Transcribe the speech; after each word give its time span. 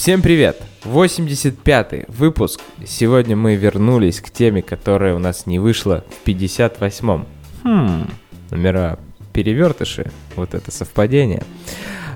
Всем 0.00 0.22
привет! 0.22 0.56
85-й 0.84 2.06
выпуск. 2.08 2.62
Сегодня 2.86 3.36
мы 3.36 3.56
вернулись 3.56 4.22
к 4.22 4.30
теме, 4.30 4.62
которая 4.62 5.14
у 5.14 5.18
нас 5.18 5.44
не 5.44 5.58
вышла 5.58 6.06
в 6.08 6.26
58-м. 6.26 7.26
Хм, 7.64 8.10
номера 8.50 8.98
перевертыши, 9.34 10.10
вот 10.36 10.54
это 10.54 10.70
совпадение. 10.70 11.42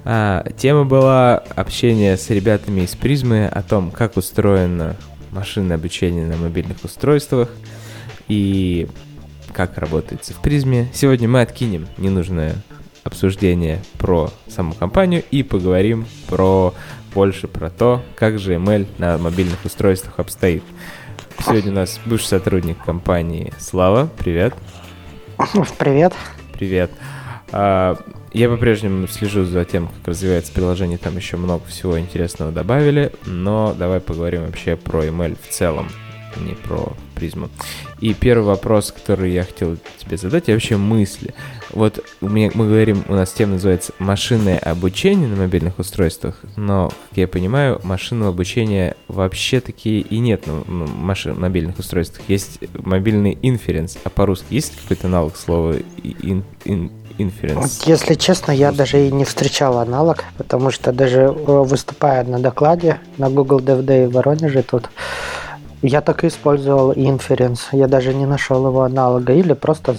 А, 0.03 0.47
тема 0.57 0.87
была 0.87 1.37
общение 1.37 2.17
с 2.17 2.31
ребятами 2.31 2.81
из 2.81 2.95
призмы 2.97 3.45
о 3.49 3.61
том, 3.61 3.91
как 3.91 4.17
устроено 4.17 4.97
машинное 5.31 5.77
обучение 5.77 6.27
на 6.27 6.39
мобильных 6.39 6.83
устройствах 6.85 7.51
и 8.29 8.89
как 9.53 9.77
работает 9.77 10.25
в 10.25 10.41
призме. 10.41 10.89
Сегодня 10.95 11.29
мы 11.29 11.43
откинем 11.43 11.87
ненужное 11.99 12.55
обсуждение 13.05 13.81
про 13.99 14.31
саму 14.49 14.73
компанию 14.75 15.23
и 15.31 15.43
поговорим 15.43 16.07
про 16.27 16.75
больше 17.15 17.47
про 17.47 17.71
то, 17.71 18.03
как 18.17 18.39
же 18.41 18.55
ML 18.55 18.87
на 18.99 19.19
мобильных 19.19 19.65
устройствах 19.65 20.19
обстоит. 20.19 20.65
Сегодня 21.39 21.71
у 21.71 21.75
нас 21.75 22.01
бывший 22.07 22.27
сотрудник 22.27 22.83
компании 22.85 23.53
Слава. 23.59 24.09
Привет. 24.19 24.55
Привет. 25.79 26.13
Привет. 26.53 26.91
А, 27.53 27.97
я 28.33 28.49
по-прежнему 28.49 29.07
слежу 29.07 29.45
за 29.45 29.65
тем, 29.65 29.89
как 29.89 30.09
развивается 30.09 30.53
приложение, 30.53 30.99
там 30.99 31.17
еще 31.17 31.37
много 31.37 31.65
всего 31.67 31.99
интересного 32.01 32.51
добавили, 32.51 33.13
но 33.27 33.75
давай 33.79 34.01
поговорим 34.01 34.47
вообще 34.47 34.77
про 34.77 35.05
ML 35.05 35.37
в 35.41 35.53
целом, 35.53 35.89
не 36.41 36.55
про 36.55 36.93
призму. 37.15 37.49
И 38.01 38.15
первый 38.15 38.45
вопрос, 38.45 38.93
который 38.93 39.33
я 39.33 39.45
хотел 39.45 39.77
тебе 39.99 40.17
задать, 40.17 40.49
вообще 40.49 40.77
мысли. 40.77 41.35
Вот 41.71 42.05
мы, 42.21 42.51
мы 42.55 42.67
говорим, 42.67 43.05
у 43.09 43.15
нас 43.15 43.33
тема 43.33 43.55
называется 43.55 43.93
машинное 43.99 44.59
обучение 44.59 45.29
на 45.29 45.37
мобильных 45.37 45.79
устройствах, 45.79 46.41
но, 46.57 46.91
как 47.11 47.19
я 47.19 47.29
понимаю, 47.29 47.81
машинного 47.83 48.31
обучения 48.31 48.97
вообще 49.09 49.61
таки 49.61 50.01
и 50.01 50.19
нет 50.19 50.47
на 50.47 50.63
машин, 50.67 51.39
мобильных 51.39 51.79
устройствах. 51.79 52.23
Есть 52.29 52.61
мобильный 52.75 53.39
инференс, 53.43 53.99
а 54.05 54.11
по-русски 54.11 54.47
есть 54.51 54.75
какой-то 54.81 55.07
аналог 55.07 55.37
слова 55.37 55.75
ин, 56.03 56.45
ин, 56.65 56.91
Inference. 57.19 57.85
Если 57.87 58.15
честно, 58.15 58.51
я 58.51 58.73
даже 58.73 59.07
и 59.07 59.13
не 59.13 59.25
встречал 59.25 59.79
аналог, 59.79 60.25
потому 60.37 60.71
что 60.71 60.93
даже 60.93 61.21
э, 61.21 61.31
выступая 61.31 62.25
на 62.25 62.41
докладе 62.41 62.99
на 63.19 63.31
Google 63.31 63.61
Dev 63.61 63.85
Day 63.85 64.09
в 64.09 64.13
Воронеже 64.13 64.63
тут, 64.63 64.91
я 65.87 66.01
так 66.01 66.25
и 66.25 66.29
использовал 66.29 66.93
Inference. 66.93 67.61
Я 67.73 67.89
даже 67.89 68.15
не 68.15 68.27
нашел 68.27 68.67
его 68.67 68.83
аналога. 68.83 69.35
Или 69.35 69.53
просто 69.53 69.95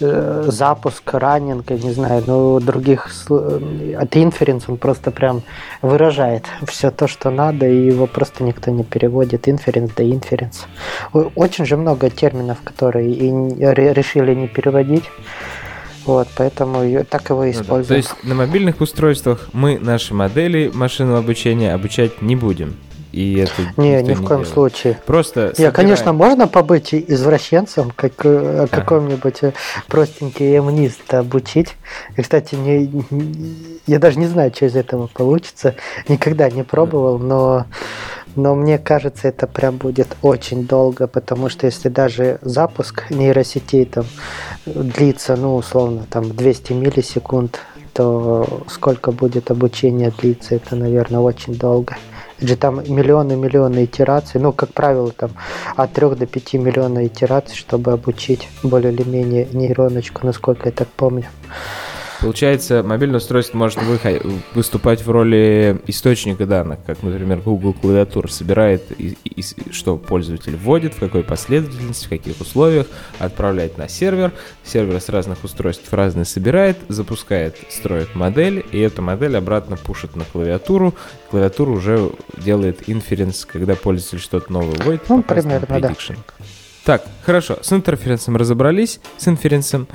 э, 0.00 0.44
запуск, 0.46 1.14
раннинг, 1.14 1.70
я 1.70 1.78
не 1.78 1.92
знаю, 1.92 2.22
но 2.26 2.60
других... 2.60 3.06
От 3.06 4.16
Inference 4.16 4.64
он 4.68 4.76
просто 4.76 5.10
прям 5.10 5.42
выражает 5.80 6.44
все 6.66 6.90
то, 6.90 7.08
что 7.08 7.30
надо, 7.30 7.66
и 7.66 7.86
его 7.86 8.06
просто 8.06 8.44
никто 8.44 8.70
не 8.70 8.84
переводит. 8.84 9.48
Inference 9.48 9.92
да 9.96 10.04
Inference. 10.04 10.66
Очень 11.34 11.64
же 11.64 11.76
много 11.76 12.10
терминов, 12.10 12.58
которые 12.62 13.10
и 13.10 13.30
решили 13.30 14.34
не 14.34 14.46
переводить. 14.46 15.04
Вот, 16.04 16.28
поэтому 16.36 17.04
так 17.04 17.30
его 17.30 17.44
и 17.44 17.52
используем. 17.52 17.78
Ну, 17.78 17.82
да. 17.82 17.88
То 17.88 17.94
есть 17.96 18.24
на 18.24 18.34
мобильных 18.34 18.80
устройствах 18.80 19.48
мы 19.52 19.78
наши 19.78 20.14
модели 20.14 20.70
машинного 20.72 21.18
обучения 21.18 21.74
обучать 21.74 22.22
не 22.22 22.36
будем. 22.36 22.76
И 23.12 23.38
это 23.38 23.52
не, 23.76 24.02
ни 24.02 24.14
в 24.14 24.18
коем 24.18 24.42
делает. 24.42 24.48
случае. 24.48 25.00
Просто 25.06 25.50
собираем... 25.50 25.74
конечно, 25.74 26.12
можно 26.12 26.46
побыть 26.46 26.92
извращенцем, 26.92 27.92
как 27.96 28.12
э, 28.24 28.64
ага. 28.64 28.68
каком-нибудь 28.68 29.42
э, 29.42 29.52
простенький 29.86 30.58
эмнист 30.58 31.14
обучить. 31.14 31.76
И, 32.16 32.22
кстати, 32.22 32.54
не, 32.54 33.04
я 33.86 33.98
даже 33.98 34.18
не 34.18 34.26
знаю, 34.26 34.52
что 34.54 34.66
из 34.66 34.76
этого 34.76 35.06
получится. 35.06 35.74
Никогда 36.08 36.50
не 36.50 36.64
пробовал, 36.64 37.18
но 37.18 37.66
но 38.36 38.54
мне 38.54 38.78
кажется, 38.78 39.26
это 39.26 39.48
прям 39.48 39.78
будет 39.78 40.16
очень 40.22 40.64
долго, 40.64 41.08
потому 41.08 41.48
что 41.48 41.66
если 41.66 41.88
даже 41.88 42.38
запуск 42.42 43.10
нейросетей 43.10 43.84
там 43.84 44.04
длится, 44.64 45.34
ну, 45.34 45.56
условно, 45.56 46.06
там 46.08 46.36
200 46.36 46.72
миллисекунд, 46.72 47.58
то 47.98 48.46
сколько 48.68 49.10
будет 49.10 49.50
обучение 49.50 50.12
длиться, 50.16 50.54
это, 50.54 50.76
наверное, 50.76 51.18
очень 51.18 51.56
долго 51.56 51.96
же 52.40 52.54
там 52.54 52.76
миллионы-миллионы 52.76 53.86
итераций, 53.86 54.40
ну, 54.40 54.52
как 54.52 54.72
правило, 54.72 55.10
там 55.10 55.32
от 55.74 55.92
3 55.94 56.10
до 56.10 56.26
5 56.26 56.54
миллионов 56.54 57.02
итераций, 57.02 57.56
чтобы 57.56 57.90
обучить 57.90 58.48
более 58.62 58.92
или 58.92 59.02
менее 59.02 59.48
нейроночку, 59.52 60.24
насколько 60.24 60.68
я 60.68 60.72
так 60.72 60.86
помню. 60.86 61.26
Получается, 62.20 62.82
мобильное 62.82 63.18
устройство 63.18 63.56
может 63.58 63.78
выступать 64.54 65.04
в 65.04 65.10
роли 65.10 65.80
источника 65.86 66.46
данных, 66.46 66.80
как, 66.84 67.02
например, 67.02 67.38
Google 67.38 67.72
клавиатура 67.74 68.28
собирает, 68.28 68.90
и, 68.98 69.16
и, 69.24 69.44
что 69.72 69.96
пользователь 69.96 70.56
вводит, 70.56 70.94
в 70.94 70.98
какой 70.98 71.22
последовательности, 71.22 72.06
в 72.06 72.08
каких 72.08 72.40
условиях, 72.40 72.86
отправляет 73.18 73.78
на 73.78 73.88
сервер. 73.88 74.32
Сервер 74.64 75.00
с 75.00 75.08
разных 75.08 75.44
устройств 75.44 75.92
разные 75.92 76.24
собирает, 76.24 76.76
запускает, 76.88 77.56
строит 77.70 78.14
модель, 78.14 78.64
и 78.72 78.80
эту 78.80 79.00
модель 79.02 79.36
обратно 79.36 79.76
пушит 79.76 80.16
на 80.16 80.24
клавиатуру. 80.24 80.94
Клавиатура 81.30 81.70
уже 81.70 82.10
делает 82.36 82.88
инференс, 82.88 83.44
когда 83.44 83.76
пользователь 83.76 84.18
что-то 84.18 84.52
новое 84.52 84.76
вводит. 84.76 85.08
Ну, 85.08 85.22
примерно, 85.22 85.80
да. 85.80 85.94
Так, 86.84 87.04
хорошо, 87.22 87.58
с 87.60 87.70
интерференсом 87.72 88.36
разобрались, 88.36 89.00
с 89.18 89.28
инференсом. 89.28 89.86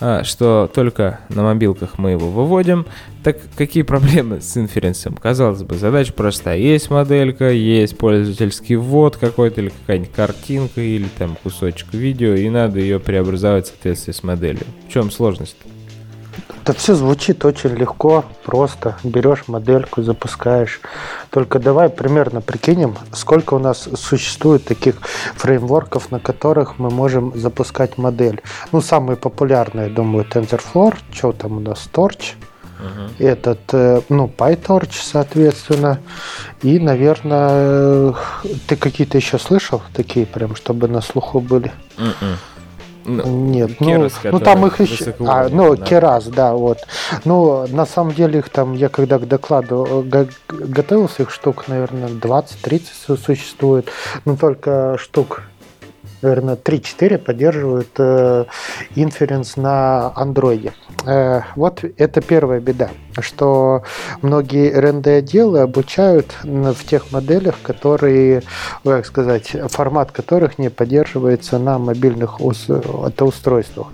А, 0.00 0.24
что 0.24 0.70
только 0.72 1.20
на 1.28 1.42
мобилках 1.42 1.98
мы 1.98 2.12
его 2.12 2.30
выводим. 2.30 2.86
Так 3.22 3.36
какие 3.54 3.82
проблемы 3.82 4.40
с 4.40 4.56
инференсом? 4.56 5.14
Казалось 5.14 5.62
бы, 5.62 5.76
задача 5.76 6.14
простая. 6.14 6.56
Есть 6.56 6.90
моделька, 6.90 7.50
есть 7.50 7.98
пользовательский 7.98 8.76
ввод 8.76 9.18
какой-то 9.18 9.60
или 9.60 9.68
какая-нибудь 9.68 10.12
картинка 10.12 10.80
или 10.80 11.06
там 11.18 11.36
кусочек 11.42 11.92
видео, 11.92 12.34
и 12.34 12.48
надо 12.48 12.80
ее 12.80 12.98
преобразовать 12.98 13.66
в 13.66 13.68
соответствии 13.68 14.12
с 14.12 14.22
моделью. 14.22 14.64
В 14.88 14.92
чем 14.92 15.10
сложность? 15.10 15.56
Это 16.62 16.72
все 16.72 16.94
звучит 16.94 17.44
очень 17.44 17.70
легко, 17.70 18.24
просто. 18.44 18.96
Берешь 19.02 19.48
модельку, 19.48 20.02
запускаешь. 20.02 20.80
Только 21.30 21.58
давай 21.58 21.88
примерно 21.88 22.40
прикинем, 22.40 22.96
сколько 23.12 23.54
у 23.54 23.58
нас 23.58 23.88
существует 23.94 24.64
таких 24.64 24.96
фреймворков, 25.36 26.10
на 26.10 26.20
которых 26.20 26.78
мы 26.78 26.90
можем 26.90 27.32
запускать 27.34 27.98
модель. 27.98 28.42
Ну, 28.72 28.80
самые 28.80 29.16
популярные, 29.16 29.88
думаю, 29.88 30.24
TensorFlow, 30.24 30.94
что 31.12 31.32
там 31.32 31.58
у 31.58 31.60
нас, 31.60 31.88
Torch, 31.92 32.34
Uh-huh. 32.80 33.10
Этот, 33.18 33.60
э, 33.72 34.00
ну, 34.08 34.32
PyTorch, 34.34 34.92
соответственно. 35.02 36.00
И, 36.62 36.78
наверное, 36.78 38.14
ты 38.66 38.76
какие-то 38.76 39.18
еще 39.18 39.38
слышал 39.38 39.82
такие, 39.92 40.24
прям, 40.24 40.56
чтобы 40.56 40.88
на 40.88 41.02
слуху 41.02 41.40
были? 41.40 41.72
Uh-uh. 41.98 42.36
Ну, 43.04 43.24
Нет, 43.26 43.78
Керас, 43.78 44.20
ну, 44.24 44.30
ну 44.32 44.40
там 44.40 44.66
их 44.66 44.80
еще... 44.80 45.14
А, 45.20 45.48
ну, 45.48 45.74
да. 45.74 45.84
Керас, 45.84 46.26
да, 46.26 46.54
вот. 46.54 46.78
Ну, 47.24 47.66
на 47.68 47.86
самом 47.86 48.12
деле 48.12 48.40
их 48.40 48.48
там, 48.50 48.74
я 48.74 48.88
когда 48.88 49.18
к 49.18 49.26
докладу 49.26 50.04
э, 50.12 50.26
готовился, 50.48 51.22
их 51.22 51.30
штук, 51.30 51.64
наверное, 51.68 52.08
20-30 52.08 53.16
существует. 53.16 53.90
Но 54.24 54.36
только 54.36 54.96
штук 54.98 55.42
наверное, 56.22 56.56
3-4 56.56 57.18
поддерживают 57.18 57.88
э, 57.98 58.44
инференс 58.94 59.56
на 59.56 60.12
андроиде. 60.14 60.72
Э, 61.06 61.42
вот 61.56 61.84
это 61.96 62.20
первая 62.20 62.60
беда, 62.60 62.90
что 63.20 63.82
многие 64.22 64.72
РНД-отделы 64.72 65.60
обучают 65.60 66.34
в 66.42 66.84
тех 66.84 67.12
моделях, 67.12 67.56
которые, 67.62 68.42
как 68.84 69.06
сказать, 69.06 69.56
формат 69.68 70.12
которых 70.12 70.58
не 70.58 70.70
поддерживается 70.70 71.58
на 71.58 71.78
мобильных 71.78 72.40
устройствах. 72.40 73.88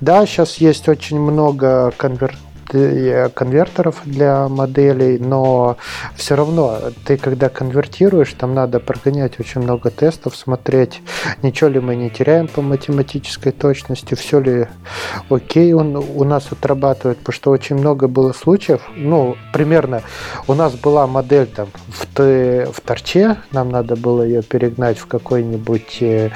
Да, 0.00 0.26
сейчас 0.26 0.56
есть 0.56 0.88
очень 0.88 1.18
много 1.18 1.92
конвер 1.96 2.36
конвертеров 2.66 4.02
для 4.04 4.48
моделей, 4.48 5.18
но 5.18 5.76
все 6.16 6.34
равно 6.34 6.78
ты 7.04 7.16
когда 7.16 7.48
конвертируешь, 7.48 8.32
там 8.32 8.54
надо 8.54 8.80
прогонять 8.80 9.38
очень 9.38 9.60
много 9.60 9.90
тестов, 9.90 10.36
смотреть, 10.36 11.00
ничего 11.42 11.70
ли 11.70 11.80
мы 11.80 11.96
не 11.96 12.10
теряем 12.10 12.48
по 12.48 12.62
математической 12.62 13.52
точности, 13.52 14.14
все 14.14 14.40
ли 14.40 14.66
окей 15.30 15.72
он 15.72 15.96
у 15.96 16.24
нас 16.24 16.50
отрабатывает, 16.50 17.18
потому 17.18 17.34
что 17.34 17.50
очень 17.50 17.76
много 17.76 18.08
было 18.08 18.32
случаев, 18.32 18.82
ну, 18.96 19.36
примерно 19.52 20.02
у 20.48 20.54
нас 20.54 20.74
была 20.74 21.06
модель 21.06 21.46
там 21.46 21.68
в, 21.88 22.06
т, 22.06 22.66
в 22.72 22.80
торче, 22.80 23.36
нам 23.52 23.70
надо 23.70 23.96
было 23.96 24.22
ее 24.22 24.42
перегнать 24.42 24.98
в 24.98 25.06
какой-нибудь 25.06 25.98
э, 26.00 26.30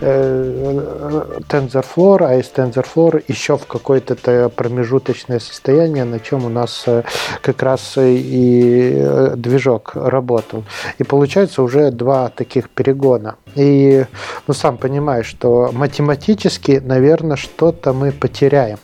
э, 0.00 1.40
TensorFlow, 1.48 2.24
а 2.24 2.34
из 2.36 2.50
TensorFlow 2.54 3.24
еще 3.28 3.56
в 3.56 3.66
какое-то 3.66 4.48
промежуточное 4.48 5.38
состояние 5.40 5.71
состояние, 5.72 6.04
на 6.04 6.20
чем 6.20 6.44
у 6.44 6.48
нас 6.48 6.84
э, 6.86 7.02
как 7.40 7.62
раз 7.62 7.96
и 7.96 8.94
э, 8.94 9.34
движок 9.36 9.92
работал. 9.94 10.64
И 10.98 11.04
получается 11.04 11.62
уже 11.62 11.90
два 11.90 12.28
таких 12.28 12.68
перегона. 12.68 13.36
И, 13.54 14.04
ну, 14.46 14.54
сам 14.54 14.76
понимаешь, 14.76 15.26
что 15.26 15.70
математически, 15.72 16.82
наверное, 16.84 17.36
что-то 17.36 17.92
мы 17.92 18.12
потеряем. 18.12 18.78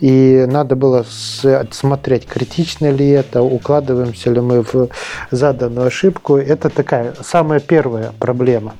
И 0.00 0.44
надо 0.48 0.76
было 0.76 1.04
смотреть, 1.70 2.26
критично 2.26 2.90
ли 2.90 3.08
это, 3.08 3.42
укладываемся 3.42 4.30
ли 4.30 4.40
мы 4.40 4.62
в 4.62 4.88
заданную 5.30 5.86
ошибку. 5.86 6.36
Это 6.36 6.70
такая 6.70 7.14
самая 7.22 7.60
первая 7.60 8.12
проблема. 8.18 8.74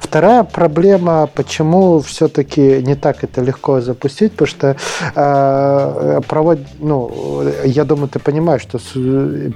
Вторая 0.00 0.44
проблема, 0.44 1.28
почему 1.34 2.00
все-таки 2.00 2.82
не 2.82 2.94
так 2.94 3.24
это 3.24 3.40
легко 3.40 3.80
запустить, 3.80 4.32
потому 4.32 4.48
что 4.48 4.76
э, 5.14 6.20
провод, 6.28 6.58
ну, 6.78 7.42
я 7.64 7.84
думаю, 7.84 8.08
ты 8.08 8.18
понимаешь, 8.18 8.62
что 8.62 8.78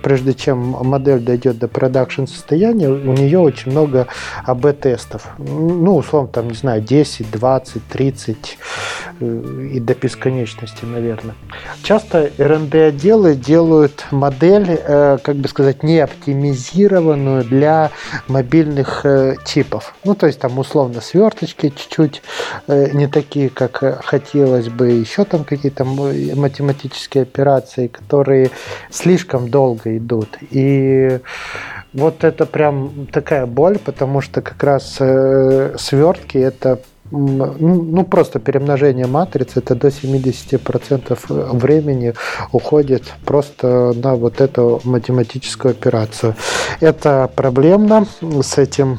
прежде 0.03 0.35
чем 0.35 0.59
модель 0.59 1.21
дойдет 1.21 1.59
до 1.59 1.69
продакшн 1.69 2.27
состояния, 2.27 2.89
у 2.89 3.13
нее 3.13 3.39
очень 3.39 3.71
много 3.73 4.07
АБ-тестов. 4.45 5.29
Ну, 5.39 5.97
условно, 5.97 6.29
там, 6.29 6.49
не 6.49 6.55
знаю, 6.55 6.83
10, 6.83 7.31
20, 7.31 7.83
30 7.89 8.59
и 9.21 9.81
до 9.81 9.95
бесконечности, 9.95 10.68
наверное. 10.83 11.35
Часто 11.83 12.31
R&D-отделы 12.39 13.35
делают 13.35 14.07
модель, 14.11 14.67
э, 14.69 15.19
как 15.23 15.37
бы 15.37 15.49
сказать, 15.49 15.83
не 15.83 15.99
оптимизированную 15.99 17.45
для 17.45 17.91
мобильных 18.27 19.05
э, 19.05 19.37
чипов. 19.45 19.95
Ну, 20.05 20.15
то 20.15 20.27
есть 20.27 20.41
там 20.41 20.59
условно 20.59 21.01
сверточки 21.01 21.71
чуть-чуть 21.71 22.23
э, 22.67 22.91
не 22.93 23.07
такие, 23.07 23.51
как 23.51 24.05
хотелось 24.05 24.69
бы, 24.69 24.89
еще 24.91 25.25
там 25.25 25.45
какие-то 25.45 25.85
математические 25.85 27.23
операции, 27.23 27.87
которые 27.87 28.51
слишком 28.91 29.49
долго 29.49 29.97
идут. 29.97 30.39
И 30.51 31.21
вот 31.93 32.25
это 32.25 32.47
прям 32.47 33.07
такая 33.13 33.47
боль, 33.47 33.79
потому 33.79 34.21
что 34.21 34.43
как 34.43 34.63
раз 34.63 34.97
э, 35.01 35.75
свертки 35.79 36.39
это 36.39 36.81
ну, 37.11 37.55
ну, 37.59 38.05
просто 38.05 38.39
перемножение 38.39 39.07
матриц, 39.07 39.57
это 39.57 39.75
до 39.75 39.89
70% 39.89 41.59
времени 41.59 42.15
уходит 42.53 43.05
просто 43.25 43.95
на 43.95 44.15
вот 44.15 44.41
эту 44.41 44.81
математическую 44.85 45.73
операцию. 45.73 46.35
Это 46.81 47.31
проблемно, 47.35 48.07
с 48.43 48.59
этим 48.59 48.99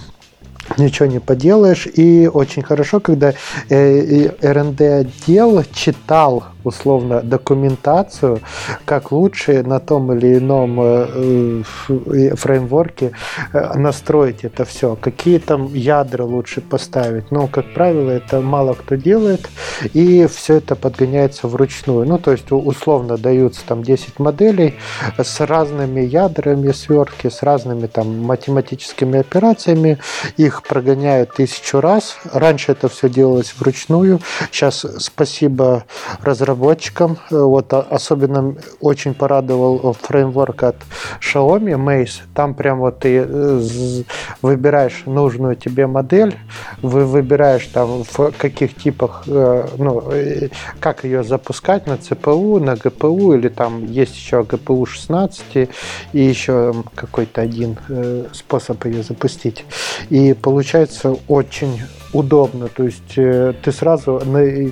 ничего 0.78 1.08
не 1.08 1.20
поделаешь. 1.20 1.88
И 1.88 2.30
очень 2.32 2.64
хорошо, 2.64 3.00
когда 3.00 3.34
э, 3.70 4.30
РНД 4.42 4.82
отдел 4.82 5.64
читал 5.74 6.46
условно 6.64 7.22
документацию, 7.22 8.42
как 8.86 9.12
лучше 9.12 9.64
на 9.64 9.80
том 9.80 10.12
или 10.14 10.38
ином 10.38 10.80
э, 10.82 11.64
э, 11.90 12.36
фреймворке 12.36 13.12
э, 13.54 13.74
настроить 13.78 14.44
это 14.44 14.66
все, 14.66 14.96
какие 14.96 15.40
там 15.40 15.74
ядра 15.74 16.24
лучше 16.24 16.62
поставить. 16.62 17.32
Но, 17.32 17.48
как 17.48 17.74
правило, 17.74 18.10
это 18.12 18.42
мало 18.42 18.74
кто 18.74 18.96
делает, 18.96 19.50
и 19.94 20.28
все 20.28 20.56
это 20.56 20.76
подгоняется 20.76 21.48
вручную. 21.48 22.06
Ну, 22.06 22.18
то 22.18 22.32
есть, 22.32 22.52
условно 22.52 23.18
даются 23.18 23.62
там 23.66 23.84
10 23.84 24.20
моделей 24.20 24.76
с 25.18 25.40
разными 25.40 26.02
ядрами 26.02 26.72
свертки, 26.72 27.30
с 27.30 27.42
разными 27.42 27.88
там 27.88 28.20
математическими 28.22 29.20
операциями, 29.20 30.00
их 30.38 30.64
прогоняют 30.64 31.34
тысячу 31.34 31.80
раз. 31.80 32.18
Раньше 32.34 32.74
это 32.74 32.90
все 32.90 33.10
делалось 33.10 33.54
вручную, 33.58 34.20
сейчас 34.52 34.86
спасибо 35.00 35.86
разработчикам 36.22 36.49
разработчикам. 36.50 37.18
Вот 37.30 37.74
а, 37.74 37.82
особенно 37.90 38.56
очень 38.80 39.14
порадовал 39.14 39.94
фреймворк 39.94 40.64
от 40.64 40.76
Xiaomi 41.22 41.76
Maze. 41.78 42.22
Там 42.34 42.54
прям 42.54 42.80
вот 42.80 43.00
ты 43.00 43.24
э, 43.26 43.62
выбираешь 44.42 45.04
нужную 45.06 45.56
тебе 45.56 45.88
модель, 45.88 46.36
вы 46.82 47.06
выбираешь 47.06 47.66
там 47.68 48.04
в 48.04 48.32
каких 48.32 48.76
типах, 48.76 49.24
э, 49.28 49.68
ну, 49.78 50.04
э, 50.12 50.50
как 50.80 51.04
ее 51.04 51.24
запускать 51.24 51.88
на 51.88 51.94
CPU, 51.94 52.60
на 52.60 52.74
GPU 52.74 53.38
или 53.38 53.50
там 53.50 53.86
есть 53.86 54.16
еще 54.16 54.42
GPU 54.42 54.86
16 54.86 55.70
и 56.14 56.20
еще 56.20 56.74
какой-то 56.96 57.42
один 57.42 57.78
способ 58.34 58.86
ее 58.86 59.04
запустить. 59.04 59.66
И 60.10 60.34
получается 60.34 61.16
очень 61.28 61.82
удобно. 62.14 62.68
То 62.68 62.84
есть 62.84 63.18
э, 63.18 63.54
ты 63.62 63.72
сразу 63.72 64.22
на, 64.26 64.38
э, 64.38 64.72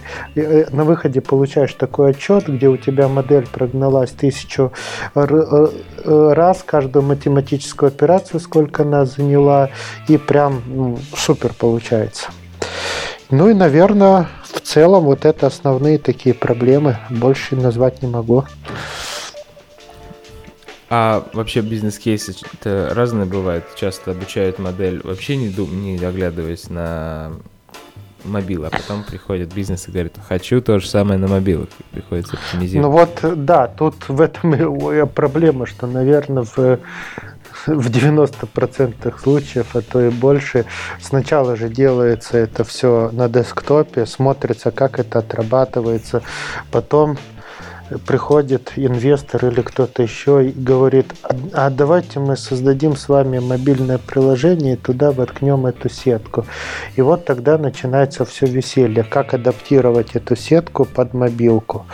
на 0.71 0.83
выходе 0.83 1.21
получаешь 1.21 1.73
такой 1.73 2.11
отчет, 2.11 2.47
где 2.47 2.67
у 2.67 2.77
тебя 2.77 3.07
модель 3.07 3.47
прогналась 3.47 4.11
тысячу 4.11 4.71
э, 5.15 5.67
раз, 6.05 6.63
каждую 6.63 7.03
математическую 7.03 7.87
операцию, 7.87 8.39
сколько 8.39 8.83
она 8.83 9.05
заняла, 9.05 9.69
и 10.07 10.17
прям 10.17 10.61
ну, 10.67 10.97
супер 11.15 11.53
получается. 11.53 12.29
Ну 13.29 13.49
и, 13.49 13.53
наверное, 13.53 14.27
в 14.43 14.61
целом 14.61 15.03
вот 15.03 15.25
это 15.25 15.47
основные 15.47 15.97
такие 15.97 16.33
проблемы. 16.33 16.97
Больше 17.09 17.55
назвать 17.55 18.01
не 18.01 18.07
могу. 18.07 18.45
А 20.89 21.27
вообще 21.33 21.61
бизнес-кейсы 21.61 22.33
разные 22.63 23.25
бывают. 23.25 23.65
Часто 23.75 24.11
обучают 24.11 24.57
модель, 24.59 25.01
вообще 25.03 25.35
не, 25.35 25.49
дум, 25.49 25.81
не 25.81 25.97
оглядываясь 26.03 26.69
на 26.69 27.33
мобил, 28.23 28.65
а 28.65 28.69
потом 28.69 29.03
приходит 29.03 29.53
бизнес 29.53 29.87
и 29.87 29.91
говорит, 29.91 30.15
хочу 30.27 30.61
то 30.61 30.79
же 30.79 30.87
самое 30.87 31.19
на 31.19 31.27
мобилах. 31.27 31.69
Приходится 31.91 32.37
оптимизировать. 32.37 32.85
Ну 32.85 32.91
вот, 32.91 33.45
да, 33.45 33.67
тут 33.67 34.07
в 34.07 34.21
этом 34.21 34.53
и 34.55 35.05
проблема, 35.05 35.65
что, 35.65 35.87
наверное, 35.87 36.43
в 36.43 36.79
в 37.65 37.89
90% 37.89 39.19
случаев, 39.19 39.75
а 39.75 39.81
то 39.81 40.01
и 40.01 40.09
больше, 40.09 40.65
сначала 41.01 41.55
же 41.55 41.69
делается 41.69 42.37
это 42.37 42.63
все 42.63 43.09
на 43.11 43.27
десктопе, 43.27 44.05
смотрится, 44.05 44.71
как 44.71 44.99
это 44.99 45.19
отрабатывается, 45.19 46.21
потом 46.71 47.17
приходит 48.05 48.73
инвестор 48.75 49.45
или 49.45 49.61
кто-то 49.61 50.03
еще 50.03 50.49
и 50.49 50.51
говорит, 50.51 51.13
а, 51.53 51.69
давайте 51.69 52.19
мы 52.19 52.35
создадим 52.35 52.95
с 52.95 53.09
вами 53.09 53.39
мобильное 53.39 53.97
приложение 53.97 54.73
и 54.73 54.77
туда 54.77 55.11
воткнем 55.11 55.65
эту 55.65 55.89
сетку. 55.89 56.45
И 56.95 57.01
вот 57.01 57.25
тогда 57.25 57.57
начинается 57.57 58.25
все 58.25 58.45
веселье, 58.45 59.03
как 59.03 59.33
адаптировать 59.33 60.15
эту 60.15 60.35
сетку 60.35 60.85
под 60.85 61.13
мобилку. 61.13 61.85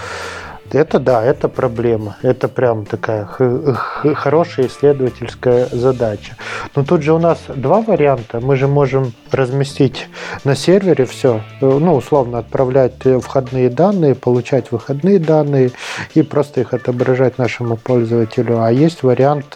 Это 0.74 1.00
да, 1.00 1.24
это 1.24 1.50
проблема. 1.50 2.18
Это 2.24 2.48
прям 2.48 2.86
такая 2.86 3.26
хорошая 3.26 4.68
исследовательская 4.68 5.68
задача. 5.72 6.36
Но 6.76 6.84
тут 6.84 7.04
же 7.04 7.14
у 7.14 7.20
нас 7.20 7.40
два 7.56 7.82
варианта. 7.82 8.40
Мы 8.40 8.56
же 8.56 8.68
можем 8.68 9.14
разместить 9.32 10.08
на 10.44 10.56
сервере 10.56 11.06
все, 11.06 11.42
ну, 11.62 11.94
условно 11.96 12.40
отправлять 12.40 12.96
входные 13.22 13.70
данные, 13.70 14.16
получать 14.16 14.72
выходные 14.72 15.20
данные 15.20 15.72
и 16.16 16.24
просто 16.24 16.62
их 16.62 16.74
отображать 16.74 17.38
нашему 17.38 17.78
пользователю. 17.78 18.64
А 18.64 18.72
есть 18.72 19.04
вариант, 19.04 19.56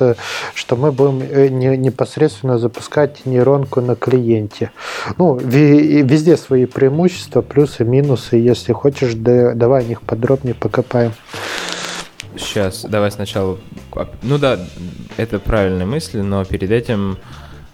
что 0.53 0.75
мы 0.75 0.91
будем 0.91 1.21
э, 1.21 1.47
непосредственно 1.47 2.59
запускать 2.59 3.25
нейронку 3.25 3.81
на 3.81 3.95
клиенте. 3.95 4.71
Ну, 5.17 5.35
везде 5.35 6.37
свои 6.37 6.65
преимущества, 6.65 7.41
плюсы, 7.41 7.83
минусы. 7.83 8.35
Если 8.37 8.71
хочешь, 8.73 9.13
давай 9.15 9.81
о 9.83 9.87
них 9.87 10.01
подробнее 10.03 10.53
покопаем 10.53 11.06
Сейчас, 12.37 12.83
давай 12.83 13.11
сначала... 13.11 13.57
Ну 14.21 14.37
да, 14.37 14.59
это 15.17 15.39
правильные 15.39 15.85
мысли, 15.85 16.21
но 16.21 16.45
перед 16.45 16.71
этим... 16.71 17.17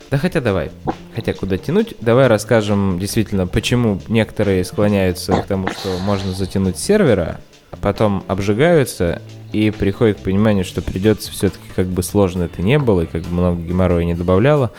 Да 0.10 0.18
хотя 0.18 0.42
давай, 0.42 0.72
хотя 1.16 1.34
куда 1.34 1.58
тянуть, 1.58 1.96
давай 2.00 2.28
расскажем 2.28 3.00
действительно, 3.00 3.48
почему 3.48 4.00
некоторые 4.08 4.64
склоняются 4.64 5.34
к 5.42 5.48
тому, 5.48 5.70
что 5.70 5.98
можно 6.00 6.34
затянуть 6.34 6.78
сервера, 6.78 7.40
а 7.72 7.78
потом 7.78 8.24
обжигаются 8.28 9.22
и 9.52 9.72
приходят 9.72 10.20
к 10.20 10.24
пониманию, 10.24 10.66
что 10.66 10.82
придется 10.82 11.32
все-таки, 11.32 11.64
как 11.76 11.88
бы 11.88 12.04
сложно 12.04 12.44
это 12.44 12.62
не 12.62 12.78
было, 12.78 13.02
и 13.02 13.06
как 13.06 13.24
бы 13.24 13.30
много 13.34 13.62
геморроя 13.62 14.06
не 14.06 14.14
добавляло, 14.14 14.72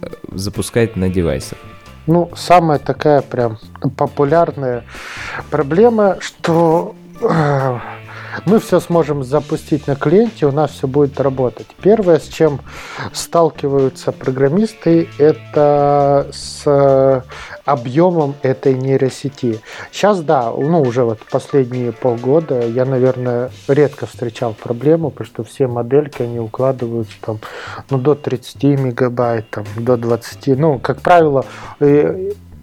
э, 0.00 0.06
запускать 0.32 0.94
на 0.94 1.08
девайсах. 1.08 1.58
Ну, 2.06 2.30
самая 2.36 2.78
такая 2.78 3.20
прям 3.20 3.58
популярная 3.96 4.84
проблема, 5.50 6.18
что 6.20 6.94
мы 7.20 8.60
все 8.60 8.80
сможем 8.80 9.24
запустить 9.24 9.86
на 9.86 9.96
клиенте, 9.96 10.46
у 10.46 10.52
нас 10.52 10.70
все 10.72 10.86
будет 10.86 11.20
работать. 11.20 11.66
Первое, 11.80 12.18
с 12.18 12.28
чем 12.28 12.60
сталкиваются 13.12 14.12
программисты, 14.12 15.08
это 15.18 16.28
с 16.32 17.24
объемом 17.64 18.34
этой 18.42 18.74
нейросети. 18.74 19.60
Сейчас, 19.92 20.20
да, 20.20 20.50
ну 20.50 20.80
уже 20.82 21.04
вот 21.04 21.18
последние 21.30 21.92
полгода 21.92 22.66
я, 22.66 22.84
наверное, 22.84 23.50
редко 23.66 24.06
встречал 24.06 24.54
проблему, 24.54 25.10
потому 25.10 25.26
что 25.26 25.44
все 25.44 25.66
модельки, 25.66 26.22
они 26.22 26.40
укладываются 26.40 27.14
там, 27.20 27.40
ну, 27.90 27.98
до 27.98 28.14
30 28.14 28.64
мегабайт, 28.78 29.50
там, 29.50 29.64
до 29.76 29.96
20. 29.96 30.58
Ну, 30.58 30.78
как 30.78 31.00
правило, 31.00 31.44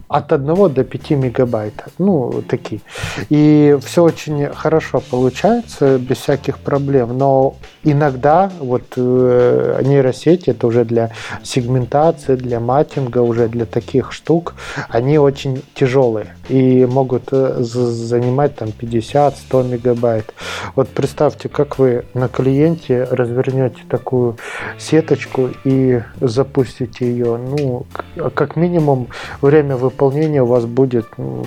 от 0.07 0.31
1 0.31 0.73
до 0.73 0.83
5 0.83 1.11
мегабайт. 1.11 1.83
Ну, 1.97 2.43
такие. 2.47 2.81
И 3.29 3.77
все 3.83 4.03
очень 4.03 4.47
хорошо 4.53 5.01
получается, 5.09 5.97
без 5.97 6.17
всяких 6.17 6.59
проблем. 6.59 7.17
Но 7.17 7.55
иногда 7.83 8.51
вот 8.59 8.83
э, 8.97 9.81
нейросети, 9.83 10.51
это 10.51 10.67
уже 10.67 10.85
для 10.85 11.11
сегментации, 11.43 12.35
для 12.35 12.59
матинга, 12.59 13.19
уже 13.19 13.47
для 13.47 13.65
таких 13.65 14.11
штук, 14.11 14.55
они 14.89 15.17
очень 15.17 15.61
тяжелые 15.73 16.35
и 16.49 16.85
могут 16.85 17.29
э, 17.31 17.57
занимать 17.61 18.55
там 18.55 18.69
50-100 18.69 19.69
мегабайт. 19.69 20.33
Вот 20.75 20.89
представьте, 20.89 21.49
как 21.49 21.79
вы 21.79 22.05
на 22.13 22.27
клиенте 22.27 23.03
развернете 23.09 23.81
такую 23.89 24.37
сеточку 24.77 25.49
и 25.63 26.01
запустите 26.21 27.05
ее. 27.05 27.37
Ну, 27.37 27.85
как 28.33 28.55
минимум, 28.55 29.07
время 29.41 29.75
выполнения 29.95 30.43
у 30.43 30.45
вас 30.45 30.65
будет 30.65 31.07
ну, 31.17 31.45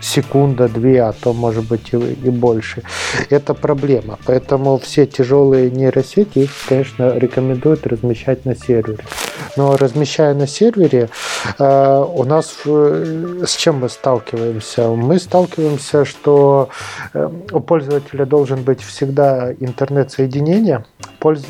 секунда, 0.00 0.68
две, 0.68 1.02
а 1.02 1.12
то 1.12 1.32
может 1.32 1.64
быть 1.64 1.92
и, 1.92 1.96
и 1.96 2.30
больше. 2.30 2.82
Это 3.30 3.54
проблема. 3.54 4.18
Поэтому 4.24 4.78
все 4.78 5.06
тяжелые 5.06 5.70
нейросети, 5.70 6.40
их, 6.40 6.50
конечно, 6.68 7.16
рекомендуют 7.16 7.86
размещать 7.86 8.44
на 8.44 8.54
сервере. 8.54 9.04
Но 9.56 9.76
размещая 9.76 10.34
на 10.34 10.46
сервере, 10.46 11.08
э, 11.58 12.04
у 12.14 12.24
нас 12.24 12.54
э, 12.66 13.44
с 13.46 13.56
чем 13.56 13.80
мы 13.80 13.88
сталкиваемся? 13.88 14.88
Мы 14.88 15.18
сталкиваемся, 15.18 16.04
что 16.04 16.68
э, 17.14 17.28
у 17.52 17.60
пользователя 17.60 18.26
должен 18.26 18.62
быть 18.62 18.82
всегда 18.82 19.52
интернет-соединение. 19.52 20.84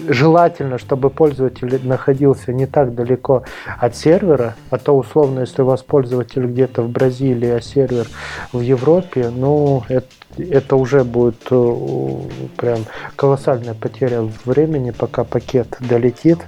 Желательно, 0.08 0.78
чтобы 0.78 1.10
пользователь 1.10 1.80
находился 1.86 2.52
не 2.52 2.66
так 2.66 2.94
далеко 2.94 3.42
от 3.78 3.96
сервера, 3.96 4.54
а 4.70 4.78
то 4.78 4.96
условно, 4.96 5.40
если 5.40 5.62
у 5.62 5.66
вас 5.66 5.82
пользователь 5.82 6.46
где-то 6.46 6.82
в 6.82 6.88
Бразилии, 6.88 7.50
а 7.50 7.60
сервер 7.60 8.06
в 8.52 8.60
Европе, 8.60 9.30
ну, 9.30 9.82
это, 9.88 10.06
это 10.38 10.76
уже 10.76 11.04
будет 11.04 11.36
э, 11.50 12.16
прям 12.56 12.80
колоссальная 13.16 13.74
потеря 13.74 14.22
времени, 14.44 14.90
пока 14.90 15.24
пакет 15.24 15.76
долетит, 15.80 16.38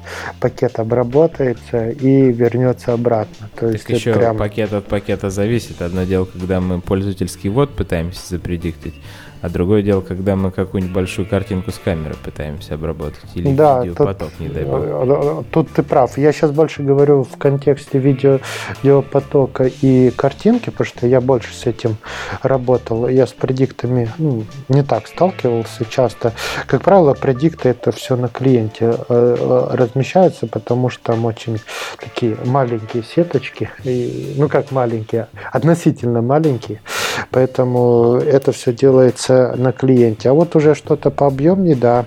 пакет 0.41 0.79
обработается 0.79 1.91
и 1.91 2.33
вернется 2.33 2.93
обратно. 2.93 3.49
То 3.59 3.69
есть 3.69 3.89
еще 3.89 4.15
прям... 4.15 4.37
пакет 4.37 4.73
от 4.73 4.87
пакета 4.87 5.31
зависит. 5.31 5.83
Одно 5.83 6.05
дело, 6.05 6.25
когда 6.25 6.61
мы 6.61 6.81
пользовательский 6.81 7.51
ввод 7.51 7.75
пытаемся 7.75 8.21
запредиктить, 8.29 8.95
а 9.41 9.49
другое 9.49 9.83
дело, 9.83 10.01
когда 10.01 10.35
мы 10.35 10.51
какую-нибудь 10.51 10.95
большую 10.95 11.29
картинку 11.29 11.71
с 11.71 11.79
камеры 11.79 12.17
пытаемся 12.25 12.75
обработать 12.75 13.25
или 13.35 13.55
да, 13.55 13.85
видеопоток, 13.85 14.31
тут, 14.31 14.41
не 14.41 14.49
дай 14.49 14.65
бог. 14.65 14.81
Э, 14.83 15.41
э, 15.41 15.43
тут 15.53 15.71
ты 15.71 15.83
прав. 15.83 16.19
Я 16.19 16.33
сейчас 16.33 16.51
больше 16.51 16.83
говорю 16.83 17.23
в 17.23 17.37
контексте 17.37 17.99
видео, 17.99 18.41
видеопотока 18.83 19.71
и 19.81 20.11
картинки, 20.11 20.71
потому 20.71 20.87
что 20.87 21.07
я 21.07 21.21
больше 21.21 21.55
с 21.55 21.67
этим 21.67 21.99
работал. 22.43 23.09
Я 23.09 23.27
с 23.27 23.33
предиктами 23.79 24.11
ну, 24.19 24.45
не 24.69 24.83
так 24.83 25.07
сталкивался 25.07 25.85
часто. 25.85 26.33
Как 26.67 26.83
правило, 26.83 27.15
предикты 27.15 27.71
это 27.71 27.93
все 27.93 28.17
на 28.17 28.29
клиенте 28.29 28.95
э, 29.09 29.67
размещаются, 29.71 30.47
потому 30.47 30.91
что 30.91 31.13
там 31.13 31.25
очень 31.25 31.61
такие 31.99 32.37
маленькие 32.45 33.03
сеточки. 33.03 33.71
И, 33.85 34.35
ну 34.37 34.49
как 34.49 34.71
маленькие, 34.71 35.29
относительно 35.53 36.23
маленькие. 36.23 36.81
Поэтому 37.31 38.17
это 38.17 38.53
все 38.53 38.73
делается 38.73 39.55
на 39.57 39.73
клиенте. 39.73 40.31
А 40.31 40.33
вот 40.33 40.57
уже 40.57 40.75
что-то 40.75 41.11
пообъемнее, 41.11 41.77
да, 41.77 42.07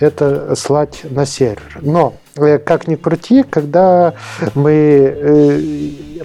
это 0.00 0.54
слать 0.56 1.00
на 1.04 1.26
сервер. 1.26 1.78
Но 1.80 2.14
как 2.34 2.88
ни 2.88 2.94
крути, 2.94 3.42
когда 3.42 4.14
мы 4.54 4.72
э, 4.72 5.60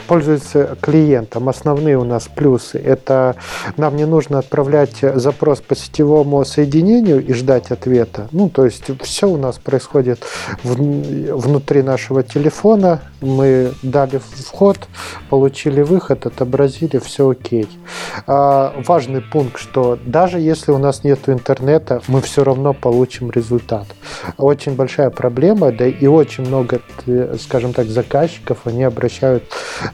пользуемся 0.07 0.77
клиентом, 0.79 1.49
основные 1.49 1.97
у 1.97 2.03
нас 2.03 2.29
плюсы– 2.33 2.77
это 2.85 3.35
нам 3.75 3.95
не 3.95 4.05
нужно 4.05 4.39
отправлять 4.39 5.01
запрос 5.01 5.59
по 5.59 5.75
сетевому 5.75 6.43
соединению 6.45 7.25
и 7.25 7.33
ждать 7.33 7.71
ответа. 7.71 8.27
Ну, 8.31 8.49
то 8.49 8.65
есть 8.65 8.83
все 9.01 9.27
у 9.27 9.37
нас 9.37 9.57
происходит 9.57 10.23
внутри 10.63 11.81
нашего 11.81 12.23
телефона, 12.23 13.01
мы 13.21 13.73
дали 13.81 14.19
вход, 14.19 14.87
получили 15.29 15.81
выход, 15.81 16.25
отобразили, 16.25 16.99
все 16.99 17.29
окей. 17.29 17.67
А 18.27 18.73
важный 18.85 19.21
пункт, 19.21 19.59
что 19.59 19.97
даже 20.05 20.39
если 20.39 20.71
у 20.71 20.77
нас 20.77 21.03
нет 21.03 21.27
интернета, 21.27 22.01
мы 22.07 22.21
все 22.21 22.43
равно 22.43 22.73
получим 22.73 23.31
результат. 23.31 23.87
Очень 24.37 24.75
большая 24.75 25.09
проблема, 25.09 25.71
да 25.71 25.87
и 25.99 26.07
очень 26.07 26.45
много, 26.45 26.81
скажем 27.39 27.73
так, 27.73 27.87
заказчиков, 27.87 28.59
они 28.65 28.83
обращают 28.83 29.43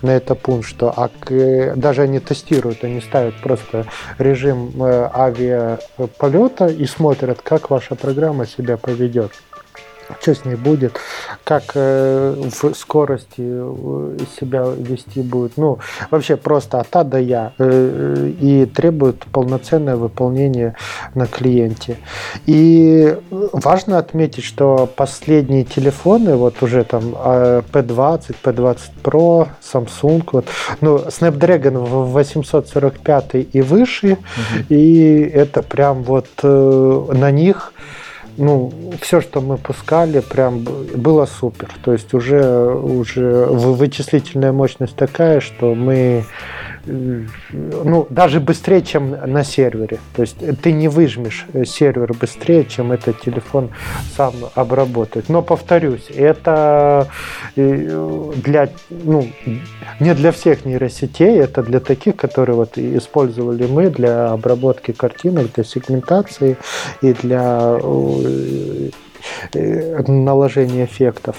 на 0.01 0.11
это 0.11 0.35
пункт, 0.35 0.67
что 0.67 0.93
а, 0.95 1.09
даже 1.75 2.01
они 2.01 2.19
тестируют, 2.19 2.83
они 2.83 3.01
ставят 3.01 3.35
просто 3.41 3.85
режим 4.17 4.71
э, 4.83 5.09
авиаполета 5.13 6.67
и 6.67 6.85
смотрят, 6.85 7.41
как 7.41 7.69
ваша 7.69 7.95
программа 7.95 8.45
себя 8.45 8.77
поведет 8.77 9.31
что 10.21 10.35
с 10.35 10.45
ней 10.45 10.55
будет, 10.55 10.99
как 11.43 11.63
э, 11.75 12.35
в 12.35 12.73
скорости 12.73 13.35
э, 13.39 14.17
себя 14.39 14.65
вести 14.77 15.21
будет. 15.21 15.57
Ну, 15.57 15.79
вообще 16.11 16.37
просто 16.37 16.79
от 16.79 16.95
А 16.95 17.03
до 17.03 17.19
Я. 17.19 17.53
Э, 17.57 18.31
и 18.39 18.65
требует 18.65 19.25
полноценное 19.31 19.95
выполнение 19.95 20.75
на 21.15 21.27
клиенте. 21.27 21.97
И 22.45 23.17
важно 23.29 23.97
отметить, 23.97 24.43
что 24.43 24.89
последние 24.95 25.63
телефоны, 25.63 26.35
вот 26.35 26.61
уже 26.61 26.83
там 26.83 27.03
P20, 27.03 28.35
P20 28.43 28.79
Pro, 29.03 29.47
Samsung, 29.61 30.23
вот, 30.31 30.45
ну, 30.81 30.97
Snapdragon 30.97 31.77
845 31.77 33.47
и 33.51 33.61
выше, 33.61 34.13
угу. 34.13 34.19
и 34.69 35.21
это 35.33 35.61
прям 35.61 36.03
вот 36.03 36.27
на 36.43 37.31
них 37.31 37.72
ну, 38.37 38.71
все, 39.01 39.21
что 39.21 39.41
мы 39.41 39.57
пускали, 39.57 40.19
прям 40.19 40.59
было 40.63 41.25
супер. 41.25 41.69
То 41.83 41.93
есть 41.93 42.13
уже, 42.13 42.69
уже 42.73 43.45
вычислительная 43.45 44.51
мощность 44.51 44.95
такая, 44.95 45.39
что 45.39 45.75
мы 45.75 46.23
ну, 46.85 48.07
даже 48.09 48.39
быстрее, 48.39 48.81
чем 48.81 49.11
на 49.11 49.43
сервере. 49.43 49.99
То 50.15 50.21
есть 50.21 50.37
ты 50.61 50.71
не 50.71 50.87
выжмешь 50.87 51.45
сервер 51.65 52.13
быстрее, 52.13 52.65
чем 52.65 52.91
этот 52.91 53.21
телефон 53.21 53.69
сам 54.15 54.33
обработает. 54.55 55.29
Но 55.29 55.41
повторюсь, 55.41 56.09
это 56.09 57.07
э, 57.55 58.31
для, 58.35 58.69
ну, 58.89 59.27
не 59.99 60.13
для 60.13 60.31
всех 60.31 60.65
нейросетей, 60.65 61.39
это 61.39 61.63
для 61.63 61.79
таких, 61.79 62.15
которые 62.15 62.55
вот 62.55 62.77
использовали 62.77 63.65
мы 63.65 63.89
для 63.89 64.31
обработки 64.31 64.91
картинок, 64.91 65.53
для 65.53 65.63
сегментации 65.63 66.57
и 67.01 67.13
для 67.13 67.79
э, 69.53 70.01
наложения 70.07 70.85
эффектов. 70.85 71.37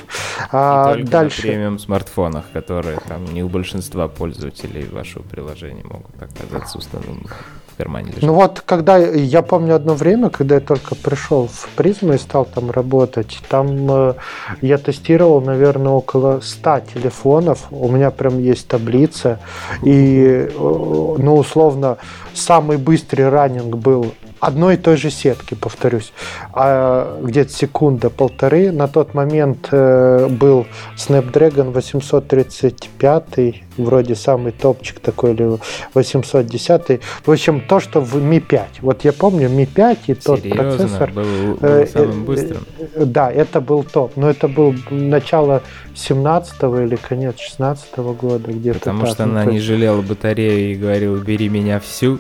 А 0.51 0.95
только 0.95 1.11
дальше... 1.11 1.43
на 1.43 1.53
премиум 1.53 1.79
смартфонах, 1.79 2.45
которые 2.53 2.99
там 3.09 3.25
не 3.27 3.43
у 3.43 3.49
большинства 3.49 4.09
пользователей 4.09 4.87
вашего 4.87 5.23
приложения 5.23 5.85
могут 5.85 6.15
оказаться 6.21 6.79
установлены 6.79 7.29
в 7.75 7.77
кармане 7.77 8.09
лежат. 8.09 8.23
Ну 8.23 8.35
вот, 8.35 8.61
когда 8.61 8.97
я 8.99 9.43
помню 9.43 9.75
одно 9.75 9.95
время, 9.95 10.31
когда 10.31 10.57
я 10.57 10.61
только 10.61 10.95
пришел 10.95 11.49
в 11.49 11.69
призму 11.77 12.15
и 12.15 12.19
стал 12.19 12.45
там 12.45 12.71
работать, 12.71 13.39
там 13.49 13.91
э, 13.91 14.15
я 14.61 14.79
тестировал, 14.79 15.41
наверное, 15.41 15.93
около 15.93 16.41
100 16.41 16.81
телефонов. 16.95 17.67
У 17.71 17.91
меня 17.91 18.11
прям 18.11 18.39
есть 18.39 18.69
таблица. 18.69 19.41
И, 19.83 20.49
э, 20.49 20.51
ну, 20.55 21.37
условно, 21.37 21.99
самый 22.33 22.79
быстрый 22.79 23.29
раннинг 23.29 23.77
был 23.77 24.15
одной 24.47 24.75
и 24.75 24.77
той 24.77 24.97
же 24.97 25.11
сетки, 25.11 25.55
повторюсь, 25.55 26.13
а 26.53 27.19
где-то 27.23 27.51
секунда-полторы. 27.51 28.73
На 28.73 28.89
тот 28.89 29.15
момент 29.15 29.69
э, 29.71 30.29
был 30.29 30.67
Snapdragon 30.97 31.73
835, 31.73 33.63
вроде 33.79 34.15
самый 34.15 34.53
топчик 34.53 35.01
такой, 35.01 35.33
или 35.33 35.59
810. 35.95 37.01
В 37.25 37.31
общем, 37.31 37.63
то, 37.63 37.81
что 37.81 38.01
в 38.01 38.17
Mi 38.17 38.41
5. 38.41 38.83
Вот 38.83 39.05
я 39.05 39.13
помню 39.13 39.49
Mi 39.49 39.67
5 39.67 39.99
и 40.09 40.15
тот 40.15 40.41
Серьезно? 40.41 40.63
процессор. 40.63 41.11
Был, 41.13 41.23
был 41.55 41.59
э, 41.63 41.87
самым 41.87 42.23
э, 42.23 42.27
быстрым? 42.27 42.67
Да, 42.97 43.33
это 43.33 43.61
был 43.61 43.83
топ. 43.83 44.17
Но 44.17 44.29
это 44.29 44.49
был 44.49 44.75
начало 44.91 45.63
17 45.95 46.63
или 46.63 46.97
конец 46.97 47.39
16 47.39 47.97
года 47.97 48.53
где-то 48.53 48.79
Потому 48.81 49.01
так. 49.07 49.15
что 49.15 49.27
ну, 49.27 49.33
она 49.33 49.45
не 49.47 49.61
жалела 49.61 50.03
батарею 50.03 50.73
и 50.73 50.75
говорила, 50.75 51.17
бери 51.17 51.49
меня 51.49 51.81
всю. 51.81 52.19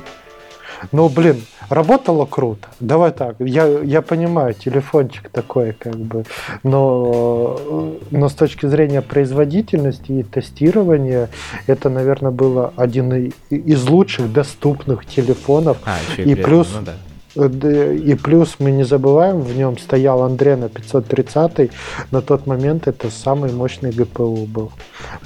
Ну, 0.92 1.08
блин, 1.08 1.42
работало 1.68 2.26
круто. 2.26 2.68
Давай 2.80 3.12
так, 3.12 3.36
я, 3.40 3.66
я 3.66 4.02
понимаю, 4.02 4.54
телефончик 4.54 5.28
такой, 5.30 5.72
как 5.72 5.96
бы, 5.96 6.24
но, 6.62 7.96
но 8.10 8.28
с 8.28 8.34
точки 8.34 8.66
зрения 8.66 9.02
производительности 9.02 10.12
и 10.12 10.22
тестирования, 10.22 11.30
это, 11.66 11.88
наверное, 11.90 12.32
было 12.32 12.72
один 12.76 13.32
из 13.50 13.88
лучших 13.88 14.32
доступных 14.32 15.06
телефонов. 15.06 15.78
А, 15.84 15.96
и, 16.16 16.22
и 16.22 16.34
плюс, 16.34 16.68
ну, 16.74 16.82
да. 16.82 16.94
И 17.36 18.14
плюс 18.22 18.56
мы 18.60 18.70
не 18.70 18.84
забываем, 18.84 19.40
в 19.40 19.56
нем 19.56 19.76
стоял 19.78 20.22
Андрена 20.22 20.68
530. 20.68 21.70
На 22.10 22.22
тот 22.22 22.46
момент 22.46 22.86
это 22.86 23.10
самый 23.10 23.52
мощный 23.52 23.90
ГПУ 23.90 24.46
был. 24.46 24.70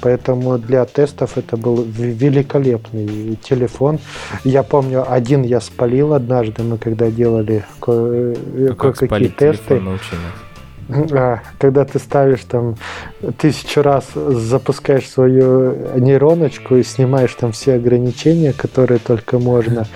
Поэтому 0.01 0.57
для 0.57 0.85
тестов 0.85 1.37
это 1.37 1.55
был 1.55 1.83
великолепный 1.83 3.37
телефон. 3.43 3.99
Я 4.43 4.63
помню, 4.63 5.05
один 5.11 5.43
я 5.43 5.61
спалил 5.61 6.13
однажды, 6.13 6.63
мы 6.63 6.77
когда 6.77 7.11
делали 7.11 7.63
ну, 7.85 8.75
кое-какие 8.75 9.27
тесты. 9.27 9.75
А, 9.75 10.48
когда 10.89 11.85
ты 11.85 11.99
ставишь 11.99 12.41
там 12.47 12.75
тысячу 13.37 13.81
раз, 13.81 14.05
запускаешь 14.13 15.07
свою 15.07 15.97
нейроночку 15.99 16.75
и 16.75 16.83
снимаешь 16.83 17.33
там 17.35 17.51
все 17.51 17.75
ограничения, 17.75 18.53
которые 18.53 18.99
только 18.99 19.37
можно, 19.37 19.87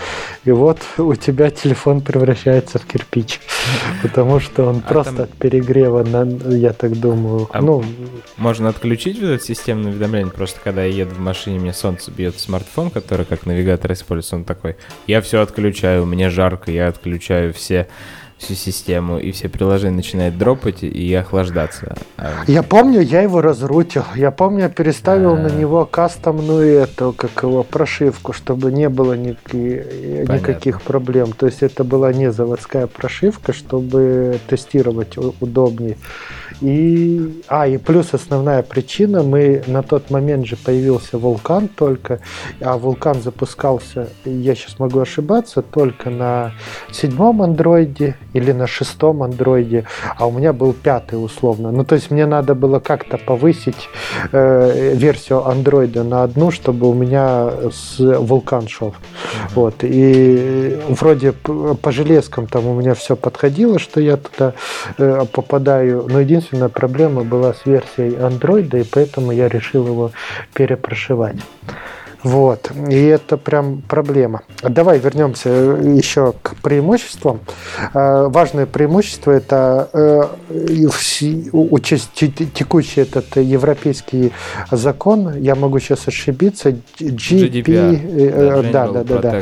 и 0.46 0.52
вот 0.52 0.80
у 0.98 1.16
тебя 1.16 1.50
телефон 1.50 2.02
превращается 2.02 2.78
в 2.78 2.86
кирпич, 2.86 3.40
потому 4.02 4.40
что 4.40 4.66
он 4.66 4.84
а 4.86 4.88
просто 4.88 5.14
там... 5.14 5.24
от 5.26 5.32
перегрева, 5.32 6.06
я 6.50 6.74
так 6.74 6.92
думаю. 7.00 7.50
А 7.52 7.62
ну, 7.62 7.84
можно 8.38 8.70
отключить 8.70 9.20
вот 9.20 9.30
это 9.30 9.44
системное 9.44 9.92
уведомление, 9.92 10.32
просто 10.32 10.60
когда 10.64 10.84
я 10.84 10.94
еду 10.94 11.16
в 11.16 11.20
машине, 11.20 11.60
мне 11.60 11.74
солнце 11.74 12.12
бьет 12.12 12.40
смартфон, 12.40 12.92
который 12.92 13.26
как 13.26 13.46
навигатор 13.46 13.94
используется, 13.94 14.36
он 14.36 14.44
такой, 14.44 14.76
я 15.08 15.22
все 15.22 15.42
отключаю, 15.42 16.06
мне 16.06 16.30
жарко, 16.30 16.72
я 16.72 16.88
отключаю 16.88 17.54
все 17.54 17.88
всю 18.38 18.56
систему, 18.56 19.20
и 19.20 19.32
все 19.32 19.50
приложения 19.50 19.96
начинают 19.96 20.38
дропать 20.38 20.84
и 20.84 21.14
охлаждаться. 21.14 21.96
А 22.18 22.44
я 22.48 22.64
помню, 22.64 23.02
я 23.02 23.22
его 23.22 23.42
разрутил. 23.42 24.04
Я 24.16 24.32
помню, 24.32 24.64
я 24.64 24.70
переставил 24.70 25.34
А-а-а. 25.34 25.44
на 25.44 25.48
него 25.48 25.86
кастомную 25.86 26.80
эту, 26.80 27.14
как 27.14 27.44
его, 27.44 27.64
прошивку, 27.64 28.34
чтобы 28.34 28.72
не 28.72 28.90
было 28.90 29.14
никаких, 29.14 30.30
никаких 30.30 30.82
проблем. 30.82 31.32
То 31.34 31.46
есть 31.46 31.64
это 31.64 31.84
была 31.84 32.12
не 32.14 32.32
заводская 32.32 32.88
прошивка, 32.88 33.54
чтобы 33.54 34.40
тестировать 34.48 35.18
удобнее. 35.18 35.98
И, 36.64 37.44
а, 37.50 37.68
и 37.68 37.78
плюс 37.78 38.14
основная 38.14 38.64
причина, 38.64 39.22
мы 39.22 39.62
на 39.68 39.84
тот 39.84 40.10
момент 40.10 40.46
же 40.46 40.56
появился 40.56 41.18
вулкан 41.18 41.68
только, 41.68 42.22
а 42.62 42.78
вулкан 42.78 43.22
запускался, 43.22 44.08
я 44.24 44.56
сейчас 44.56 44.80
могу 44.80 45.02
ошибаться, 45.02 45.62
только 45.62 46.10
на 46.10 46.54
седьмом 46.90 47.42
андроиде 47.42 48.16
или 48.32 48.54
на 48.54 48.66
шестом 48.66 49.24
андроиде, 49.24 49.84
а 50.16 50.26
у 50.26 50.32
меня 50.32 50.54
был 50.54 50.72
пятый 50.72 51.16
условно. 51.16 51.70
Ну, 51.72 51.84
то 51.84 51.96
есть 51.96 52.10
мне 52.12 52.26
надо 52.26 52.56
было 52.56 52.80
как-то 52.80 53.18
повысить 53.18 53.90
э, 54.32 54.94
версию 54.96 55.46
андроида 55.46 56.04
на 56.06 56.24
одну, 56.24 56.50
чтобы 56.50 56.90
у 56.90 56.94
меня 56.94 57.52
с 57.74 58.00
вулкан 58.00 58.70
шел. 58.70 58.96
Вот. 59.54 59.76
И 59.82 60.80
вроде 60.88 61.34
по 61.34 61.92
железкам 61.92 62.48
там 62.48 62.68
у 62.68 62.74
меня 62.74 62.94
все 62.94 63.18
подходило, 63.18 63.80
что 63.80 64.00
я 64.00 64.16
туда 64.16 64.54
э, 64.98 65.26
попадаю, 65.30 66.08
но 66.10 66.22
единственное, 66.22 66.53
единственная 66.54 66.70
проблема 66.70 67.24
была 67.24 67.54
с 67.54 67.66
версией 67.66 68.16
Android, 68.16 68.80
и 68.80 68.84
поэтому 68.84 69.32
я 69.32 69.48
решил 69.48 69.88
его 69.88 70.12
перепрошивать. 70.54 71.38
Вот. 72.24 72.72
И 72.90 73.04
это 73.06 73.38
прям 73.38 73.82
проблема. 73.82 74.44
Давай 74.62 74.98
вернемся 75.00 75.50
еще 75.50 76.34
к 76.42 76.56
преимуществам. 76.62 77.42
Э, 77.94 78.28
важное 78.28 78.66
преимущество 78.66 79.32
это 79.32 79.90
э, 79.94 80.22
учесть 81.52 82.12
текущий 82.14 83.02
этот 83.02 83.36
европейский 83.36 84.32
закон. 84.72 85.36
Я 85.38 85.56
могу 85.56 85.80
сейчас 85.80 86.08
ошибиться. 86.08 86.70
GP, 86.70 87.64
GDPR, 87.66 88.72
да, 88.72 88.88
да, 88.88 89.04
да, 89.04 89.18
да. 89.20 89.42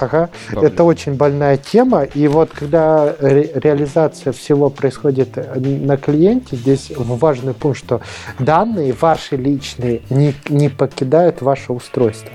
Ага. 0.00 0.30
Это 0.52 0.84
очень 0.84 1.14
больная 1.14 1.56
тема. 1.56 2.04
И 2.04 2.28
вот 2.28 2.50
когда 2.50 3.14
реализация 3.20 4.32
всего 4.32 4.70
происходит 4.70 5.36
на 5.56 5.96
клиенте, 5.96 6.56
здесь 6.56 6.92
важный 6.96 7.54
пункт, 7.54 7.78
что 7.78 8.00
данные 8.38 8.94
ваши 8.98 9.36
личные 9.36 10.02
не, 10.10 10.34
не 10.48 10.68
покидают 10.68 11.42
ваш 11.42 11.63
ваше 11.64 11.72
устройство. 11.72 12.30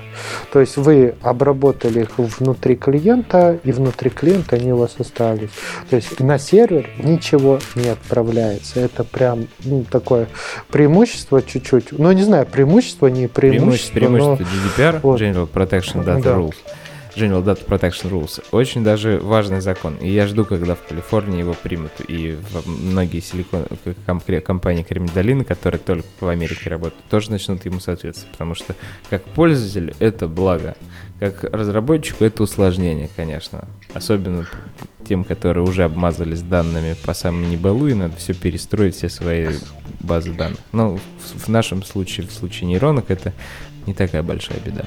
То 0.51 0.59
есть 0.59 0.77
вы 0.77 1.15
обработали 1.21 2.01
их 2.01 2.17
внутри 2.17 2.75
клиента, 2.75 3.59
и 3.63 3.71
внутри 3.71 4.09
клиента 4.09 4.55
они 4.55 4.73
у 4.73 4.77
вас 4.77 4.95
остались. 4.99 5.49
То 5.89 5.95
есть 5.95 6.19
на 6.19 6.37
сервер 6.37 6.89
ничего 7.01 7.59
не 7.75 7.89
отправляется. 7.89 8.79
Это 8.79 9.03
прям 9.03 9.47
ну, 9.63 9.85
такое 9.89 10.27
преимущество 10.69 11.41
чуть-чуть. 11.41 11.91
Ну, 11.91 12.11
не 12.11 12.23
знаю, 12.23 12.45
преимущество, 12.45 13.07
не 13.07 13.27
преимущество. 13.27 13.93
Преимущество, 13.93 14.35
преимущество 14.35 14.81
GDPR, 14.81 14.99
вот. 15.01 15.21
General 15.21 15.49
Protection 15.51 16.03
Data 16.03 16.23
да. 16.23 16.31
Rules. 16.31 16.55
General 17.15 17.43
Data 17.43 17.65
Protection 17.65 18.11
Rules. 18.11 18.43
Очень 18.51 18.83
даже 18.83 19.19
важный 19.19 19.61
закон. 19.61 19.95
И 19.97 20.09
я 20.09 20.27
жду, 20.27 20.45
когда 20.45 20.75
в 20.75 20.83
Калифорнии 20.83 21.39
его 21.39 21.53
примут. 21.53 21.91
И 22.07 22.37
многие 22.65 23.19
силикон... 23.19 23.65
компании 24.41 24.83
Кремниевой 24.83 25.15
долины, 25.15 25.43
которые 25.43 25.79
только 25.79 26.07
в 26.19 26.27
Америке 26.27 26.69
работают, 26.69 27.03
тоже 27.09 27.31
начнут 27.31 27.65
ему 27.65 27.79
соответствовать. 27.79 28.31
Потому 28.31 28.55
что 28.55 28.75
как 29.09 29.23
пользователь 29.23 29.93
это 29.99 30.27
благо. 30.27 30.75
Как 31.19 31.43
разработчику 31.43 32.23
это 32.23 32.43
усложнение, 32.43 33.09
конечно. 33.13 33.67
Особенно 33.93 34.47
тем, 35.05 35.23
которые 35.23 35.65
уже 35.65 35.83
обмазались 35.83 36.41
данными 36.41 36.95
по 37.03 37.13
самому 37.13 37.45
небалу, 37.47 37.87
и 37.87 37.93
надо 37.93 38.15
все 38.15 38.33
перестроить, 38.33 38.95
все 38.95 39.09
свои 39.09 39.47
базы 39.99 40.33
данных. 40.33 40.59
Но 40.71 40.97
в 41.35 41.47
нашем 41.49 41.83
случае, 41.83 42.27
в 42.27 42.31
случае 42.31 42.67
нейронок, 42.69 43.11
это 43.11 43.33
не 43.85 43.93
такая 43.93 44.23
большая 44.23 44.59
беда. 44.59 44.85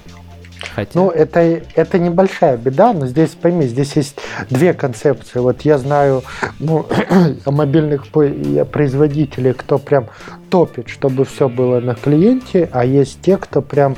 Хотя... 0.74 0.90
Ну, 0.94 1.10
это, 1.10 1.40
это 1.74 1.98
небольшая 1.98 2.56
беда, 2.56 2.92
но 2.92 3.06
здесь, 3.06 3.30
пойми, 3.30 3.66
здесь 3.66 3.94
есть 3.96 4.16
две 4.48 4.74
концепции. 4.74 5.38
Вот 5.38 5.62
я 5.62 5.78
знаю 5.78 6.22
ну, 6.58 6.86
мобильных 7.46 8.08
производителей, 8.08 9.52
кто 9.52 9.78
прям 9.78 10.06
топит, 10.50 10.88
чтобы 10.88 11.24
все 11.24 11.48
было 11.48 11.80
на 11.80 11.94
клиенте, 11.94 12.68
а 12.72 12.84
есть 12.84 13.20
те, 13.22 13.36
кто 13.36 13.62
прям 13.62 13.96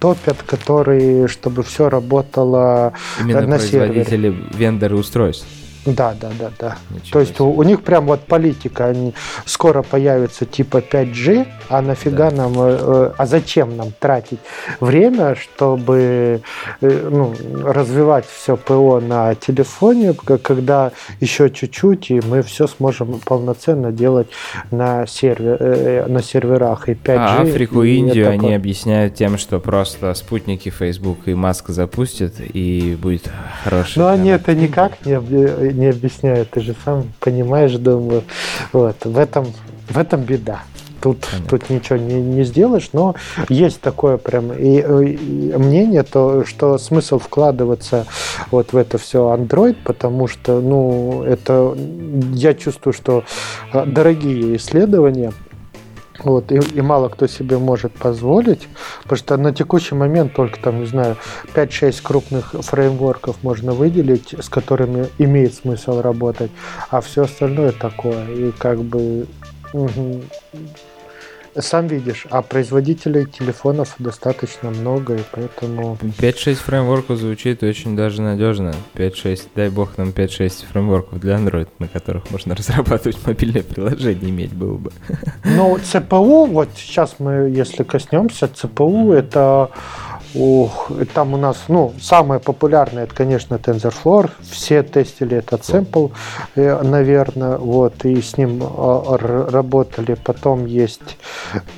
топят, 0.00 0.42
которые, 0.44 1.28
чтобы 1.28 1.62
все 1.62 1.88
работало 1.88 2.92
Именно 3.20 3.42
на 3.42 3.56
производители, 3.56 4.04
сервере. 4.04 4.36
вендоры 4.52 4.96
устройств. 4.96 5.46
Да, 5.84 6.14
да, 6.20 6.30
да, 6.38 6.50
да. 6.58 6.76
Ничего 6.90 7.10
То 7.12 7.20
есть 7.20 7.40
у, 7.40 7.50
у 7.50 7.62
них 7.64 7.82
прям 7.82 8.06
вот 8.06 8.20
политика, 8.20 8.86
они 8.86 9.14
скоро 9.44 9.82
появятся 9.82 10.46
типа 10.46 10.76
5G, 10.76 11.46
а 11.68 11.82
нафига 11.82 12.30
да. 12.30 12.36
нам, 12.36 12.52
э, 12.56 12.78
э, 12.80 13.10
а 13.16 13.26
зачем 13.26 13.76
нам 13.76 13.92
тратить 13.98 14.38
время, 14.78 15.34
чтобы 15.34 16.42
э, 16.80 17.08
ну, 17.10 17.34
развивать 17.64 18.26
все 18.26 18.56
ПО 18.56 19.00
на 19.00 19.34
телефоне, 19.34 20.14
когда 20.14 20.92
еще 21.20 21.50
чуть-чуть, 21.50 22.10
и 22.12 22.20
мы 22.20 22.42
все 22.42 22.68
сможем 22.68 23.18
полноценно 23.24 23.90
делать 23.90 24.28
на, 24.70 25.06
сервер, 25.06 26.08
на 26.08 26.22
серверах 26.22 26.88
и 26.88 26.92
5G. 26.92 27.16
А 27.16 27.42
Африку 27.42 27.82
и 27.82 27.96
Индию 27.96 28.28
они 28.28 28.38
такое... 28.38 28.56
объясняют 28.56 29.16
тем, 29.16 29.36
что 29.36 29.58
просто 29.58 30.14
спутники 30.14 30.68
Facebook 30.68 31.26
и 31.26 31.34
Маск 31.34 31.70
запустят, 31.70 32.34
и 32.38 32.96
будет 33.00 33.28
хороший. 33.64 33.98
Но 33.98 34.08
они 34.08 34.30
это 34.30 34.54
никак 34.54 35.04
не 35.04 35.71
не 35.72 35.88
объясняю, 35.88 36.46
ты 36.46 36.60
же 36.60 36.74
сам 36.84 37.04
понимаешь, 37.20 37.72
думаю. 37.72 38.22
Вот, 38.72 39.04
в 39.04 39.18
этом, 39.18 39.46
в 39.88 39.98
этом 39.98 40.22
беда. 40.22 40.62
Тут, 41.02 41.28
тут 41.48 41.68
ничего 41.68 41.98
не, 41.98 42.14
не 42.14 42.44
сделаешь, 42.44 42.90
но 42.92 43.16
есть 43.48 43.80
такое 43.80 44.18
прям 44.18 44.52
и, 44.52 44.78
и 44.78 45.56
мнение, 45.56 46.04
то, 46.04 46.44
что 46.44 46.78
смысл 46.78 47.18
вкладываться 47.18 48.06
вот 48.52 48.72
в 48.72 48.76
это 48.76 48.98
все 48.98 49.34
Android, 49.34 49.76
потому 49.82 50.28
что, 50.28 50.60
ну, 50.60 51.24
это 51.24 51.76
я 52.34 52.54
чувствую, 52.54 52.92
что 52.92 53.24
а, 53.72 53.84
дорогие 53.84 54.56
исследования, 54.56 55.32
вот, 56.18 56.52
и, 56.52 56.56
и 56.56 56.80
мало 56.80 57.08
кто 57.08 57.26
себе 57.26 57.58
может 57.58 57.92
позволить, 57.92 58.68
потому 59.02 59.18
что 59.18 59.36
на 59.36 59.52
текущий 59.52 59.94
момент 59.94 60.34
только 60.34 60.60
там, 60.60 60.80
не 60.80 60.86
знаю, 60.86 61.16
5-6 61.54 62.00
крупных 62.02 62.52
фреймворков 62.52 63.42
можно 63.42 63.72
выделить, 63.72 64.34
с 64.38 64.48
которыми 64.48 65.08
имеет 65.18 65.54
смысл 65.54 66.00
работать, 66.00 66.50
а 66.90 67.00
все 67.00 67.24
остальное 67.24 67.72
такое. 67.72 68.26
И 68.28 68.52
как 68.52 68.80
бы 68.80 69.26
угу, 69.72 70.22
сам 71.58 71.86
видишь, 71.86 72.26
а 72.30 72.42
производителей 72.42 73.26
телефонов 73.26 73.94
достаточно 73.98 74.70
много, 74.70 75.16
и 75.16 75.22
поэтому... 75.30 75.98
5-6 76.18 76.54
фреймворков 76.54 77.18
звучит 77.18 77.62
очень 77.62 77.96
даже 77.96 78.22
надежно. 78.22 78.74
5-6, 78.94 79.48
дай 79.54 79.68
бог 79.68 79.98
нам 79.98 80.10
5-6 80.10 80.66
фреймворков 80.70 81.20
для 81.20 81.36
Android, 81.36 81.68
на 81.78 81.88
которых 81.88 82.30
можно 82.30 82.54
разрабатывать 82.56 83.18
мобильное 83.26 83.62
приложение, 83.62 84.30
иметь 84.30 84.52
было 84.52 84.76
бы. 84.78 84.92
Ну, 85.44 85.78
ЦПУ, 85.78 86.46
вот 86.46 86.68
сейчас 86.76 87.16
мы, 87.18 87.50
если 87.50 87.82
коснемся, 87.82 88.48
ЦПУ 88.48 89.12
это 89.12 89.70
Ух, 90.34 90.90
там 91.14 91.34
у 91.34 91.36
нас, 91.36 91.64
ну, 91.68 91.92
самое 92.00 92.40
популярное, 92.40 93.04
это, 93.04 93.14
конечно, 93.14 93.56
TensorFlow. 93.56 94.30
Все 94.40 94.82
тестили 94.82 95.36
этот 95.36 95.60
Sample, 95.60 96.12
э, 96.54 96.82
наверное, 96.82 97.58
вот, 97.58 98.04
и 98.04 98.20
с 98.20 98.36
ним 98.38 98.62
а, 98.62 99.16
работали. 99.18 100.14
Потом 100.14 100.66
есть 100.66 101.18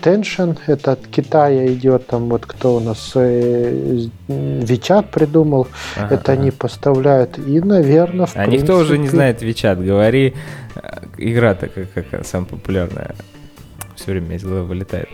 Tension, 0.03 0.57
это 0.67 0.93
от 0.93 1.07
Китая 1.07 1.67
идет, 1.73 2.07
там 2.07 2.29
вот 2.29 2.47
кто 2.47 2.77
у 2.77 2.81
нас 2.81 3.12
э, 3.14 4.07
WeChat 4.29 5.11
придумал, 5.11 5.67
ага, 5.97 6.14
это 6.14 6.33
ага. 6.33 6.40
они 6.40 6.51
поставляют. 6.51 7.38
И, 7.38 7.61
наверное, 7.61 8.27
в 8.27 8.37
А 8.37 8.45
принципе... 8.45 8.62
никто 8.62 8.77
уже 8.79 8.99
не 8.99 9.09
знает 9.09 9.43
WeChat, 9.43 9.85
говори, 9.85 10.35
игра-то 11.19 11.69
как, 11.69 12.09
как 12.11 12.27
самая 12.27 12.49
популярная. 12.49 13.14
Все 13.97 14.12
время 14.12 14.37
из 14.37 14.45
головы 14.45 14.64
вылетает 14.64 15.09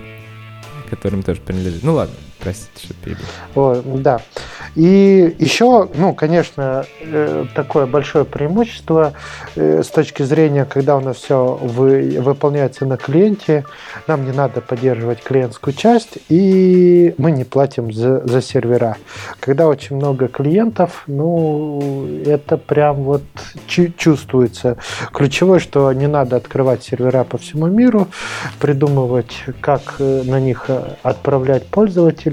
которым 0.91 1.23
тоже 1.23 1.41
принадлежит. 1.41 1.83
Ну 1.85 1.95
ладно, 1.95 2.15
простите, 2.41 2.87
что 2.87 2.95
перебил. 2.95 4.01
Да. 4.01 4.21
И 4.77 5.35
еще, 5.39 5.89
ну, 5.95 6.15
конечно, 6.15 6.85
э, 7.01 7.45
такое 7.55 7.87
большое 7.87 8.25
преимущество 8.25 9.15
э, 9.57 9.83
с 9.83 9.89
точки 9.89 10.23
зрения, 10.23 10.65
когда 10.65 10.97
у 10.97 11.01
нас 11.01 11.17
все 11.17 11.59
вы, 11.61 12.21
выполняется 12.21 12.87
на 12.87 12.97
клиенте, 12.97 13.65
нам 14.07 14.25
не 14.25 14.33
надо 14.33 14.61
поддерживать 14.61 15.23
клиентскую 15.23 15.75
часть, 15.75 16.19
и 16.29 17.15
мы 17.19 17.33
не 17.33 17.45
платим 17.45 17.93
за, 17.93 18.25
за 18.27 18.41
сервера. 18.41 18.97
Когда 19.41 19.67
очень 19.67 19.97
много 19.97 20.29
клиентов, 20.29 21.03
ну, 21.09 22.21
это 22.25 22.57
прям 22.57 23.03
вот 23.03 23.23
чувствуется. 23.67 24.77
Ключевое, 25.13 25.59
что 25.59 25.93
не 25.93 26.07
надо 26.07 26.37
открывать 26.37 26.85
сервера 26.85 27.25
по 27.25 27.39
всему 27.39 27.67
миру, 27.67 28.07
придумывать, 28.61 29.45
как 29.61 29.97
э, 29.99 30.23
на 30.25 30.39
них 30.39 30.71
отправлять 31.03 31.67
пользователей. 31.67 32.30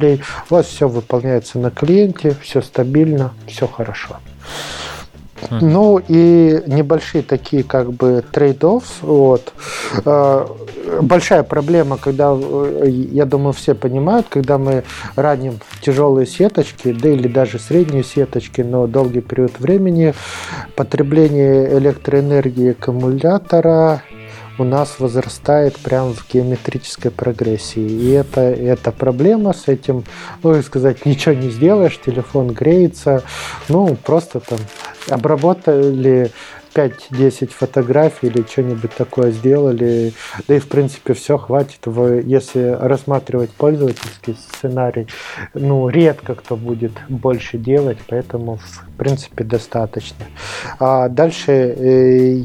У 0.50 0.54
вас 0.54 0.68
все 0.68 0.88
выполняется 0.88 1.60
на 1.60 1.72
клиенте, 1.72 2.36
все 2.42 2.62
стабильно, 2.62 3.34
все 3.48 3.68
хорошо. 3.68 4.18
Ну 5.52 6.02
и 6.08 6.64
небольшие 6.66 7.24
такие 7.24 7.64
как 7.64 7.94
бы 7.94 8.24
trade-offs. 8.32 8.84
Вот. 9.02 9.54
А, 10.06 10.48
большая 11.02 11.44
проблема, 11.44 11.98
когда, 11.98 12.36
э, 12.36 12.88
я 12.90 13.26
думаю, 13.26 13.54
все 13.54 13.76
понимают, 13.76 14.28
когда 14.30 14.58
мы 14.58 14.84
раним 15.16 15.60
тяжелые 15.82 16.26
сеточки, 16.26 16.92
да 16.92 17.10
или 17.10 17.28
даже 17.28 17.60
средние 17.60 18.04
сеточки, 18.04 18.62
но 18.62 18.88
долгий 18.88 19.22
период 19.22 19.60
времени, 19.60 20.14
потребление 20.76 21.78
электроэнергии 21.78 22.72
аккумулятора 22.72 24.02
у 24.58 24.64
нас 24.64 25.00
возрастает 25.00 25.78
прямо 25.78 26.14
в 26.14 26.28
геометрической 26.32 27.12
прогрессии. 27.12 27.82
И 27.82 28.12
это, 28.12 28.42
это 28.42 28.92
проблема 28.92 29.54
с 29.54 29.68
этим, 29.68 30.04
ну 30.44 30.56
и 30.56 30.62
сказать, 30.62 31.06
ничего 31.06 31.36
не 31.36 31.50
сделаешь, 31.50 32.00
телефон 32.04 32.50
греется, 32.50 33.24
ну 33.70 33.96
просто 34.04 34.40
там 34.40 34.60
обработали 35.10 36.32
5-10 36.78 37.48
фотографий 37.48 38.28
или 38.28 38.46
что-нибудь 38.48 38.94
такое 38.94 39.32
сделали, 39.32 40.14
да 40.48 40.56
и 40.56 40.60
в 40.60 40.68
принципе 40.68 41.14
все 41.14 41.38
хватит. 41.38 41.80
Вы, 41.86 42.24
если 42.26 42.78
рассматривать 42.80 43.50
пользовательский 43.52 44.36
сценарий, 44.36 45.08
ну 45.56 45.90
редко 45.90 46.36
кто 46.36 46.56
будет 46.56 46.92
больше 47.10 47.58
делать, 47.58 47.98
поэтому 48.08 48.58
в 48.58 48.98
принципе 48.98 49.44
достаточно. 49.44 50.26
А 50.80 51.10
дальше 51.10 51.52
э, 51.52 52.42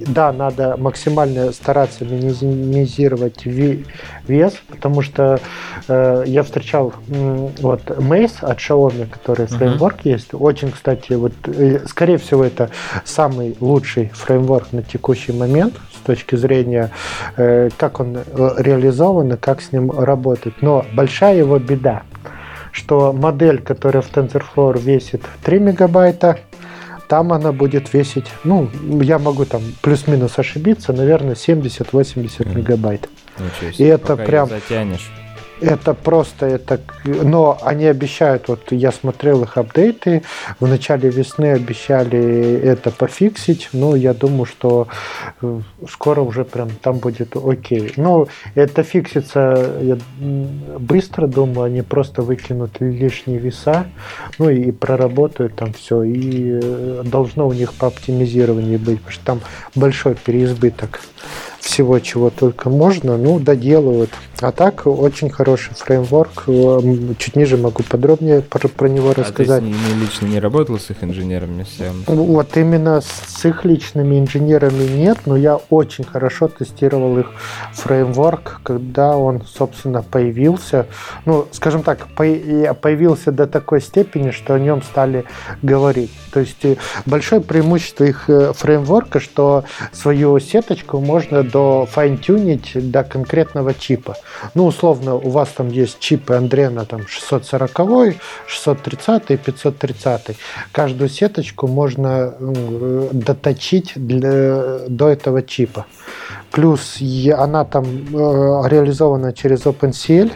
да, 0.00 0.32
надо 0.32 0.76
максимально 0.76 1.52
стараться 1.52 2.04
минимизировать 2.04 3.44
вес, 3.46 4.54
потому 4.68 5.02
что 5.02 5.40
э, 5.88 6.24
я 6.26 6.42
встречал 6.42 6.92
э, 7.08 7.48
вот 7.60 7.82
Mace 7.86 8.42
от 8.42 8.58
Xiaomi, 8.58 9.08
который 9.08 9.46
фреймворк 9.46 9.98
uh-huh. 9.98 10.10
есть. 10.12 10.28
Очень, 10.32 10.72
кстати, 10.72 11.14
вот 11.14 11.32
э, 11.46 11.80
скорее 11.86 12.18
всего 12.18 12.44
это 12.44 12.70
самый 13.04 13.56
лучший 13.60 14.08
фреймворк 14.08 14.72
на 14.72 14.82
текущий 14.82 15.32
момент 15.32 15.74
с 15.94 16.06
точки 16.06 16.36
зрения, 16.36 16.90
э, 17.36 17.70
как 17.76 18.00
он 18.00 18.16
э, 18.16 18.22
реализован 18.58 19.34
и 19.34 19.36
как 19.36 19.60
с 19.60 19.72
ним 19.72 19.90
работать. 19.90 20.54
Но 20.62 20.84
большая 20.94 21.38
его 21.38 21.58
беда, 21.58 22.02
что 22.72 23.12
модель, 23.12 23.60
которая 23.62 24.02
в 24.02 24.10
TensorFlow 24.12 24.78
весит 24.78 25.22
3 25.44 25.58
мегабайта, 25.58 26.38
там 27.08 27.32
она 27.32 27.52
будет 27.52 27.92
весить, 27.92 28.26
ну, 28.44 28.70
я 29.00 29.18
могу 29.18 29.44
там 29.44 29.62
плюс-минус 29.82 30.38
ошибиться, 30.38 30.92
наверное, 30.92 31.34
70-80 31.34 31.84
mm. 31.92 32.56
мегабайт. 32.56 33.08
И 33.78 33.84
это 33.84 34.16
прям... 34.16 34.48
Затянешь. 34.48 35.10
Это 35.60 35.94
просто, 35.94 36.46
это, 36.46 36.80
но 37.04 37.58
они 37.62 37.86
обещают, 37.86 38.48
вот 38.48 38.72
я 38.72 38.92
смотрел 38.92 39.42
их 39.42 39.56
апдейты, 39.56 40.22
в 40.60 40.68
начале 40.68 41.08
весны 41.08 41.52
обещали 41.52 42.60
это 42.62 42.90
пофиксить, 42.90 43.70
но 43.72 43.96
я 43.96 44.12
думаю, 44.12 44.44
что 44.44 44.88
э, 45.40 45.60
скоро 45.90 46.20
уже 46.20 46.44
прям 46.44 46.68
там 46.82 46.98
будет 46.98 47.36
окей. 47.36 47.94
Но 47.96 48.28
это 48.54 48.82
фиксится 48.82 49.76
я 49.80 49.98
быстро, 50.20 51.26
думаю, 51.26 51.62
они 51.64 51.80
просто 51.82 52.20
выкинут 52.20 52.80
лишние 52.80 53.38
веса, 53.38 53.86
ну 54.38 54.50
и 54.50 54.70
проработают 54.72 55.56
там 55.56 55.72
все, 55.72 56.02
и 56.02 56.60
э, 56.62 57.02
должно 57.04 57.48
у 57.48 57.52
них 57.54 57.72
по 57.72 57.86
оптимизированию 57.86 58.78
быть, 58.78 58.98
потому 58.98 59.12
что 59.12 59.24
там 59.24 59.40
большой 59.74 60.16
переизбыток 60.16 61.00
всего, 61.66 61.98
чего 61.98 62.30
только 62.30 62.70
можно, 62.70 63.16
ну, 63.16 63.38
доделывают. 63.38 64.10
А 64.40 64.52
так, 64.52 64.86
очень 64.86 65.30
хороший 65.30 65.74
фреймворк. 65.74 66.44
Чуть 67.18 67.36
ниже 67.36 67.56
могу 67.56 67.82
подробнее 67.82 68.40
про, 68.40 68.68
про 68.68 68.88
него 68.88 69.12
рассказать. 69.12 69.62
А 69.62 69.66
ты 69.66 69.72
с 69.72 70.02
лично 70.02 70.26
не 70.26 70.38
работал 70.38 70.78
с 70.78 70.90
их 70.90 71.02
инженерами? 71.02 71.64
Всем? 71.64 72.04
Вот 72.06 72.56
именно 72.56 73.00
с 73.00 73.44
их 73.44 73.64
личными 73.64 74.18
инженерами 74.18 74.84
нет, 74.84 75.18
но 75.26 75.36
я 75.36 75.56
очень 75.70 76.04
хорошо 76.04 76.48
тестировал 76.48 77.18
их 77.18 77.32
фреймворк, 77.72 78.60
когда 78.62 79.16
он, 79.16 79.42
собственно, 79.46 80.02
появился. 80.02 80.86
Ну, 81.24 81.46
скажем 81.50 81.82
так, 81.82 82.06
появился 82.14 83.32
до 83.32 83.46
такой 83.46 83.80
степени, 83.80 84.30
что 84.30 84.54
о 84.54 84.58
нем 84.58 84.82
стали 84.82 85.24
говорить. 85.62 86.12
То 86.32 86.40
есть 86.40 86.64
э, 86.64 86.76
большое 87.06 87.40
преимущество 87.40 88.04
их 88.04 88.28
э, 88.28 88.52
фреймворка, 88.52 89.20
что 89.20 89.64
свою 89.92 90.38
сеточку 90.38 91.00
можно 91.00 91.42
до 91.56 91.86
файн-тюнить 91.86 92.90
до 92.90 93.02
конкретного 93.02 93.72
чипа. 93.72 94.14
Ну, 94.54 94.66
условно, 94.66 95.14
у 95.14 95.30
вас 95.30 95.48
там 95.48 95.68
есть 95.68 95.98
чипы 96.00 96.34
Андрена 96.34 96.84
там 96.84 97.06
640, 97.08 98.14
630 98.46 99.30
и 99.30 99.36
530. 99.36 100.36
Каждую 100.72 101.08
сеточку 101.08 101.66
можно 101.66 102.34
доточить 103.12 103.92
для, 103.96 104.80
до 104.88 105.08
этого 105.08 105.42
чипа. 105.42 105.86
Плюс 106.50 106.98
она 107.38 107.64
там 107.64 107.84
э, 107.84 108.68
реализована 108.68 109.32
через 109.32 109.64
OpenCL, 109.66 110.32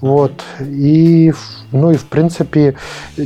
вот. 0.00 0.44
И, 0.60 1.32
ну 1.72 1.90
и 1.90 1.96
в 1.96 2.04
принципе, 2.06 2.74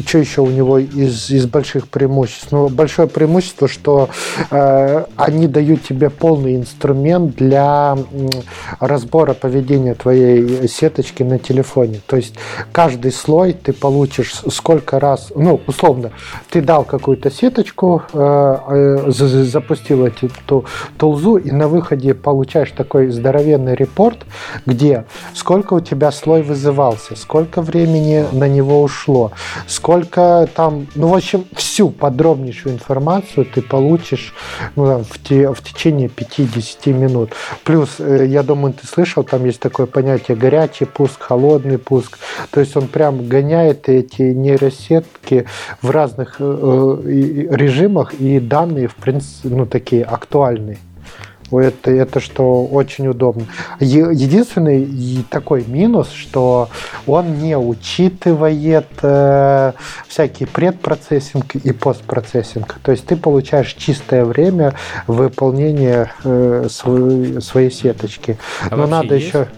что 0.07 0.19
еще 0.19 0.41
у 0.43 0.51
него 0.51 0.79
из, 0.79 1.31
из 1.31 1.47
больших 1.47 1.89
преимуществ? 1.89 2.49
Ну, 2.51 2.69
большое 2.69 3.09
преимущество, 3.09 3.69
что 3.69 4.09
э, 4.51 5.05
они 5.17 5.47
дают 5.47 5.83
тебе 5.83 6.11
полный 6.11 6.57
инструмент 6.57 7.37
для 7.37 7.97
разбора 8.79 9.35
поведения 9.35 9.95
твоей 9.95 10.69
сеточки 10.69 11.23
на 11.23 11.39
телефоне. 11.39 12.01
То 12.07 12.17
есть 12.17 12.35
каждый 12.73 13.13
слой 13.13 13.53
ты 13.53 13.73
получишь 13.73 14.43
сколько 14.51 14.99
раз, 14.99 15.33
ну, 15.35 15.61
условно, 15.67 16.11
ты 16.51 16.61
дал 16.61 16.85
какую-то 16.85 17.31
сеточку, 17.31 18.03
э, 18.13 18.57
э, 18.69 19.11
запустил 19.11 20.07
эту 20.07 20.31
тулзу, 20.97 21.37
и 21.37 21.51
на 21.51 21.69
выходе 21.69 22.15
получаешь 22.15 22.71
такой 22.71 23.09
здоровенный 23.09 23.75
репорт, 23.75 24.19
где 24.67 25.05
сколько 25.35 25.75
у 25.75 25.81
тебя 25.81 26.11
слой 26.13 26.43
вызывался, 26.43 27.17
сколько 27.17 27.63
времени 27.63 28.25
на 28.33 28.49
него 28.49 28.83
ушло, 28.83 29.33
сколько 29.67 30.49
там, 30.55 30.87
ну, 30.95 31.09
в 31.09 31.15
общем, 31.15 31.45
всю 31.55 31.91
подробнейшую 31.91 32.75
информацию 32.75 33.47
ты 33.47 33.63
получишь 33.63 34.35
ну, 34.77 34.87
там, 34.87 35.05
в, 35.05 35.23
те, 35.23 35.53
в 35.53 35.63
течение 35.63 36.09
5-10 36.09 36.93
минут. 36.93 37.31
Плюс, 37.65 37.97
э, 37.99 38.27
я 38.27 38.43
думаю, 38.43 38.75
ты 38.75 38.87
слышал, 38.87 39.25
там 39.25 39.45
есть 39.45 39.61
такое 39.61 39.87
понятие 39.87 40.37
горячий 40.37 40.85
пуск, 40.85 41.21
холодный 41.21 41.79
пуск. 41.79 42.19
То 42.51 42.61
есть 42.61 42.77
он 42.77 42.89
прям 42.89 43.27
гоняет 43.29 43.89
эти 43.89 44.23
нейросетки 44.23 45.47
в 45.83 45.91
разных 45.91 46.37
э, 46.39 46.45
э 46.45 47.57
режимах, 47.57 48.15
и 48.15 48.41
данные, 48.41 48.89
в 48.89 48.95
принципе, 48.95 49.49
ну, 49.49 49.67
такие 49.67 50.05
актуальные. 50.05 50.79
Это, 51.53 51.91
это 51.91 52.21
что 52.21 52.65
очень 52.65 53.09
удобно. 53.09 53.47
Единственный 53.81 55.25
такой 55.31 55.65
минус, 55.67 56.11
что 56.11 56.69
он 57.07 57.39
не 57.39 57.57
учитывает 57.57 58.87
э, 59.03 59.73
всякий 60.07 60.47
предпроцессинг 60.47 61.57
и 61.57 61.73
постпроцессинг. 61.73 62.79
То 62.83 62.93
есть 62.93 63.07
ты 63.07 63.17
получаешь 63.17 63.75
чистое 63.75 64.25
время 64.25 64.75
выполнения 65.07 66.13
э, 66.25 66.69
своей, 66.71 67.41
своей 67.41 67.71
сеточки. 67.71 68.39
А 68.71 68.77
Но 68.77 68.87
надо 68.87 69.15
есть? 69.15 69.29
еще 69.29 69.49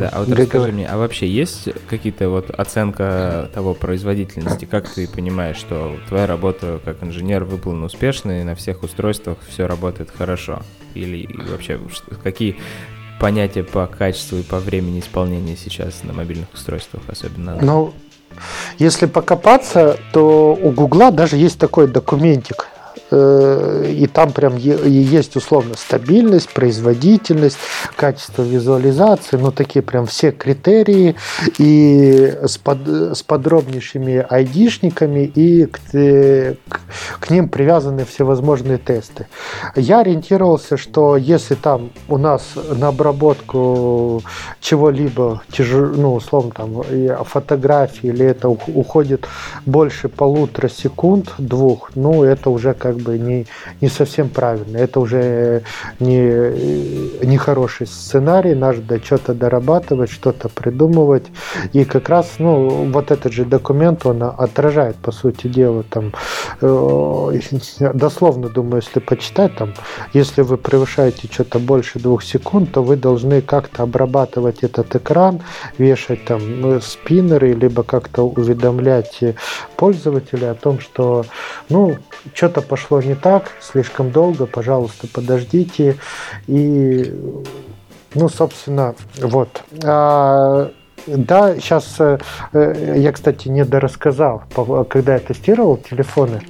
Да, 0.00 0.10
а 0.12 0.20
вот 0.20 0.28
расскажи 0.30 0.72
мне, 0.72 0.86
а 0.86 0.96
вообще 0.96 1.28
есть 1.28 1.68
какие-то 1.88 2.28
вот 2.28 2.50
оценка 2.50 3.50
того 3.52 3.74
производительности? 3.74 4.64
Как 4.64 4.88
ты 4.88 5.08
понимаешь, 5.08 5.56
что 5.56 5.96
твоя 6.08 6.26
работа 6.26 6.80
как 6.84 7.02
инженер 7.02 7.44
выполнена 7.44 7.86
успешно 7.86 8.40
и 8.40 8.44
на 8.44 8.54
всех 8.54 8.82
устройствах 8.82 9.38
все 9.48 9.66
работает 9.66 10.10
хорошо? 10.16 10.62
Или 10.94 11.28
вообще 11.50 11.80
какие 12.22 12.56
понятия 13.20 13.62
по 13.62 13.86
качеству 13.86 14.38
и 14.38 14.42
по 14.42 14.58
времени 14.58 15.00
исполнения 15.00 15.56
сейчас 15.56 16.02
на 16.02 16.12
мобильных 16.12 16.52
устройствах 16.52 17.02
особенно? 17.08 17.58
Ну, 17.60 17.94
если 18.78 19.06
покопаться, 19.06 19.98
то 20.12 20.58
у 20.60 20.70
Гугла 20.70 21.10
даже 21.10 21.36
есть 21.36 21.58
такой 21.58 21.86
документик, 21.86 22.68
и 23.10 24.08
там 24.12 24.32
прям 24.32 24.56
есть 24.56 25.36
условно 25.36 25.74
стабильность, 25.76 26.52
производительность, 26.52 27.58
качество 27.96 28.42
визуализации, 28.42 29.36
ну 29.36 29.52
такие 29.52 29.82
прям 29.82 30.06
все 30.06 30.30
критерии 30.32 31.16
и 31.58 32.36
с, 32.42 32.58
под, 32.58 32.78
с 33.16 33.22
подробнейшими 33.22 34.24
айдишниками 34.28 35.20
и 35.20 35.66
к, 35.66 35.78
к, 35.90 36.80
к 37.20 37.30
ним 37.30 37.48
привязаны 37.48 38.04
всевозможные 38.04 38.78
тесты. 38.78 39.26
Я 39.76 40.00
ориентировался, 40.00 40.76
что 40.76 41.16
если 41.16 41.54
там 41.54 41.90
у 42.08 42.18
нас 42.18 42.54
на 42.54 42.88
обработку 42.88 44.22
чего-либо, 44.60 45.42
ну 45.58 46.14
условно 46.14 46.52
там 46.54 46.82
фотографии 47.24 48.08
или 48.08 48.24
это 48.24 48.48
уходит 48.48 49.26
больше 49.66 50.08
полутора 50.08 50.68
секунд, 50.68 51.32
двух, 51.38 51.90
ну 51.94 52.22
это 52.22 52.50
уже 52.50 52.74
как 52.74 52.93
бы 52.96 53.18
не, 53.18 53.46
не 53.80 53.88
совсем 53.88 54.28
правильно. 54.28 54.76
Это 54.76 55.00
уже 55.00 55.62
не, 56.00 57.24
не 57.24 57.36
хороший 57.36 57.86
сценарий, 57.86 58.54
надо 58.54 59.02
что-то 59.04 59.34
дорабатывать, 59.34 60.10
что-то 60.10 60.48
придумывать. 60.48 61.26
И 61.72 61.84
как 61.84 62.08
раз, 62.08 62.34
ну, 62.38 62.90
вот 62.90 63.10
этот 63.10 63.32
же 63.32 63.44
документ, 63.44 64.06
он 64.06 64.22
отражает, 64.22 64.96
по 64.96 65.12
сути 65.12 65.46
дела, 65.48 65.82
там, 65.82 66.12
э, 66.60 67.40
дословно, 67.94 68.48
думаю, 68.48 68.82
если 68.82 69.00
почитать, 69.00 69.56
там, 69.56 69.74
если 70.12 70.42
вы 70.42 70.56
превышаете 70.56 71.28
что-то 71.30 71.58
больше 71.58 71.98
двух 71.98 72.22
секунд, 72.22 72.72
то 72.72 72.82
вы 72.82 72.96
должны 72.96 73.40
как-то 73.40 73.82
обрабатывать 73.82 74.62
этот 74.62 74.94
экран, 74.96 75.42
вешать 75.78 76.24
там 76.24 76.60
ну, 76.60 76.80
спиннеры, 76.80 77.52
либо 77.52 77.82
как-то 77.82 78.22
уведомлять 78.22 79.20
пользователя 79.76 80.52
о 80.52 80.54
том, 80.54 80.80
что, 80.80 81.24
ну, 81.68 81.96
что-то 82.32 82.62
пошло 82.62 82.83
пошло 82.84 83.00
не 83.02 83.14
так, 83.14 83.50
слишком 83.60 84.10
долго, 84.10 84.46
пожалуйста, 84.46 85.06
подождите. 85.12 85.96
И, 86.46 87.12
ну, 88.14 88.28
собственно, 88.28 88.94
вот. 89.20 89.62
А, 89.84 90.70
да, 91.06 91.54
сейчас 91.56 91.96
э, 91.98 92.18
э, 92.52 92.94
я, 92.96 93.12
кстати, 93.12 93.48
не 93.48 93.64
дорассказал, 93.64 94.44
когда 94.88 95.14
я 95.14 95.18
тестировал 95.18 95.76
телефоны, 95.76 96.40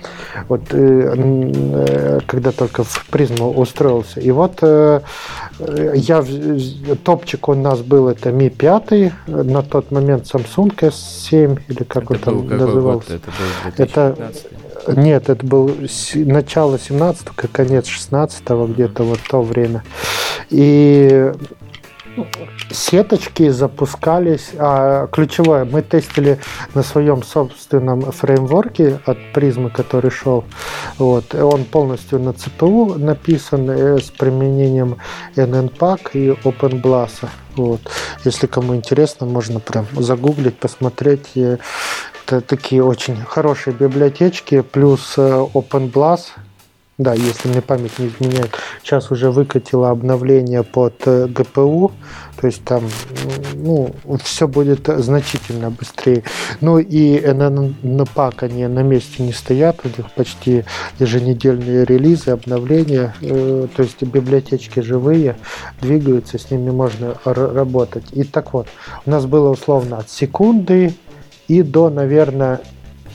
вот 0.48 0.62
э, 0.70 2.20
когда 2.26 2.52
только 2.52 2.84
в 2.84 3.06
призму 3.10 3.50
устроился. 3.50 4.20
И 4.20 4.30
вот 4.30 4.62
я 4.62 6.24
топчик 7.04 7.48
у 7.48 7.54
нас 7.54 7.80
был 7.80 8.08
это 8.08 8.30
Mi 8.30 8.50
5, 8.50 9.12
на 9.26 9.62
тот 9.62 9.90
момент 9.90 10.24
Samsung 10.24 10.74
S7 10.76 11.60
или 11.68 11.84
как 11.84 12.10
это 12.10 12.30
он 12.30 12.48
там 12.48 12.58
назывался. 12.58 13.14
Это 13.76 14.10
был 14.10 14.16
2015 14.16 14.46
это 14.46 14.53
нет, 14.88 15.28
это 15.28 15.44
был 15.46 15.74
начало 16.14 16.76
17-го, 16.76 17.48
конец 17.52 17.86
16-го, 17.86 18.66
где-то 18.66 19.04
вот 19.04 19.20
то 19.28 19.42
время. 19.42 19.84
И 20.50 21.32
сеточки 22.70 23.48
запускались, 23.48 24.50
а 24.58 25.06
ключевое, 25.08 25.64
мы 25.64 25.82
тестили 25.82 26.38
на 26.74 26.82
своем 26.82 27.22
собственном 27.22 28.12
фреймворке 28.12 29.00
от 29.06 29.18
призмы, 29.32 29.70
который 29.70 30.10
шел. 30.10 30.44
Вот, 30.98 31.34
он 31.34 31.64
полностью 31.64 32.20
на 32.20 32.30
CPU 32.30 32.98
написан 32.98 33.68
э, 33.70 33.98
с 33.98 34.10
применением 34.10 34.98
NNPAC 35.36 36.10
и 36.12 36.28
OpenBLAS. 36.30 37.28
Вот. 37.56 37.80
Если 38.24 38.46
кому 38.46 38.74
интересно, 38.74 39.26
можно 39.26 39.60
прям 39.60 39.86
загуглить, 39.96 40.58
посмотреть. 40.58 41.36
Такие 42.26 42.82
очень 42.82 43.16
хорошие 43.16 43.74
библиотечки, 43.74 44.62
плюс 44.62 45.14
э, 45.18 45.46
OpenBLAS, 45.52 46.20
да, 46.96 47.12
если 47.12 47.48
мне 47.48 47.60
память 47.60 47.98
не 47.98 48.06
изменяет, 48.06 48.52
сейчас 48.82 49.10
уже 49.10 49.30
выкатила 49.30 49.90
обновление 49.90 50.62
под 50.62 50.94
GPU, 51.06 51.90
э, 51.90 52.40
то 52.40 52.46
есть 52.46 52.64
там 52.64 52.84
ну, 53.54 53.90
все 54.22 54.46
будет 54.46 54.86
значительно 54.86 55.70
быстрее. 55.70 56.22
Ну 56.60 56.78
и 56.78 57.18
NNPAC, 57.18 58.44
они 58.44 58.66
на 58.68 58.80
месте 58.82 59.22
не 59.22 59.32
стоят, 59.32 59.80
у 59.84 59.88
них 59.88 60.10
почти 60.14 60.64
еженедельные 60.98 61.84
релизы, 61.84 62.30
обновления, 62.30 63.14
э, 63.20 63.66
то 63.74 63.82
есть 63.82 64.02
библиотечки 64.02 64.80
живые, 64.80 65.36
двигаются, 65.80 66.38
с 66.38 66.50
ними 66.50 66.70
можно 66.70 67.16
работать. 67.24 68.04
И 68.12 68.24
так 68.24 68.52
вот, 68.52 68.68
у 69.04 69.10
нас 69.10 69.26
было 69.26 69.50
условно 69.50 69.98
от 69.98 70.10
секунды 70.10 70.94
и 71.48 71.62
до, 71.62 71.90
наверное, 71.90 72.60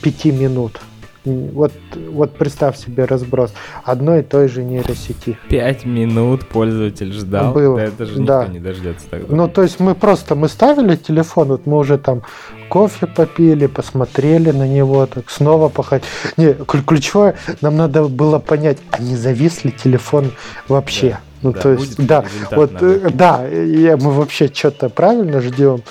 5 0.02 0.24
минут. 0.26 0.80
Вот, 1.24 1.72
вот 2.10 2.32
представь 2.36 2.78
себе 2.78 3.04
разброс 3.04 3.52
одной 3.84 4.20
и 4.20 4.22
той 4.22 4.48
же 4.48 4.64
нейросети. 4.64 5.38
Пять 5.50 5.84
минут 5.84 6.48
пользователь 6.48 7.12
ждал. 7.12 7.52
Было, 7.52 7.76
да 7.76 7.84
это 7.84 8.06
же 8.06 8.22
да. 8.22 8.40
никто 8.40 8.52
не 8.52 8.58
дождется 8.58 9.06
тогда. 9.10 9.36
Ну, 9.36 9.46
то 9.46 9.62
есть 9.62 9.80
мы 9.80 9.94
просто, 9.94 10.34
мы 10.34 10.48
ставили 10.48 10.96
телефон, 10.96 11.48
вот 11.48 11.66
мы 11.66 11.76
уже 11.76 11.98
там 11.98 12.22
кофе 12.70 13.06
попили, 13.06 13.66
посмотрели 13.66 14.50
на 14.50 14.66
него, 14.66 15.04
так 15.04 15.28
снова 15.28 15.68
походить. 15.68 16.06
Не, 16.38 16.54
ключевое, 16.54 17.36
нам 17.60 17.76
надо 17.76 18.04
было 18.04 18.38
понять, 18.38 18.78
а 18.90 19.02
не 19.02 19.14
завис 19.14 19.62
ли 19.62 19.72
телефон 19.72 20.32
вообще. 20.68 21.10
Да. 21.10 21.20
Ну, 21.42 21.52
да, 21.52 21.60
то 21.60 21.70
есть, 21.72 22.06
да, 22.06 22.24
вот, 22.50 22.72
надо. 22.72 23.10
да, 23.10 23.48
и 23.48 23.96
мы 23.98 24.12
вообще 24.12 24.48
что-то 24.52 24.90
правильно 24.90 25.40
ждем. 25.40 25.82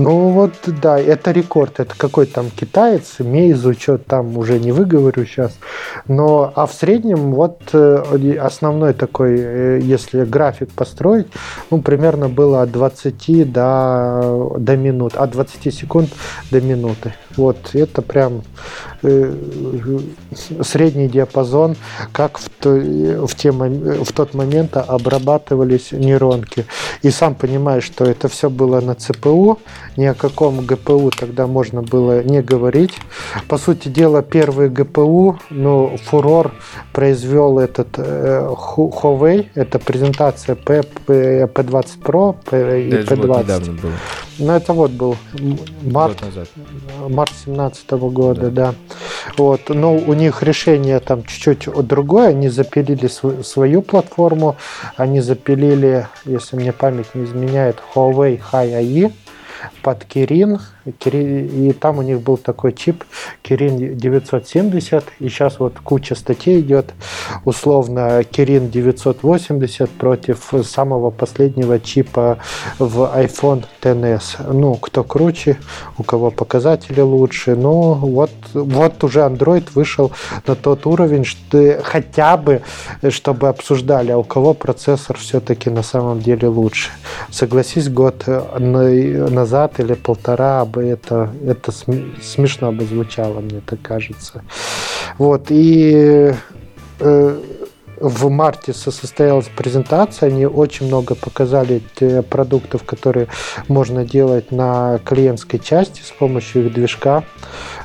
Ну 0.00 0.28
вот, 0.28 0.52
да, 0.80 0.96
это 0.96 1.32
рекорд. 1.32 1.80
Это 1.80 1.92
какой 1.96 2.26
там 2.26 2.50
китаец, 2.50 3.18
Мейзу, 3.18 3.72
что 3.74 3.98
там 3.98 4.38
уже 4.38 4.60
не 4.60 4.70
выговорю 4.70 5.26
сейчас. 5.26 5.58
Но, 6.06 6.52
а 6.54 6.66
в 6.66 6.72
среднем 6.72 7.34
вот 7.34 7.62
э, 7.72 8.36
основной 8.40 8.92
такой, 8.92 9.34
э, 9.40 9.80
если 9.82 10.24
график 10.24 10.70
построить, 10.70 11.26
ну, 11.72 11.82
примерно 11.82 12.28
было 12.28 12.62
от 12.62 12.70
20 12.70 13.50
до, 13.50 14.54
до 14.56 14.76
минут, 14.76 15.16
от 15.16 15.32
20 15.32 15.74
секунд 15.74 16.10
до 16.52 16.60
минуты. 16.60 17.14
Вот, 17.36 17.74
это 17.74 18.00
прям 18.00 18.42
э, 19.02 19.34
средний 20.62 21.08
диапазон, 21.08 21.76
как 22.12 22.38
в, 22.38 22.48
то, 22.50 22.70
в, 22.70 23.34
те, 23.34 23.50
в 23.50 24.12
тот 24.12 24.34
момент 24.34 24.76
обрабатывались 24.76 25.90
нейронки. 25.90 26.66
И 27.02 27.10
сам 27.10 27.34
понимаешь, 27.34 27.84
что 27.84 28.04
это 28.04 28.28
все 28.28 28.48
было 28.48 28.80
на 28.80 28.94
ЦПУ, 28.94 29.58
ни 29.98 30.04
о 30.04 30.14
каком 30.14 30.64
ГПУ 30.64 31.10
тогда 31.10 31.48
можно 31.48 31.82
было 31.82 32.22
не 32.22 32.40
говорить. 32.40 32.94
По 33.48 33.58
сути 33.58 33.88
дела, 33.88 34.22
первый 34.22 34.70
ГПУ, 34.70 35.40
ну, 35.50 35.96
фурор 36.04 36.52
произвел 36.92 37.58
этот 37.58 37.88
э, 37.96 38.48
Huawei, 38.48 39.48
это 39.56 39.80
презентация 39.80 40.54
P, 40.54 40.84
P, 40.84 41.46
P20 41.46 41.86
Pro 42.00 42.36
P, 42.48 42.88
и 42.88 42.90
P20. 42.92 43.18
Вот 43.18 43.80
было. 43.80 43.92
Ну, 44.38 44.52
это 44.52 44.72
вот 44.72 44.92
был 44.92 45.16
март, 45.82 46.22
март 47.08 47.32
17 47.44 47.90
года, 47.90 48.50
да. 48.50 48.66
да. 48.66 48.74
Вот. 49.36 49.68
Но 49.68 49.96
у 49.96 50.14
них 50.14 50.44
решение 50.44 51.00
там 51.00 51.24
чуть-чуть 51.24 51.68
другое. 51.88 52.28
Они 52.28 52.48
запилили 52.48 53.08
свою, 53.08 53.42
свою 53.42 53.82
платформу, 53.82 54.56
они 54.96 55.20
запилили, 55.20 56.06
если 56.24 56.54
мне 56.54 56.72
память 56.72 57.16
не 57.16 57.24
изменяет, 57.24 57.82
Huawei 57.96 58.40
High 58.52 58.80
AI 58.80 59.12
под 59.82 60.04
Kirin, 60.04 60.58
и 61.04 61.72
там 61.72 61.98
у 61.98 62.02
них 62.02 62.20
был 62.20 62.36
такой 62.36 62.72
чип 62.72 63.04
Kirin 63.44 63.94
970, 63.94 65.04
и 65.20 65.28
сейчас 65.28 65.58
вот 65.58 65.74
куча 65.82 66.14
статей 66.14 66.60
идет, 66.60 66.92
условно 67.44 68.20
Kirin 68.20 68.70
980 68.70 69.90
против 69.90 70.52
самого 70.64 71.10
последнего 71.10 71.78
чипа 71.80 72.38
в 72.78 73.02
iPhone 73.16 73.64
XS. 73.82 74.52
Ну, 74.52 74.74
кто 74.74 75.04
круче, 75.04 75.58
у 75.96 76.02
кого 76.02 76.30
показатели 76.30 77.00
лучше, 77.00 77.56
ну, 77.56 77.94
вот, 77.94 78.30
вот 78.54 79.04
уже 79.04 79.20
Android 79.20 79.68
вышел 79.74 80.12
на 80.46 80.54
тот 80.54 80.86
уровень, 80.86 81.24
что 81.24 81.80
хотя 81.82 82.36
бы, 82.36 82.62
чтобы 83.08 83.48
обсуждали, 83.48 84.10
а 84.12 84.18
у 84.18 84.24
кого 84.24 84.54
процессор 84.54 85.16
все-таки 85.16 85.70
на 85.70 85.82
самом 85.82 86.20
деле 86.20 86.48
лучше. 86.48 86.90
Согласись, 87.30 87.88
год 87.88 88.26
назад 88.58 89.80
или 89.80 89.94
полтора 89.94 90.64
бы 90.78 90.86
это, 90.86 91.30
это 91.44 91.72
смешно 91.72 92.72
бы 92.72 92.84
звучало, 92.84 93.40
мне 93.40 93.60
так 93.64 93.82
кажется. 93.82 94.42
Вот, 95.18 95.46
и 95.50 96.32
э, 97.00 97.40
в 98.00 98.30
марте 98.30 98.72
состоялась 98.72 99.50
презентация, 99.56 100.28
они 100.28 100.46
очень 100.46 100.86
много 100.86 101.14
показали 101.14 101.82
продуктов, 102.30 102.84
которые 102.84 103.26
можно 103.66 104.04
делать 104.04 104.52
на 104.52 104.98
клиентской 105.04 105.58
части 105.58 106.02
с 106.02 106.12
помощью 106.12 106.66
их 106.66 106.74
движка. 106.74 107.24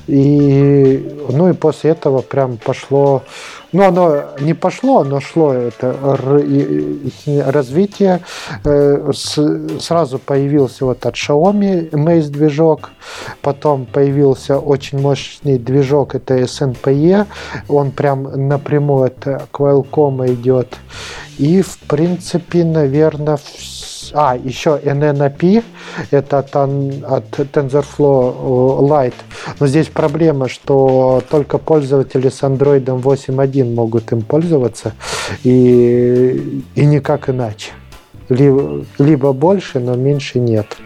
И, 0.06 1.26
ну 1.30 1.50
и 1.50 1.54
после 1.54 1.92
этого 1.92 2.22
прям 2.22 2.58
пошло 2.58 3.24
ну, 3.74 3.84
оно 3.84 4.24
не 4.40 4.54
пошло, 4.54 5.02
оно 5.02 5.20
шло, 5.20 5.54
это 5.54 5.96
развитие. 7.46 8.22
Э, 8.64 9.12
сразу 9.80 10.20
появился 10.20 10.86
вот 10.86 11.06
от 11.06 11.16
Xiaomi 11.16 11.90
Maze 11.90 12.30
движок, 12.30 12.92
потом 13.42 13.86
появился 13.86 14.60
очень 14.60 15.00
мощный 15.00 15.58
движок, 15.58 16.16
это 16.16 16.38
SNPE, 16.40 17.26
он 17.68 17.92
прям 17.92 18.48
напрямую 18.48 19.06
от 19.06 19.26
Qualcomm 19.52 20.34
идет. 20.34 20.78
И, 21.38 21.62
в 21.62 21.80
принципе, 21.80 22.64
наверное, 22.64 23.38
все 23.38 23.93
а, 24.14 24.36
еще 24.36 24.80
NNAP, 24.84 25.64
это 26.12 26.40
от, 26.40 26.56
от 26.56 27.40
TensorFlow 27.40 28.80
Lite. 28.82 29.14
Но 29.60 29.68
здесь 29.68 29.88
проблема, 29.88 30.50
что 30.50 31.22
только 31.30 31.58
пользователи 31.58 32.30
с 32.30 32.42
Android 32.42 32.86
8.1 32.86 33.74
могут 33.74 34.12
им 34.12 34.22
пользоваться, 34.22 34.94
и, 35.44 36.64
и 36.76 36.86
никак 36.86 37.30
иначе 37.30 37.72
либо, 38.30 38.86
либо 38.98 39.34
больше, 39.34 39.80
но 39.80 39.96
меньше 39.96 40.40
нет. 40.40 40.78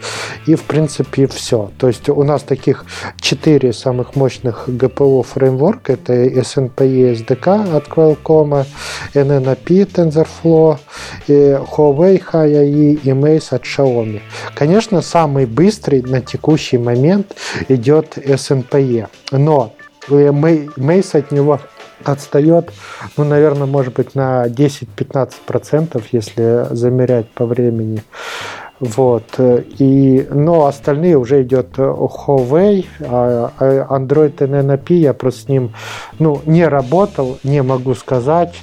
И 0.46 0.54
в 0.54 0.62
принципе 0.62 1.26
все. 1.26 1.70
То 1.78 1.88
есть 1.88 2.08
у 2.08 2.22
нас 2.22 2.42
таких 2.42 2.84
четыре 3.20 3.72
самых 3.72 4.16
мощных 4.16 4.68
GPU 4.68 5.22
фреймворка. 5.22 5.92
Это 5.94 6.14
SNPE 6.14 7.14
SDK 7.14 7.76
от 7.76 7.88
Qualcomm, 7.88 8.66
NNAP 9.14 9.92
TensorFlow, 9.92 10.78
и 11.26 11.32
Huawei 11.32 12.22
HiAI 12.22 13.00
и 13.02 13.10
Mace 13.10 13.54
от 13.54 13.62
Xiaomi. 13.62 14.20
Конечно, 14.54 15.02
самый 15.02 15.46
быстрый 15.46 16.02
на 16.02 16.20
текущий 16.20 16.78
момент 16.78 17.36
идет 17.68 18.16
SNPE. 18.16 19.08
Но 19.32 19.72
Mace 20.08 21.18
от 21.18 21.30
него 21.30 21.60
отстает, 22.12 22.72
ну, 23.16 23.24
наверное, 23.24 23.66
может 23.66 23.94
быть, 23.94 24.14
на 24.14 24.46
10-15%, 24.46 26.02
если 26.12 26.66
замерять 26.70 27.30
по 27.30 27.46
времени. 27.46 28.02
Вот. 28.80 29.24
И, 29.38 30.26
но 30.30 30.66
остальные 30.66 31.16
уже 31.16 31.42
идет 31.42 31.78
Huawei, 31.78 32.86
а, 33.00 33.52
а 33.58 33.98
Android 33.98 34.36
NNP, 34.36 34.94
я 34.94 35.14
просто 35.14 35.42
с 35.42 35.48
ним 35.48 35.72
ну, 36.18 36.40
не 36.46 36.66
работал, 36.66 37.38
не 37.42 37.62
могу 37.62 37.94
сказать, 37.94 38.54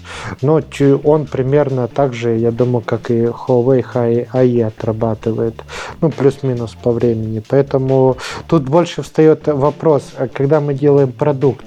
но 0.41 0.61
он 1.03 1.25
примерно 1.25 1.87
так 1.87 2.13
же, 2.13 2.37
я 2.37 2.51
думаю, 2.51 2.83
как 2.85 3.11
и 3.11 3.25
Huawei 3.25 3.83
AI 4.31 4.63
отрабатывает, 4.63 5.55
ну, 6.01 6.09
плюс-минус 6.09 6.75
по 6.81 6.91
времени. 6.91 7.41
Поэтому 7.47 8.17
тут 8.47 8.63
больше 8.63 9.01
встает 9.01 9.47
вопрос, 9.47 10.13
а 10.17 10.27
когда 10.27 10.61
мы 10.61 10.73
делаем 10.73 11.11
продукт, 11.11 11.65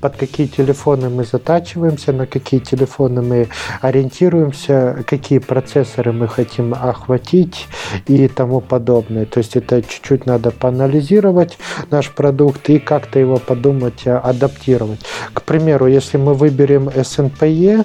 под 0.00 0.16
какие 0.16 0.46
телефоны 0.46 1.10
мы 1.10 1.24
затачиваемся, 1.24 2.12
на 2.12 2.26
какие 2.26 2.60
телефоны 2.60 3.22
мы 3.22 3.48
ориентируемся, 3.80 5.04
какие 5.06 5.38
процессоры 5.38 6.12
мы 6.12 6.28
хотим 6.28 6.74
охватить, 6.74 7.68
и 8.06 8.28
тому 8.28 8.60
подобное. 8.60 9.26
То 9.26 9.38
есть 9.38 9.56
это 9.56 9.82
чуть-чуть 9.82 10.26
надо 10.26 10.50
поанализировать 10.50 11.58
наш 11.90 12.10
продукт 12.10 12.68
и 12.70 12.78
как-то 12.78 13.18
его 13.18 13.36
подумать, 13.36 14.02
э, 14.06 14.16
адаптировать. 14.16 15.00
К 15.32 15.42
примеру, 15.42 15.86
если 15.86 16.16
мы 16.16 16.34
выберем 16.34 16.88
SNPE, 16.88 17.84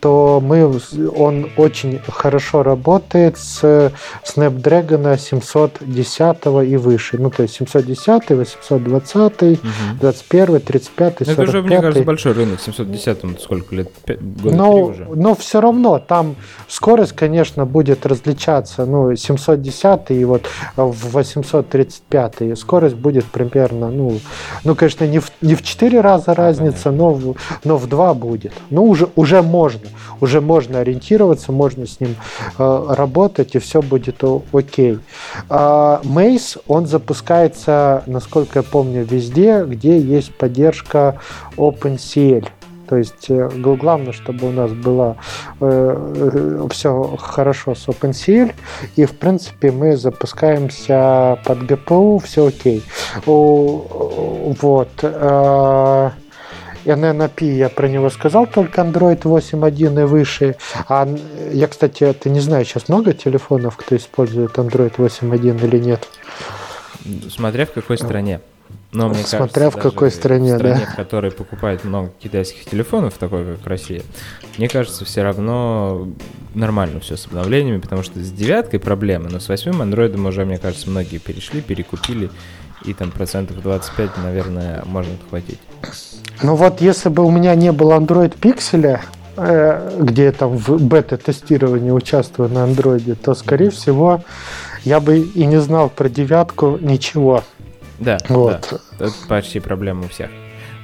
то 0.00 0.40
мы, 0.42 0.80
он 1.14 1.50
очень 1.56 2.00
хорошо 2.08 2.62
работает 2.62 3.36
с 3.36 3.92
Snapdragon 4.24 5.18
710 5.18 6.70
и 6.70 6.76
выше. 6.76 7.18
Ну, 7.18 7.30
то 7.30 7.42
есть 7.42 7.54
710, 7.54 8.30
820, 8.30 9.42
угу. 9.42 9.58
21, 10.00 10.60
35, 10.60 11.18
45. 11.18 11.28
Это 11.28 11.42
уже, 11.42 11.62
мне 11.62 11.80
кажется, 11.80 12.02
большой 12.04 12.32
рынок. 12.32 12.60
710 12.60 13.40
сколько 13.40 13.74
лет? 13.74 13.90
Года 14.06 14.56
но, 14.56 14.72
уже. 14.82 15.06
Но 15.14 15.34
все 15.34 15.60
равно 15.60 15.98
там 15.98 16.36
скорость, 16.68 17.12
конечно, 17.12 17.66
будет 17.66 18.06
различаться. 18.06 18.86
Ну, 18.86 19.14
710 19.40 20.10
и 20.10 20.24
вот 20.24 20.46
в 20.76 21.12
835 21.12 22.58
скорость 22.58 22.96
будет 22.96 23.24
примерно, 23.24 23.90
ну, 23.90 24.20
ну 24.64 24.74
конечно, 24.74 25.06
не 25.06 25.18
в, 25.18 25.30
не 25.40 25.54
в 25.54 25.62
4 25.62 26.00
раза 26.00 26.34
разница, 26.34 26.90
но 26.90 27.12
в, 27.12 27.36
но 27.64 27.76
в 27.76 27.88
2 27.88 28.14
будет. 28.14 28.52
Ну, 28.70 28.84
уже, 28.84 29.08
уже 29.16 29.42
можно 29.42 29.88
уже 30.20 30.40
можно 30.40 30.80
ориентироваться, 30.80 31.52
можно 31.52 31.86
с 31.86 32.00
ним 32.00 32.16
э, 32.58 32.84
работать, 32.90 33.54
и 33.54 33.58
все 33.58 33.82
будет 33.82 34.22
окей. 34.52 34.98
А 35.48 36.00
Maze, 36.04 36.60
он 36.66 36.86
запускается, 36.86 38.02
насколько 38.06 38.60
я 38.60 38.62
помню, 38.62 39.04
везде, 39.04 39.64
где 39.64 39.98
есть 39.98 40.34
поддержка 40.34 41.20
OpenCL. 41.56 42.46
То 42.90 42.96
есть 42.96 43.30
э, 43.30 43.48
главное, 43.54 44.12
чтобы 44.12 44.48
у 44.48 44.50
нас 44.50 44.72
было 44.72 45.16
э, 45.60 46.66
все 46.72 47.16
хорошо 47.16 47.76
с 47.76 47.86
OpenCL, 47.86 48.52
и 48.96 49.04
в 49.04 49.12
принципе 49.12 49.70
мы 49.70 49.96
запускаемся 49.96 51.38
под 51.44 51.58
GPU, 51.58 52.18
все 52.18 52.48
окей. 52.48 52.82
О, 53.26 54.54
вот. 54.60 54.88
Э, 55.02 56.10
NNAP 56.84 57.44
я 57.44 57.68
про 57.68 57.86
него 57.86 58.10
сказал, 58.10 58.48
только 58.48 58.82
Android 58.82 59.22
8.1 59.22 60.00
и 60.00 60.04
выше. 60.04 60.56
А 60.88 61.08
я, 61.52 61.68
кстати, 61.68 62.12
ты 62.12 62.28
не 62.28 62.40
знаю, 62.40 62.64
сейчас 62.64 62.88
много 62.88 63.12
телефонов, 63.12 63.76
кто 63.76 63.94
использует 63.94 64.58
Android 64.58 64.96
8.1 64.96 65.64
или 65.64 65.78
нет? 65.78 66.08
Смотря 67.30 67.66
в 67.66 67.72
какой 67.72 67.98
стране. 67.98 68.40
Но 68.92 69.08
мне 69.08 69.22
Смотря 69.22 69.70
кажется, 69.70 69.70
в 69.70 69.82
какой 69.82 70.10
стране, 70.10 70.54
в 70.54 70.56
стране, 70.56 70.82
да. 70.84 70.92
в 70.92 70.96
которой 70.96 71.30
покупают 71.30 71.84
много 71.84 72.10
китайских 72.18 72.64
телефонов, 72.64 73.14
такой 73.18 73.56
как 73.56 73.64
Россия, 73.66 74.02
мне 74.58 74.68
кажется, 74.68 75.04
все 75.04 75.22
равно 75.22 76.08
нормально 76.54 76.98
все 76.98 77.16
с 77.16 77.26
обновлениями, 77.26 77.78
потому 77.78 78.02
что 78.02 78.18
с 78.18 78.32
девяткой 78.32 78.80
проблемы, 78.80 79.28
но 79.30 79.38
с 79.38 79.48
восьмым 79.48 79.80
андроидом 79.82 80.26
уже, 80.26 80.44
мне 80.44 80.58
кажется, 80.58 80.90
многие 80.90 81.18
перешли, 81.18 81.60
перекупили, 81.60 82.30
и 82.84 82.92
там 82.92 83.12
процентов 83.12 83.62
25, 83.62 84.10
наверное, 84.24 84.82
можно 84.86 85.12
отхватить. 85.14 85.60
Ну 86.42 86.56
вот, 86.56 86.80
если 86.80 87.10
бы 87.10 87.24
у 87.24 87.30
меня 87.30 87.54
не 87.54 87.70
было 87.70 87.98
Android 87.98 88.36
Pixel, 88.40 88.98
э, 89.36 89.98
где 90.00 90.24
я 90.24 90.32
там 90.32 90.56
в 90.56 90.82
бета-тестировании 90.82 91.90
участвую 91.90 92.48
на 92.48 92.64
андроиде, 92.64 93.14
то, 93.14 93.34
скорее 93.34 93.70
всего, 93.70 94.24
я 94.84 94.98
бы 94.98 95.18
и 95.18 95.46
не 95.46 95.60
знал 95.60 95.90
про 95.90 96.08
девятку 96.08 96.78
ничего. 96.80 97.44
Да, 98.00 98.18
вот. 98.28 98.80
да. 98.98 99.06
Это 99.06 99.14
почти 99.28 99.60
проблема 99.60 100.06
у 100.06 100.08
всех. 100.08 100.30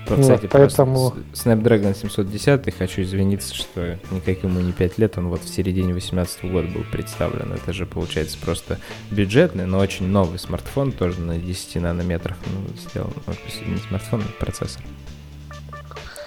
Кстати, 0.05 0.43
вот, 0.43 0.51
поэтому... 0.53 1.15
Snapdragon 1.33 1.97
710, 1.97 2.73
хочу 2.77 3.03
извиниться, 3.03 3.53
что 3.53 3.99
никаким 4.13 4.51
ему 4.51 4.61
не 4.61 4.73
5 4.73 4.99
лет, 4.99 5.19
он 5.19 5.29
вот 5.29 5.43
в 5.43 5.49
середине 5.49 5.89
2018 5.89 6.45
года 6.45 6.69
был 6.69 6.85
представлен. 6.93 7.53
Это 7.53 7.73
же, 7.73 7.87
получается, 7.87 8.39
просто 8.39 8.79
бюджетный, 9.11 9.67
но 9.67 9.79
очень 9.79 10.07
новый 10.07 10.39
смартфон, 10.39 10.93
тоже 10.93 11.21
на 11.21 11.39
10 11.39 11.83
нанометрах 11.83 12.37
ну, 12.47 12.77
сделан. 12.77 13.13
Ну, 13.27 13.35
не 13.67 13.79
смартфон, 13.79 14.23
а 14.23 14.45
процессор 14.45 14.83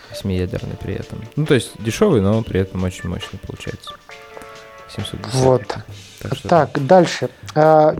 восьмиядерный 0.09 0.75
при 0.75 0.95
этом. 0.95 1.21
Ну, 1.35 1.45
то 1.45 1.53
есть 1.53 1.71
дешевый, 1.79 2.21
но 2.21 2.41
при 2.43 2.59
этом 2.59 2.83
очень 2.83 3.07
мощный 3.07 3.39
получается. 3.39 3.93
710. 4.89 5.33
Вот. 5.35 5.77
Так, 6.21 6.35
что... 6.35 6.49
так 6.49 6.85
дальше. 6.85 7.29
А, 7.55 7.95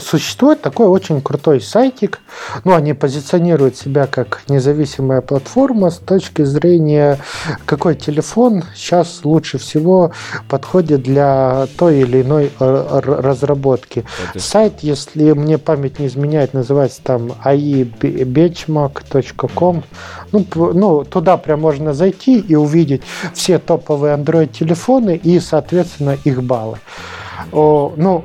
существует 0.00 0.62
такой 0.62 0.86
очень 0.86 1.20
крутой 1.22 1.60
сайтик. 1.60 2.20
Ну, 2.64 2.74
они 2.74 2.92
позиционируют 2.92 3.76
себя 3.76 4.06
как 4.06 4.42
независимая 4.48 5.22
платформа 5.22 5.90
с 5.90 5.98
точки 5.98 6.44
зрения, 6.44 7.18
какой 7.64 7.94
телефон 7.94 8.64
сейчас 8.74 9.20
лучше 9.24 9.58
всего 9.58 10.10
подходит 10.48 11.02
для 11.02 11.66
той 11.76 12.00
или 12.00 12.22
иной 12.22 12.50
разработки. 12.58 14.04
Это... 14.30 14.40
Сайт, 14.42 14.80
если 14.80 15.32
мне 15.32 15.58
память 15.58 15.98
не 15.98 16.06
изменяет, 16.06 16.54
называется 16.54 17.02
там 17.02 17.32
aibenchmark.com. 17.44 19.82
Ну, 20.32 20.46
ну, 20.54 21.04
туда 21.04 21.36
прям 21.36 21.60
можно 21.60 21.92
зайти 21.92 22.38
и 22.38 22.54
увидеть 22.54 23.02
все 23.34 23.58
топовые 23.58 24.16
Android-телефоны 24.16 25.16
и, 25.16 25.38
соответственно, 25.40 26.16
их 26.24 26.42
баллы. 26.42 26.78
О, 27.50 27.92
ну, 27.96 28.24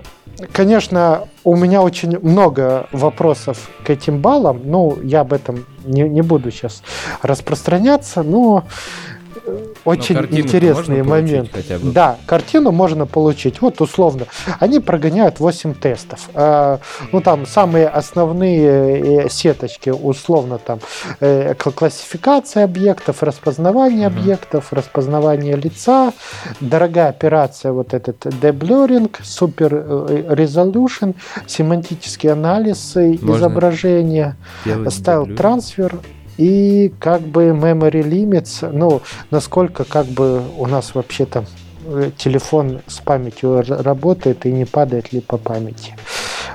конечно, 0.51 1.27
у 1.43 1.56
меня 1.56 1.82
очень 1.82 2.19
много 2.19 2.88
вопросов 2.91 3.69
к 3.86 3.89
этим 3.89 4.19
баллам. 4.19 4.62
Ну, 4.65 4.97
я 5.01 5.21
об 5.21 5.34
этом 5.34 5.65
не, 5.86 6.01
не 6.03 6.21
буду 6.21 6.51
сейчас 6.51 6.84
распространяться, 7.21 8.23
но 8.23 8.65
очень 9.86 10.18
интересные 10.32 11.04
моменты. 11.04 11.52
Хотя 11.54 11.80
бы. 11.80 11.92
Да, 11.92 12.18
картину 12.26 12.72
можно 12.72 13.06
получить. 13.06 13.62
Вот 13.62 13.82
условно, 13.82 14.26
они 14.60 14.80
прогоняют 14.80 15.40
8 15.40 15.74
тестов. 15.76 16.30
А, 16.34 16.80
ну 17.12 17.22
там 17.22 17.46
самые 17.46 17.88
основные 17.88 19.26
э, 19.26 19.30
сеточки, 19.30 19.90
условно 19.90 20.58
там 20.58 20.80
э, 21.20 21.54
классификация 21.56 22.66
объектов, 22.66 23.24
распознавание 23.24 24.08
угу. 24.08 24.18
объектов, 24.18 24.74
распознавание 24.74 25.56
лица, 25.56 26.14
дорогая 26.60 27.10
операция 27.10 27.72
вот 27.72 27.94
этот 27.94 28.26
деблюринг, 28.42 29.20
супер 29.24 29.74
resolution, 29.74 31.16
семантический 31.46 32.32
анализ 32.32 32.96
изображения, 32.98 34.36
стайл 34.90 35.26
трансфер 35.36 36.00
и 36.38 36.91
как 37.00 37.21
бы 37.21 37.47
memory 37.50 38.04
limits, 38.04 38.69
ну, 38.71 39.02
насколько 39.32 39.84
как 39.84 40.05
бы 40.05 40.41
у 40.57 40.68
нас 40.68 40.95
вообще 40.95 41.26
там 41.26 41.45
э, 41.86 42.12
телефон 42.18 42.82
с 42.88 42.99
памятью 42.99 43.64
работает 43.68 44.45
и 44.45 44.51
не 44.51 44.66
падает 44.66 45.12
ли 45.12 45.22
по 45.22 45.38
памяти. 45.38 45.95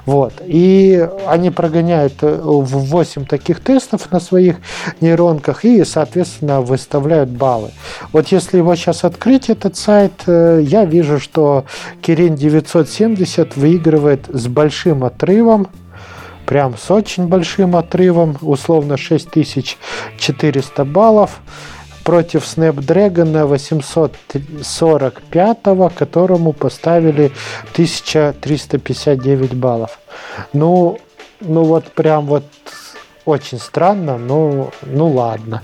Вот. 0.04 0.34
И 0.44 1.08
они 1.26 1.50
прогоняют 1.50 2.14
э, 2.22 2.40
в 2.42 2.64
8 2.64 3.24
таких 3.24 3.60
тестов 3.60 4.10
на 4.10 4.20
своих 4.20 4.56
нейронках 5.00 5.64
и, 5.64 5.84
соответственно, 5.84 6.60
выставляют 6.60 7.30
баллы. 7.30 7.70
Вот 8.12 8.28
если 8.28 8.58
его 8.58 8.74
сейчас 8.74 9.04
открыть, 9.04 9.48
этот 9.48 9.76
сайт, 9.76 10.12
э, 10.26 10.60
я 10.62 10.84
вижу, 10.84 11.20
что 11.20 11.64
Kirin 12.02 12.36
970 12.36 13.56
выигрывает 13.56 14.26
с 14.28 14.48
большим 14.48 15.04
отрывом 15.04 15.68
прям 16.46 16.76
с 16.76 16.90
очень 16.90 17.26
большим 17.26 17.76
отрывом, 17.76 18.36
условно 18.40 18.96
6400 18.96 20.84
баллов 20.84 21.40
против 22.04 22.44
Snapdragon 22.44 23.46
845, 23.46 25.58
которому 25.94 26.52
поставили 26.52 27.32
1359 27.72 29.54
баллов. 29.54 29.98
Ну, 30.52 30.98
ну 31.40 31.64
вот 31.64 31.86
прям 31.92 32.26
вот 32.26 32.44
очень 33.24 33.58
странно, 33.58 34.18
но 34.18 34.70
ну 34.82 35.08
ладно. 35.08 35.62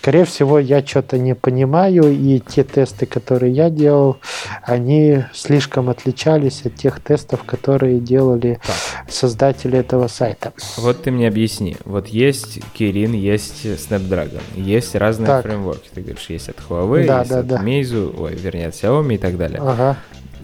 Скорее 0.00 0.24
всего, 0.24 0.58
я 0.58 0.82
что-то 0.82 1.18
не 1.18 1.34
понимаю, 1.34 2.10
и 2.10 2.40
те 2.40 2.64
тесты, 2.64 3.04
которые 3.04 3.52
я 3.52 3.68
делал, 3.68 4.16
они 4.62 5.24
слишком 5.34 5.90
отличались 5.90 6.62
от 6.64 6.74
тех 6.76 7.00
тестов, 7.00 7.44
которые 7.44 8.00
делали 8.00 8.58
так. 8.66 9.10
создатели 9.12 9.78
этого 9.78 10.08
сайта. 10.08 10.54
Вот 10.78 11.02
ты 11.02 11.10
мне 11.10 11.28
объясни. 11.28 11.76
Вот 11.84 12.08
есть 12.08 12.60
Kirin, 12.74 13.14
есть 13.14 13.66
Snapdragon, 13.66 14.40
есть 14.56 14.94
разные 14.94 15.26
так. 15.26 15.44
фреймворки. 15.44 15.90
Ты 15.92 16.00
говоришь, 16.00 16.30
есть 16.30 16.48
от 16.48 16.56
Huawei, 16.66 17.06
да, 17.06 17.18
есть 17.18 17.30
да, 17.30 17.38
от 17.40 17.46
да. 17.46 17.62
Meizu, 17.62 18.18
ой, 18.18 18.34
вернее, 18.36 18.68
от 18.68 18.74
Xiaomi 18.74 19.16
и 19.16 19.18
так 19.18 19.36
далее. 19.36 19.60
Ага. 19.60 19.98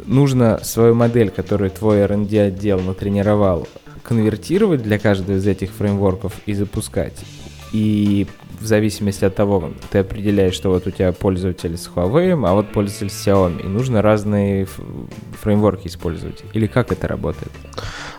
Нужно 0.05 0.61
свою 0.65 0.95
модель, 0.95 1.31
которую 1.31 1.71
твой 1.71 2.01
R&D 2.01 2.39
отдел 2.39 2.79
натренировал, 2.81 3.67
конвертировать 4.03 4.83
для 4.83 4.99
каждого 4.99 5.39
из 5.39 5.47
этих 5.47 5.71
фреймворков 5.71 6.35
и 6.45 6.53
запускать. 6.53 7.17
И 7.73 8.27
в 8.61 8.67
зависимости 8.67 9.25
от 9.25 9.35
того, 9.35 9.71
ты 9.91 9.99
определяешь, 9.99 10.55
что 10.55 10.71
вот 10.71 10.87
у 10.87 10.91
тебя 10.91 11.13
пользователь 11.13 11.77
с 11.77 11.89
Huawei, 11.89 12.33
а 12.47 12.55
вот 12.55 12.73
пользователь 12.73 13.11
с 13.11 13.27
Xiaomi, 13.27 13.65
и 13.65 13.67
нужно 13.67 14.03
разные 14.03 14.67
фреймворки 15.41 15.89
использовать. 15.89 16.43
Или 16.53 16.67
как 16.67 16.93
это 16.93 17.09
работает? 17.09 17.51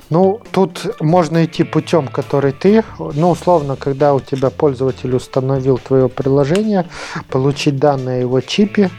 Ну, 0.09 0.41
тут 0.51 1.01
можно 1.01 1.43
идти 1.43 1.63
путем, 1.63 2.07
который 2.07 2.53
ты, 2.53 2.83
ну, 2.97 3.31
условно, 3.31 3.75
когда 3.75 4.13
у 4.13 4.19
тебя 4.19 4.49
пользователь 4.49 5.13
установил 5.13 5.77
твое 5.77 6.07
приложение, 6.07 6.85
получить 7.29 7.77
данные 7.77 8.19
о 8.19 8.21
его 8.21 8.39
чипе, 8.41 8.89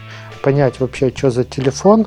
понять 0.43 0.79
вообще, 0.79 1.11
что 1.15 1.31
за 1.31 1.43
телефон, 1.43 2.05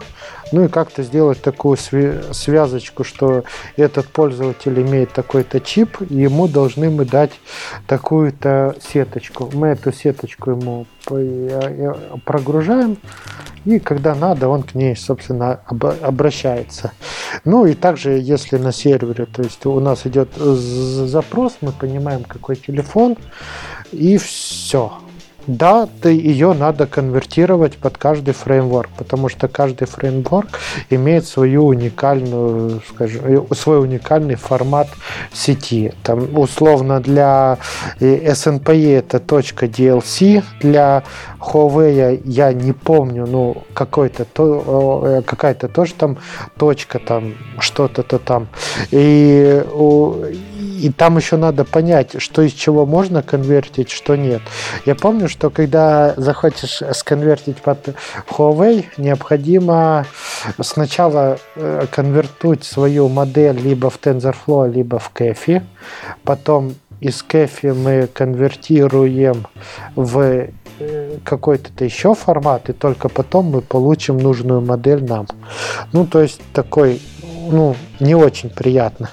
ну 0.53 0.64
и 0.64 0.68
как-то 0.68 1.03
сделать 1.03 1.42
такую 1.42 1.76
связочку, 1.76 3.05
что 3.05 3.44
этот 3.76 4.07
пользователь 4.09 4.80
имеет 4.80 5.12
такой-то 5.12 5.61
чип, 5.61 6.00
и 6.09 6.14
ему 6.14 6.46
должны 6.46 6.90
мы 6.90 7.05
дать 7.05 7.32
такую-то 7.86 8.76
сеточку. 8.80 9.50
Мы 9.53 9.68
эту 9.68 9.92
сеточку 9.92 10.50
ему 10.53 10.86
прогружаем, 12.24 12.98
и 13.64 13.78
когда 13.78 14.14
надо, 14.14 14.48
он 14.48 14.62
к 14.62 14.74
ней, 14.74 14.96
собственно, 14.96 15.61
обращается. 15.66 16.92
Ну 17.44 17.66
и 17.66 17.74
также, 17.74 18.18
если 18.18 18.57
на 18.57 18.72
сервере, 18.72 19.26
то 19.26 19.42
есть 19.42 19.64
у 19.66 19.80
нас 19.80 20.07
идет 20.07 20.34
запрос, 20.36 21.59
мы 21.61 21.72
понимаем, 21.72 22.24
какой 22.24 22.57
телефон, 22.57 23.16
и 23.90 24.16
все. 24.18 24.92
Да, 25.47 25.88
ты 26.01 26.11
ее 26.11 26.53
надо 26.53 26.86
конвертировать 26.86 27.76
под 27.76 27.99
каждый 27.99 28.32
фреймворк, 28.32 28.90
потому 28.97 29.28
что 29.28 29.49
каждый 29.49 29.86
фреймворк 29.86 30.61
имеет 30.88 31.26
свою 31.26 31.66
уникальную, 31.66 32.80
скажем, 32.88 33.22
э, 33.24 33.55
свой 33.55 33.80
уникальный 33.80 34.36
формат 34.36 34.88
сети. 35.32 35.93
Там 36.05 36.38
условно 36.38 37.01
для 37.01 37.59
SNPE 38.01 38.99
это 38.99 39.18
DLC, 39.18 40.45
для 40.61 41.03
Huawei 41.40 42.22
я 42.24 42.53
не 42.53 42.72
помню, 42.72 43.26
ну 43.26 43.64
какой-то 43.74 44.24
то, 44.24 45.03
э, 45.05 45.22
какая-то 45.22 45.68
тоже 45.68 45.95
там 45.95 46.18
точка 46.57 47.01
там 47.01 47.34
что-то-то 47.59 48.18
там 48.18 48.47
и 48.90 49.64
и 50.82 50.90
там 50.90 51.16
еще 51.16 51.36
надо 51.36 51.64
понять, 51.64 52.20
что 52.20 52.42
из 52.42 52.52
чего 52.52 52.86
можно 52.86 53.22
конвертить, 53.22 53.90
что 53.90 54.16
нет. 54.16 54.42
Я 54.84 54.96
помню, 54.96 55.28
что 55.28 55.48
когда 55.48 56.14
захочешь 56.16 56.82
сконвертить 56.92 57.58
под 57.58 57.94
Huawei, 58.28 58.86
необходимо 58.96 60.06
сначала 60.60 61.38
э, 61.54 61.86
конвертнуть 61.88 62.64
свою 62.64 63.08
модель 63.08 63.60
либо 63.60 63.90
в 63.90 64.00
TensorFlow, 64.00 64.72
либо 64.72 64.98
в 64.98 65.10
Кэфи. 65.10 65.62
Потом 66.24 66.74
из 66.98 67.22
Кэфи 67.22 67.66
мы 67.66 68.08
конвертируем 68.12 69.46
в 69.94 70.48
э, 70.80 71.18
какой-то 71.24 71.84
еще 71.84 72.16
формат, 72.16 72.70
и 72.70 72.72
только 72.72 73.08
потом 73.08 73.46
мы 73.46 73.60
получим 73.60 74.18
нужную 74.18 74.60
модель 74.60 75.04
нам. 75.04 75.28
Ну, 75.92 76.06
то 76.06 76.20
есть 76.20 76.40
такой 76.52 77.00
ну, 77.50 77.76
не 78.00 78.14
очень 78.14 78.50
приятно. 78.50 79.10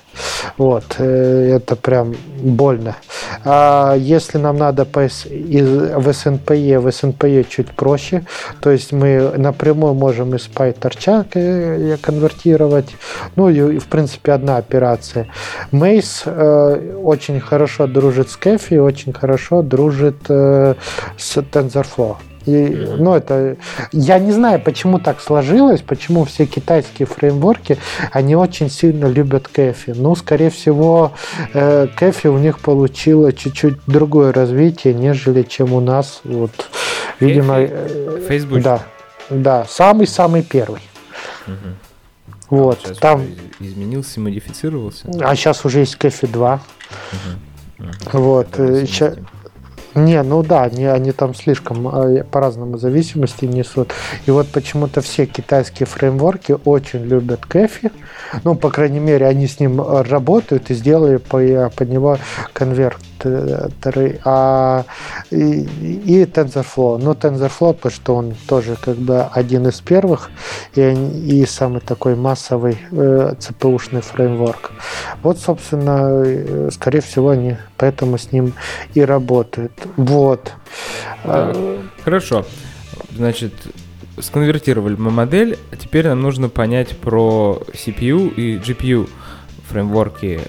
Вот, 0.59 0.97
э, 0.97 1.55
это 1.55 1.77
прям 1.77 2.13
больно. 2.43 2.97
А 3.45 3.95
если 3.95 4.37
нам 4.37 4.57
надо 4.57 4.83
из, 4.83 5.25
в 5.25 6.13
СНПЕ, 6.13 6.79
в 6.79 6.91
СНПЕ 6.91 7.45
чуть 7.45 7.71
проще, 7.71 8.25
то 8.59 8.69
есть 8.69 8.91
мы 8.91 9.31
напрямую 9.37 9.93
можем 9.93 10.35
из 10.35 10.49
PyTorch 10.53 11.27
э, 11.33 11.97
конвертировать, 12.01 12.89
ну 13.37 13.47
и 13.47 13.79
в 13.79 13.87
принципе 13.87 14.33
одна 14.33 14.57
операция. 14.57 15.27
Maze 15.71 16.23
э, 16.25 16.95
очень 16.97 17.39
хорошо 17.39 17.87
дружит 17.87 18.29
с 18.29 18.35
Кэфи, 18.35 18.79
очень 18.79 19.13
хорошо 19.13 19.61
дружит 19.61 20.17
э, 20.27 20.75
с 21.17 21.37
TensorFlow. 21.37 22.17
И, 22.49 22.69
ну, 22.97 23.13
это, 23.13 23.57
я 23.91 24.19
не 24.19 24.31
знаю, 24.31 24.59
почему 24.59 24.99
так 24.99 25.21
сложилось, 25.21 25.81
почему 25.81 26.23
все 26.25 26.45
китайские 26.45 27.05
фреймворки, 27.05 27.77
они 28.11 28.35
очень 28.35 28.69
сильно 28.69 29.05
любят 29.05 29.47
кэфи. 29.47 29.93
Ну, 29.95 30.15
скорее 30.15 30.49
всего, 30.49 31.13
э, 31.53 31.87
кэфи 31.95 32.27
у 32.27 32.37
них 32.37 32.59
получило 32.59 33.31
чуть-чуть 33.31 33.77
другое 33.85 34.33
развитие, 34.33 34.93
нежели 34.93 35.43
чем 35.43 35.73
у 35.73 35.79
нас. 35.79 36.21
Вот, 36.23 36.51
видимо, 37.19 37.55
э, 37.59 38.21
Facebook. 38.27 38.61
Да, 38.61 38.81
да, 39.29 39.65
самый-самый 39.69 40.41
первый. 40.41 40.81
Угу. 41.47 42.57
Вот, 42.57 42.79
а 42.89 42.95
там 42.95 43.25
изменился, 43.59 44.19
модифицировался. 44.19 45.07
А 45.21 45.35
сейчас 45.35 45.63
уже 45.65 45.79
есть 45.79 45.97
кэфи 45.97 46.25
2. 46.25 46.53
Угу. 46.53 46.61
Угу. 47.79 48.19
Вот, 48.19 48.47
сейчас 48.55 49.15
не, 49.95 50.21
ну 50.23 50.43
да, 50.43 50.63
они, 50.63 50.85
они 50.85 51.11
там 51.11 51.33
слишком 51.33 51.87
э, 51.87 52.23
по-разному 52.23 52.77
зависимости 52.77 53.45
несут. 53.45 53.93
И 54.25 54.31
вот 54.31 54.47
почему-то 54.49 55.01
все 55.01 55.25
китайские 55.25 55.87
фреймворки 55.87 56.57
очень 56.65 57.03
любят 57.03 57.45
Кэфи. 57.45 57.91
Ну, 58.43 58.55
по 58.55 58.69
крайней 58.69 58.99
мере, 58.99 59.27
они 59.27 59.47
с 59.47 59.59
ним 59.59 59.81
э, 59.81 60.01
работают 60.01 60.69
и 60.69 60.73
сделали 60.73 61.15
э, 61.15 61.69
под 61.69 61.89
него 61.89 62.17
конвертеры. 62.53 64.19
А, 64.23 64.85
и, 65.31 65.61
и 65.65 66.23
TensorFlow. 66.23 66.99
Ну, 67.01 67.11
TensorFlow, 67.11 67.73
потому 67.73 67.93
что 67.93 68.15
он 68.15 68.35
тоже 68.47 68.77
как 68.81 68.95
бы 68.95 69.21
один 69.23 69.67
из 69.67 69.81
первых 69.81 70.29
и, 70.75 70.81
и 70.81 71.45
самый 71.45 71.81
такой 71.81 72.15
массовый 72.15 72.77
э, 72.91 73.33
CPU-шный 73.39 74.01
фреймворк. 74.01 74.71
Вот, 75.21 75.39
собственно, 75.39 76.69
скорее 76.71 77.01
всего, 77.01 77.29
они 77.29 77.57
поэтому 77.77 78.17
с 78.17 78.31
ним 78.31 78.53
и 78.93 79.01
работают. 79.01 79.73
Вот. 79.97 80.53
Хорошо. 82.03 82.45
Значит, 83.15 83.53
сконвертировали 84.21 84.95
мы 84.95 85.11
модель, 85.11 85.57
а 85.71 85.75
теперь 85.75 86.07
нам 86.07 86.21
нужно 86.21 86.49
понять 86.49 86.97
про 86.97 87.61
CPU 87.73 88.33
и 88.33 88.57
GPU 88.57 89.09
фреймворки. 89.69 90.41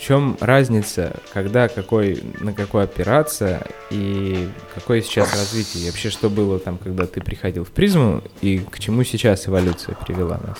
чем 0.00 0.36
разница, 0.40 1.14
когда 1.32 1.66
какой, 1.66 2.22
на 2.38 2.52
какой 2.52 2.84
операция 2.84 3.62
и 3.90 4.48
какое 4.74 5.02
сейчас 5.02 5.32
развитие? 5.32 5.84
И 5.84 5.86
вообще, 5.90 6.10
что 6.10 6.30
было 6.30 6.60
там, 6.60 6.78
когда 6.78 7.06
ты 7.06 7.20
приходил 7.20 7.64
в 7.64 7.70
призму 7.70 8.22
и 8.40 8.58
к 8.58 8.78
чему 8.78 9.02
сейчас 9.02 9.48
эволюция 9.48 9.96
привела 9.96 10.38
нас? 10.46 10.58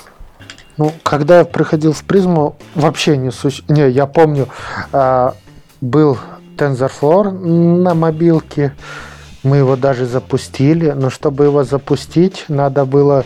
Ну, 0.78 0.92
когда 1.04 1.38
я 1.38 1.44
приходил 1.44 1.92
в 1.92 2.04
призму, 2.04 2.56
вообще 2.74 3.16
не 3.16 3.30
суще... 3.30 3.62
Не, 3.68 3.88
я 3.88 4.06
помню, 4.06 4.48
э, 4.92 5.30
был 5.80 6.18
TensorFlow 6.56 7.30
на 7.30 7.94
мобилке, 7.94 8.74
мы 9.47 9.59
его 9.59 9.76
даже 9.76 10.07
запустили, 10.07 10.90
но 10.90 11.09
чтобы 11.09 11.44
его 11.44 11.64
запустить, 11.64 12.44
надо 12.49 12.84
было 12.84 13.24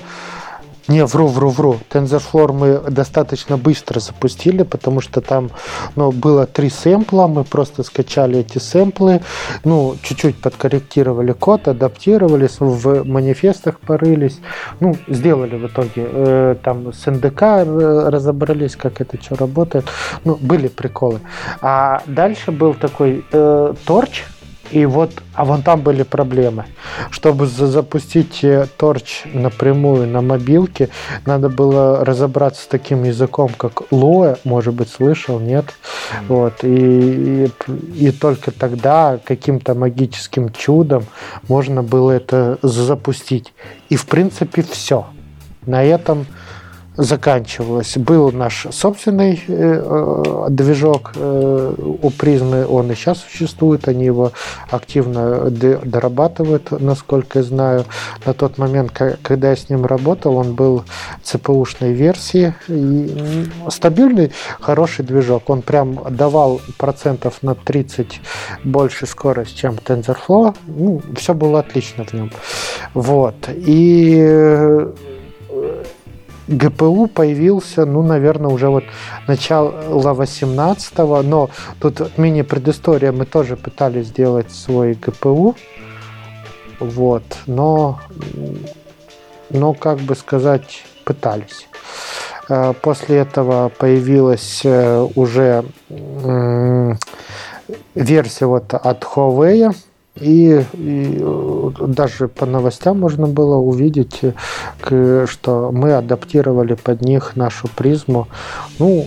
не, 0.89 1.05
вру, 1.05 1.29
вру, 1.29 1.51
вру. 1.51 1.77
TensorFlow 1.89 2.53
мы 2.53 2.91
достаточно 2.91 3.57
быстро 3.57 4.01
запустили, 4.01 4.65
потому 4.65 5.01
что 5.01 5.21
там 5.21 5.51
ну, 5.95 6.11
было 6.11 6.47
три 6.47 6.69
сэмпла, 6.69 7.29
мы 7.29 7.45
просто 7.45 7.85
скачали 7.85 8.41
эти 8.41 8.59
сэмплы, 8.59 9.21
ну, 9.65 9.95
чуть-чуть 10.03 10.41
подкорректировали 10.41 11.33
код, 11.33 11.69
адаптировались, 11.69 12.57
в 12.59 13.05
манифестах 13.05 13.79
порылись, 13.79 14.41
ну, 14.81 14.97
сделали 15.07 15.57
в 15.57 15.67
итоге. 15.69 15.91
Э, 15.97 16.57
там 16.63 16.93
с 16.93 17.07
NDK 17.07 18.09
разобрались, 18.11 18.75
как 18.75 19.01
это 19.01 19.17
что 19.23 19.37
работает. 19.37 19.85
Ну, 20.25 20.37
были 20.41 20.67
приколы. 20.67 21.21
А 21.63 22.03
дальше 22.07 22.51
был 22.51 22.75
такой 22.75 23.25
э, 23.33 23.75
торч, 23.87 24.25
и 24.71 24.87
вот, 24.87 25.23
а 25.35 25.45
вон 25.45 25.63
там 25.63 25.81
были 25.81 26.03
проблемы. 26.03 26.67
Чтобы 27.11 27.47
запустить 27.47 28.45
торч 28.77 29.23
напрямую 29.33 30.07
на 30.09 30.23
мобилке, 30.23 30.89
надо 31.27 31.49
было 31.49 32.05
разобраться 32.05 32.63
с 32.63 32.67
таким 32.67 33.05
языком, 33.05 33.51
как 33.57 33.83
Lua, 33.91 34.39
может 34.45 34.75
быть, 34.75 34.89
слышал, 34.89 35.39
нет? 35.41 35.67
Вот, 36.29 36.63
и, 36.63 37.47
и, 37.47 37.51
и 37.97 38.11
только 38.13 38.51
тогда 38.51 39.19
каким-то 39.25 39.75
магическим 39.75 40.51
чудом 40.53 41.05
можно 41.49 41.83
было 41.83 42.13
это 42.13 42.59
запустить. 42.63 43.53
И, 43.89 43.97
в 43.97 44.07
принципе, 44.07 44.63
все. 44.63 45.07
На 45.67 45.85
этом 45.85 46.27
заканчивалось. 46.97 47.97
Был 47.97 48.33
наш 48.33 48.67
собственный 48.71 49.43
э, 49.47 49.83
э, 49.85 50.47
движок 50.51 51.13
э, 51.15 51.75
у 52.03 52.11
призмы, 52.11 52.67
он 52.67 52.91
и 52.91 52.95
сейчас 52.95 53.21
существует, 53.21 53.89
они 53.89 54.05
его 54.05 54.33
активно 54.71 55.51
дорабатывают, 55.51 56.71
насколько 56.71 57.39
я 57.39 57.45
знаю. 57.45 57.85
На 58.27 58.35
тот 58.35 58.59
момент, 58.59 58.93
когда 59.23 59.51
я 59.51 59.57
с 59.57 59.69
ним 59.69 59.87
работал, 59.87 60.37
он 60.37 60.55
был 60.55 60.85
ЦПУшной 61.23 61.93
версии. 61.93 62.55
И 62.69 63.49
стабильный, 63.69 64.33
хороший 64.61 65.05
движок. 65.05 65.49
Он 65.49 65.63
прям 65.63 66.01
давал 66.11 66.61
процентов 66.77 67.43
на 67.43 67.55
30 67.55 68.21
больше 68.65 69.07
скорость, 69.07 69.57
чем 69.57 69.75
TensorFlow. 69.75 70.57
Ну, 70.67 71.03
все 71.17 71.35
было 71.35 71.61
отлично 71.61 72.05
в 72.05 72.13
нем. 72.13 72.31
Вот. 72.95 73.49
И 73.49 74.87
ГПУ 76.51 77.07
появился, 77.07 77.87
ну, 77.87 78.03
наверное, 78.03 78.51
уже 78.51 78.69
вот 78.69 78.83
начало 79.29 79.71
18-го, 79.71 81.23
но 81.23 81.49
тут 81.81 82.19
мини-предыстория, 82.19 83.13
мы 83.13 83.25
тоже 83.25 83.57
пытались 83.57 84.09
сделать 84.09 84.51
свой 84.51 84.95
ГПУ, 84.95 85.55
вот, 86.81 87.23
но, 87.47 88.01
но, 89.51 89.75
как 89.75 89.99
бы 90.01 90.17
сказать, 90.17 90.83
пытались. 91.05 91.69
Э, 92.49 92.75
после 92.83 93.19
этого 93.19 93.69
появилась 93.69 94.63
э, 94.65 95.09
уже 95.15 95.65
версия 97.95 98.47
вот 98.47 98.75
от 98.75 99.05
Huawei, 99.05 99.73
и, 100.21 100.65
и 100.75 101.25
даже 101.87 102.29
по 102.29 102.47
новостям 102.47 103.01
можно 103.01 103.27
было 103.27 103.57
увидеть, 103.57 104.21
что 104.83 105.71
мы 105.73 105.95
адаптировали 105.95 106.75
под 106.75 107.03
них 107.03 107.37
нашу 107.37 107.69
призму. 107.69 108.29
Ну, 108.79 109.07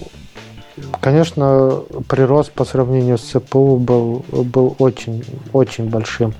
Конечно, 1.01 1.81
прирост 2.07 2.51
по 2.51 2.65
сравнению 2.65 3.17
с 3.17 3.21
ЦПУ 3.21 3.77
был, 3.77 4.25
был 4.31 4.75
очень, 4.79 5.23
очень 5.51 5.89
большим. 5.89 6.33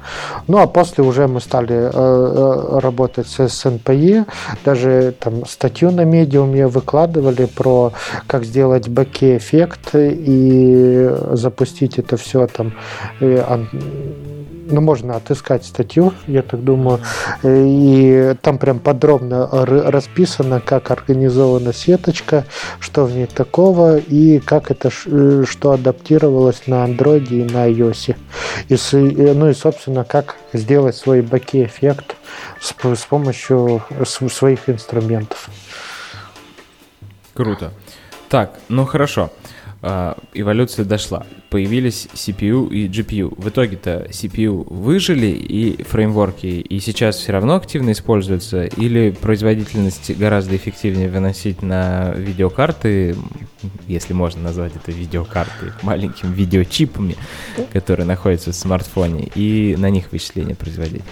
Ну, 0.48 0.58
а 0.58 0.66
после 0.66 1.04
уже 1.04 1.28
мы 1.28 1.40
стали 1.40 1.76
э, 1.76 1.90
э 1.94 2.80
работать 2.80 3.28
с 3.28 3.48
СНПЕ, 3.48 4.26
даже 4.66 5.14
там 5.20 5.46
статью 5.46 5.92
на 5.92 6.04
медиуме 6.04 6.68
выкладывали 6.68 7.46
про 7.46 7.94
как 8.26 8.44
сделать 8.44 8.90
бэки-эффект 8.90 9.92
и 9.94 11.12
запустить 11.34 12.00
это 12.00 12.18
все 12.18 12.48
там 12.48 12.74
э, 13.20 13.38
ну, 14.66 14.82
можно 14.82 15.16
отыскать 15.16 15.66
статью, 15.66 16.14
я 16.28 16.42
так 16.42 16.64
думаю, 16.64 17.00
и 17.44 18.36
там 18.42 18.58
прям 18.58 18.80
подробно 18.80 19.48
расписано, 19.52 20.62
как 20.62 20.92
организована 20.92 21.74
сеточка, 21.74 22.46
что 22.80 23.06
в 23.06 23.12
ней 23.14 23.28
такого, 23.28 23.98
и 23.98 24.40
как 24.40 24.72
это, 24.72 24.90
э, 25.06 25.44
что 25.48 25.72
адаптировалось 25.72 26.68
на 26.68 26.84
андроиде 26.84 27.42
и 27.42 27.44
на 27.44 27.70
iOS. 27.70 28.16
И, 28.70 29.34
ну 29.34 29.50
и, 29.50 29.54
собственно, 29.54 30.04
как 30.04 30.36
сделать 30.54 30.96
свой 30.96 31.22
баки-эффект 31.22 32.16
с, 32.60 32.74
с 32.74 33.06
помощью 33.06 33.84
своих 34.06 34.70
инструментов. 34.70 35.50
Круто. 37.34 37.72
Так, 38.30 38.54
ну 38.70 38.86
хорошо. 38.86 39.32
А, 39.86 40.18
эволюция 40.34 40.86
дошла. 40.86 41.26
Появились 41.50 42.08
CPU 42.14 42.70
и 42.70 42.88
GPU. 42.88 43.34
В 43.36 43.50
итоге-то 43.50 44.08
CPU 44.12 44.66
выжили 44.74 45.28
и 45.28 45.84
фреймворки, 45.84 46.48
и 46.48 46.80
сейчас 46.80 47.18
все 47.18 47.34
равно 47.34 47.56
активно 47.56 47.92
используются, 47.92 48.64
или 48.64 49.12
производительность 49.12 50.18
гораздо 50.18 50.56
эффективнее 50.56 51.10
выносить 51.10 51.62
на 51.62 52.14
видеокарты, 52.16 53.18
если 53.86 54.14
можно 54.14 54.44
назвать 54.44 54.72
это 54.74 54.94
видеокарты, 54.94 55.74
маленькими 55.82 56.34
видеочипами, 56.34 57.18
которые 57.74 58.06
находятся 58.06 58.54
в 58.54 58.56
смартфоне, 58.56 59.30
и 59.36 59.76
на 59.78 59.90
них 59.90 60.14
вычисления 60.14 60.56
производить. 60.56 61.04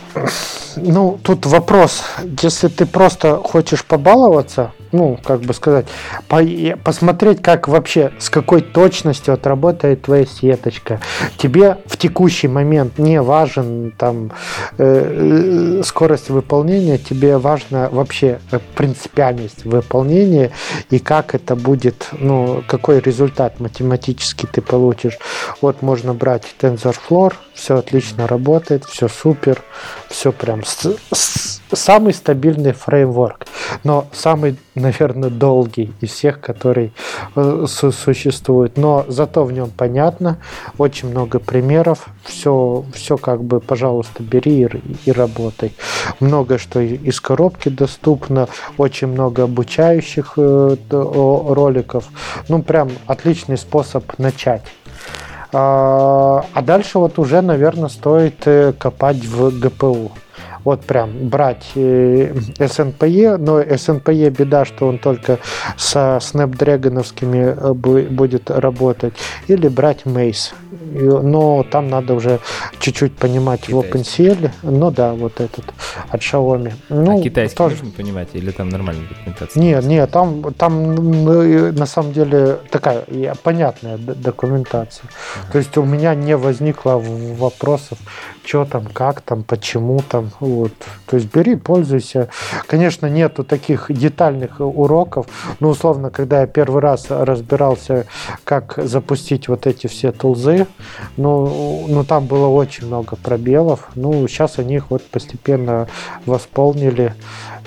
Ну, 0.78 1.19
тут 1.22 1.45
вопрос. 1.45 2.03
Если 2.41 2.69
ты 2.69 2.86
просто 2.86 3.36
хочешь 3.36 3.84
побаловаться, 3.84 4.72
ну, 4.91 5.19
как 5.24 5.41
бы 5.41 5.53
сказать, 5.53 5.88
по 6.28 6.41
посмотреть, 6.84 7.41
как 7.41 7.67
вообще, 7.67 8.11
с 8.19 8.30
какой 8.30 8.61
точностью 8.62 9.34
отработает 9.34 10.03
твоя 10.03 10.26
сеточка. 10.26 10.99
Тебе 11.38 11.78
в 11.86 11.97
текущий 11.97 12.47
момент 12.47 12.97
не 12.97 13.22
важен 13.22 13.93
там 13.97 14.32
э, 14.78 15.80
э 15.80 15.84
скорость 15.84 16.30
выполнения, 16.30 16.97
тебе 16.97 17.38
важна 17.38 17.89
вообще 17.89 18.39
принципиальность 18.76 19.66
выполнения 19.66 20.51
и 20.89 20.99
как 20.99 21.36
это 21.36 21.55
будет, 21.55 22.09
ну, 22.20 22.64
какой 22.68 22.99
результат 22.99 23.59
математический 23.59 24.47
ты 24.51 24.62
получишь. 24.62 25.18
Вот 25.62 25.82
можно 25.82 26.14
брать 26.14 26.43
TensorFlow, 26.59 27.34
все 27.53 27.78
отлично 27.78 28.28
работает, 28.28 28.86
все 28.86 29.07
супер, 29.07 29.62
все 30.12 30.32
прям 30.32 30.64
с, 30.64 30.95
с, 31.12 31.62
самый 31.72 32.14
стабильный 32.14 32.74
фреймворк, 32.74 33.47
но 33.84 34.07
самый, 34.12 34.57
наверное, 34.76 35.30
долгий 35.30 35.93
из 36.01 36.12
всех, 36.12 36.41
который 36.41 36.93
э, 37.36 37.66
существует. 37.68 38.78
Но 38.78 39.05
зато 39.07 39.43
в 39.43 39.51
нем 39.51 39.72
понятно, 39.76 40.38
очень 40.78 41.09
много 41.09 41.39
примеров, 41.39 42.07
все, 42.24 42.86
все 42.93 43.18
как 43.18 43.43
бы, 43.43 43.59
пожалуйста, 43.59 44.22
бери 44.22 44.64
и, 44.64 45.09
и 45.09 45.12
работай. 45.12 45.74
Много 46.20 46.57
что 46.57 46.80
из 46.80 47.20
коробки 47.20 47.70
доступно, 47.70 48.47
очень 48.78 49.07
много 49.07 49.43
обучающих 49.43 50.34
э, 50.38 50.76
роликов. 50.89 52.05
Ну, 52.49 52.62
прям 52.62 52.89
отличный 53.07 53.57
способ 53.57 54.18
начать. 54.20 54.64
А, 55.54 56.45
а 56.54 56.62
дальше 56.62 56.99
вот 56.99 57.20
уже, 57.20 57.41
наверное, 57.41 57.89
стоит 57.89 58.47
э, 58.47 58.74
копать 58.74 59.26
в 59.26 59.60
ГПУ 59.60 60.12
вот 60.64 60.82
прям 60.82 61.30
брать 61.30 61.72
э, 61.76 62.34
SNPE, 62.59 63.38
но 63.38 63.62
SNPE 63.62 64.30
беда, 64.30 64.66
что 64.66 64.88
он 64.88 64.97
только 64.99 65.39
со 65.78 66.20
снэпдрэгоновскими 66.22 67.55
э, 67.57 67.74
будет 67.74 68.49
работать, 68.49 69.14
или 69.47 69.68
брать 69.68 70.03
Mace. 70.05 70.53
Но 70.93 71.64
там 71.64 71.88
надо 71.89 72.14
уже 72.14 72.39
чуть-чуть 72.80 73.16
понимать 73.16 73.62
Китайский. 73.62 73.89
в 73.89 73.95
OpenCL. 73.95 74.51
Ну 74.64 74.91
да, 74.91 75.14
вот 75.14 75.39
этот 75.39 75.66
от 76.09 76.22
Xiaomi. 76.22 76.74
Ну, 76.89 77.20
а 77.20 77.24
китайский 77.24 77.57
тоже... 77.57 77.76
нужно 77.76 77.91
понимать, 77.91 78.30
или 78.34 78.51
там 78.51 78.70
нормальная 78.70 79.07
документация? 79.07 79.62
Нет, 79.62 79.86
нет, 79.86 80.12
там, 80.12 80.53
там 80.53 80.95
ну, 80.95 81.72
на 81.72 81.86
самом 81.86 82.12
деле 82.14 82.59
такая 82.70 83.05
понятная 83.43 83.97
документация. 83.97 85.05
Ага. 85.41 85.51
То 85.53 85.57
есть 85.59 85.78
у 85.78 85.84
меня 85.84 86.16
не 86.16 86.36
возникло 86.36 87.01
вопросов, 87.01 87.97
что 88.45 88.66
там, 88.66 88.86
как 88.86 89.22
там, 89.22 89.43
почему 89.43 90.01
там 90.07 90.32
Вот. 90.52 90.74
То 91.06 91.16
есть 91.18 91.34
бери, 91.34 91.56
пользуйся. 91.56 92.30
Конечно, 92.68 93.06
нету 93.08 93.43
таких 93.43 93.86
детальных 93.89 94.60
уроков, 94.60 95.28
но 95.60 95.70
условно, 95.70 96.10
когда 96.10 96.41
я 96.41 96.47
первый 96.47 96.82
раз 96.82 97.08
разбирался, 97.10 98.06
как 98.43 98.74
запустить 98.78 99.47
вот 99.47 99.66
эти 99.66 99.88
все 99.88 100.12
тулзы, 100.12 100.68
ну, 101.16 101.86
ну 101.88 102.04
там 102.04 102.26
было 102.26 102.47
очень 102.47 102.88
много 102.88 103.16
пробелов. 103.16 103.89
Ну, 103.95 104.28
сейчас 104.28 104.60
они 104.60 104.76
их 104.76 104.89
вот 104.89 105.04
постепенно 105.04 105.88
восполнили. 106.26 107.14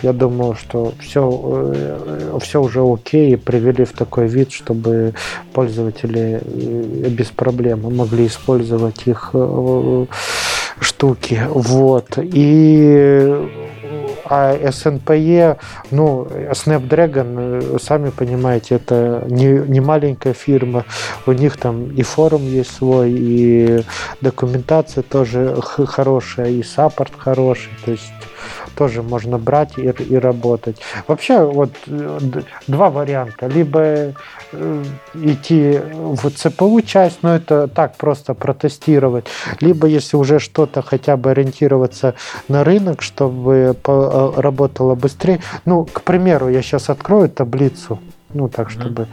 Я 0.02 0.12
думаю, 0.12 0.54
что 0.54 0.92
все, 1.00 1.72
э, 1.74 2.38
все 2.42 2.60
уже 2.60 2.82
окей 2.82 3.32
и 3.32 3.36
привели 3.36 3.84
в 3.84 3.92
такой 3.92 4.26
вид, 4.26 4.52
чтобы 4.52 5.14
пользователи 5.54 6.42
э, 6.42 7.08
без 7.08 7.28
проблем 7.28 7.82
могли 7.96 8.26
использовать 8.26 9.06
их 9.06 9.30
э, 9.32 10.06
штуки. 10.80 11.40
Вот. 11.48 12.18
И 12.18 13.60
а 14.26 14.56
SNPE, 14.56 15.58
ну, 15.90 16.26
Snapdragon, 16.52 17.78
сами 17.78 18.10
понимаете, 18.10 18.76
это 18.76 19.24
не, 19.28 19.58
не 19.68 19.80
маленькая 19.80 20.32
фирма, 20.32 20.84
у 21.26 21.32
них 21.32 21.56
там 21.58 21.90
и 21.90 22.02
форум 22.02 22.42
есть 22.42 22.74
свой, 22.74 23.10
и 23.12 23.82
документация 24.20 25.02
тоже 25.02 25.56
хорошая, 25.60 26.50
и 26.50 26.62
саппорт 26.62 27.12
хороший, 27.16 27.70
то 27.84 27.90
есть 27.90 28.12
тоже 28.74 29.02
можно 29.02 29.38
брать 29.38 29.78
и, 29.78 29.82
и 29.82 30.16
работать. 30.16 30.80
Вообще 31.06 31.44
вот 31.44 31.70
два 32.66 32.90
варианта. 32.90 33.46
Либо 33.46 33.80
э, 34.52 34.84
идти 35.14 35.80
в 35.92 36.30
ЦПУ 36.30 36.80
часть, 36.82 37.18
но 37.22 37.34
это 37.34 37.68
так 37.68 37.96
просто 37.96 38.34
протестировать. 38.34 39.26
Либо 39.60 39.86
если 39.86 40.16
уже 40.16 40.38
что-то 40.38 40.82
хотя 40.82 41.16
бы 41.16 41.30
ориентироваться 41.30 42.14
на 42.48 42.64
рынок, 42.64 43.02
чтобы 43.02 43.76
э, 43.86 44.32
работало 44.36 44.94
быстрее. 44.94 45.40
Ну, 45.64 45.84
к 45.84 46.02
примеру, 46.02 46.48
я 46.48 46.62
сейчас 46.62 46.90
открою 46.90 47.28
таблицу, 47.28 47.98
ну 48.32 48.48
так, 48.48 48.70
чтобы 48.70 49.08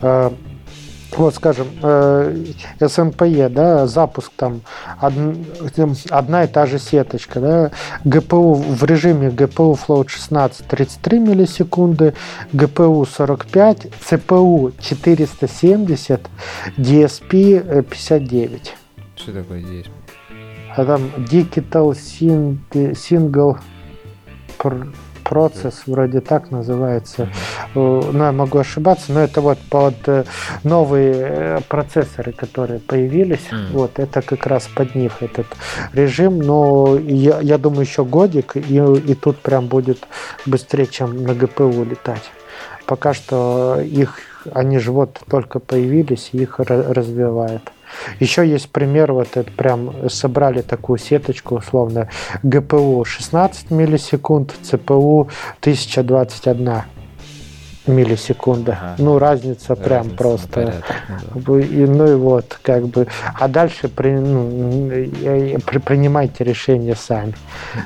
mm-hmm 0.00 0.51
вот, 1.16 1.34
скажем, 1.34 1.68
SNPE, 1.82 3.48
да, 3.48 3.86
запуск 3.86 4.32
там 4.36 4.60
одна 5.00 6.44
и 6.44 6.46
та 6.46 6.66
же 6.66 6.78
сеточка, 6.78 7.40
да, 7.40 7.70
GPU 8.04 8.54
в 8.54 8.84
режиме 8.84 9.28
GPU 9.28 9.78
Float 9.78 10.08
16 10.08 10.66
33 10.66 11.18
миллисекунды, 11.18 12.14
GPU 12.52 13.06
45, 13.06 13.86
CPU 14.00 14.72
470, 14.80 16.20
DSP 16.78 17.82
59. 17.82 18.74
Что 19.16 19.32
такое 19.32 19.60
DSP? 19.60 19.90
А 20.74 20.84
там 20.84 21.02
Digital 21.30 21.92
Single 21.92 23.58
процесс, 25.22 25.82
вроде 25.86 26.20
так 26.20 26.50
называется. 26.50 27.28
Э, 27.74 28.00
ну, 28.12 28.24
я 28.24 28.32
могу 28.32 28.58
ошибаться, 28.58 29.12
но 29.12 29.20
это 29.20 29.40
вот 29.40 29.58
под 29.70 29.94
э, 30.06 30.24
новые 30.64 31.14
э, 31.14 31.60
процессоры, 31.68 32.32
которые 32.32 32.80
появились. 32.80 33.46
Mm. 33.50 33.72
Вот, 33.72 33.98
это 33.98 34.22
как 34.22 34.46
раз 34.46 34.68
под 34.68 34.94
них 34.94 35.22
этот 35.22 35.46
режим. 35.92 36.38
Но 36.38 36.98
я, 36.98 37.40
я 37.40 37.58
думаю, 37.58 37.82
еще 37.82 38.04
годик, 38.04 38.56
и, 38.56 38.76
и 38.76 39.14
тут 39.14 39.38
прям 39.38 39.66
будет 39.66 40.06
быстрее, 40.46 40.86
чем 40.86 41.24
на 41.24 41.34
ГПУ 41.34 41.84
летать. 41.84 42.30
Пока 42.86 43.14
что 43.14 43.80
их, 43.80 44.18
они 44.52 44.78
же 44.78 44.92
вот 44.92 45.20
только 45.30 45.58
появились, 45.60 46.30
их 46.32 46.58
развивают. 46.58 47.62
Еще 48.20 48.48
есть 48.48 48.70
пример, 48.70 49.12
вот 49.12 49.36
это 49.36 49.50
прям 49.50 50.08
собрали 50.08 50.62
такую 50.62 50.98
сеточку, 50.98 51.56
условно, 51.56 52.08
ГПУ 52.42 53.04
16 53.04 53.70
миллисекунд, 53.70 54.54
ЦПУ 54.62 55.28
1021 55.60 56.82
миллисекунда. 57.86 58.72
Ага. 58.72 58.94
Ну, 58.98 59.18
разница, 59.18 59.74
разница 59.74 59.76
прям 59.76 60.10
просто. 60.10 60.48
Порядок, 60.48 60.84
ну, 61.46 61.58
и, 61.58 61.86
ну 61.86 62.06
и 62.06 62.14
вот, 62.14 62.58
как 62.62 62.86
бы. 62.86 63.06
А 63.34 63.48
дальше 63.48 63.88
при, 63.88 64.12
ну, 64.12 64.88
при, 65.66 65.78
принимайте 65.78 66.44
решение 66.44 66.94
сами. 66.94 67.34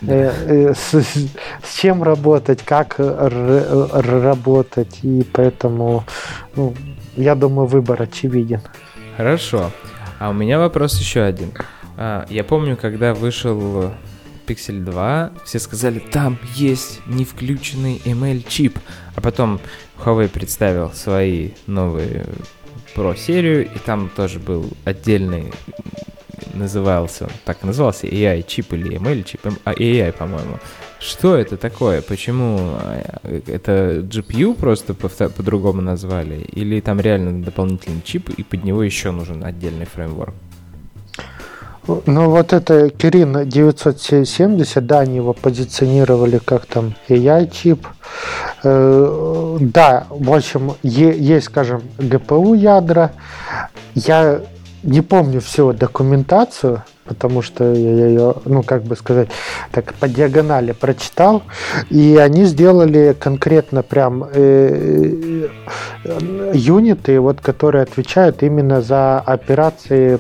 Да. 0.02 0.14
Э, 0.14 0.32
э, 0.46 0.74
с, 0.74 0.94
с 0.94 1.78
чем 1.78 2.02
работать, 2.02 2.62
как 2.62 2.96
работать. 2.98 4.98
И 5.02 5.26
поэтому, 5.32 6.04
ну, 6.54 6.74
я 7.16 7.34
думаю, 7.34 7.66
выбор 7.66 8.02
очевиден. 8.02 8.60
Хорошо. 9.16 9.70
А 10.18 10.30
у 10.30 10.32
меня 10.32 10.58
вопрос 10.58 10.98
еще 10.98 11.22
один. 11.22 11.52
А, 11.96 12.26
я 12.30 12.44
помню, 12.44 12.76
когда 12.76 13.14
вышел 13.14 13.92
Pixel 14.46 14.84
2, 14.84 15.32
все 15.44 15.58
сказали, 15.58 15.98
там 15.98 16.38
есть 16.54 17.00
не 17.06 17.24
включенный 17.24 18.00
ML 18.04 18.44
чип. 18.48 18.78
А 19.14 19.20
потом 19.20 19.60
Huawei 20.04 20.28
представил 20.28 20.92
свои 20.92 21.50
новые 21.66 22.26
Pro 22.94 23.16
серию, 23.16 23.66
и 23.66 23.78
там 23.78 24.08
тоже 24.14 24.38
был 24.38 24.70
отдельный 24.84 25.52
назывался, 26.56 27.24
он 27.24 27.30
так 27.44 27.62
назывался, 27.62 28.06
AI 28.06 28.44
чип 28.46 28.72
или 28.72 28.98
ML 28.98 29.22
чип, 29.22 29.40
а 29.64 29.72
AI, 29.72 30.12
по-моему. 30.12 30.58
Что 30.98 31.36
это 31.36 31.56
такое? 31.56 32.02
Почему 32.02 32.78
э, 33.22 33.40
это 33.46 34.00
GPU 34.00 34.54
просто 34.54 34.94
по-другому 34.94 35.82
назвали? 35.82 36.36
Или 36.52 36.80
там 36.80 37.00
реально 37.00 37.42
дополнительный 37.42 38.02
чип, 38.02 38.30
и 38.30 38.42
под 38.42 38.64
него 38.64 38.82
еще 38.82 39.10
нужен 39.10 39.44
отдельный 39.44 39.86
фреймворк? 39.86 40.34
Ну 42.06 42.30
вот 42.30 42.52
это 42.52 42.86
Kirin 42.86 43.44
970, 43.44 44.86
да, 44.86 45.00
они 45.00 45.16
его 45.16 45.32
позиционировали 45.32 46.38
как 46.38 46.66
там 46.66 46.94
AI-чип. 47.08 47.86
Э, 48.64 49.56
да, 49.60 50.06
в 50.10 50.32
общем, 50.32 50.72
есть, 50.82 51.46
скажем, 51.46 51.82
GPU 51.98 52.56
ядра. 52.56 53.12
Я 53.94 54.40
не 54.82 55.00
помню 55.00 55.40
всю 55.40 55.72
документацию, 55.72 56.82
потому 57.06 57.42
что 57.42 57.72
я 57.72 58.06
ее, 58.08 58.34
ну, 58.44 58.62
как 58.62 58.82
бы 58.82 58.96
сказать, 58.96 59.28
так 59.70 59.94
по 59.94 60.08
диагонали 60.08 60.72
прочитал, 60.72 61.42
и 61.90 62.16
они 62.16 62.44
сделали 62.44 63.16
конкретно 63.18 63.82
прям 63.82 64.24
э, 64.24 65.48
э, 66.04 66.52
юниты, 66.54 67.20
вот, 67.20 67.40
которые 67.40 67.82
отвечают 67.82 68.42
именно 68.42 68.82
за 68.82 69.20
операции, 69.20 70.18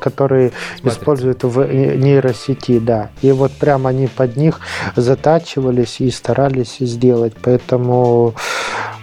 которые 0.00 0.52
Смотрите. 0.76 0.88
используют 0.88 1.44
в 1.44 1.66
нейросети, 1.66 2.78
да. 2.78 3.10
И 3.22 3.32
вот 3.32 3.52
прям 3.52 3.86
они 3.86 4.06
под 4.06 4.36
них 4.36 4.60
затачивались 4.96 6.00
и 6.00 6.10
старались 6.10 6.78
сделать, 6.80 7.34
поэтому 7.40 8.34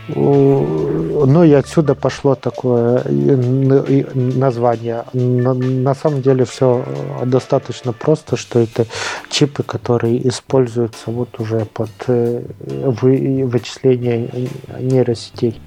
ну 0.08 1.44
и 1.44 1.52
отсюда 1.54 1.96
пошло 1.96 2.36
такое 2.36 3.04
название. 4.14 5.04
На 5.14 5.96
самом 5.96 6.22
деле 6.22 6.46
все 6.46 6.86
достаточно 7.26 7.94
просто, 7.94 8.38
что 8.38 8.60
это 8.60 8.86
чипы, 9.30 9.64
которые 9.64 10.28
используются 10.28 11.12
вот 11.12 11.40
уже 11.40 11.66
под 11.66 11.90
э, 12.08 12.44
вычисление 12.62 14.30
нейросетей. 14.80 15.60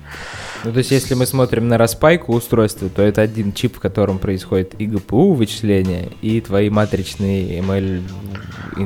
Ну, 0.64 0.72
то 0.72 0.78
есть, 0.78 0.90
если 0.90 1.14
мы 1.14 1.26
смотрим 1.26 1.68
на 1.68 1.78
распайку 1.78 2.32
устройства, 2.32 2.88
то 2.88 3.02
это 3.02 3.22
один 3.22 3.52
чип, 3.52 3.76
в 3.76 3.80
котором 3.80 4.18
происходит 4.18 4.74
и 4.78 4.86
ГПУ 4.86 5.34
вычисления, 5.34 6.08
и 6.20 6.40
твои 6.40 6.68
матричные 6.70 7.60
ML 7.60 8.02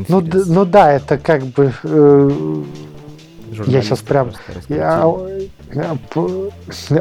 ну, 0.09 0.23
ну 0.47 0.65
да, 0.65 0.93
это 0.93 1.19
как 1.19 1.45
бы 1.45 1.73
э, 1.83 2.31
я 3.67 3.83
сейчас 3.83 4.01
прям 4.01 4.33
я, 4.69 5.05
я 5.75 5.97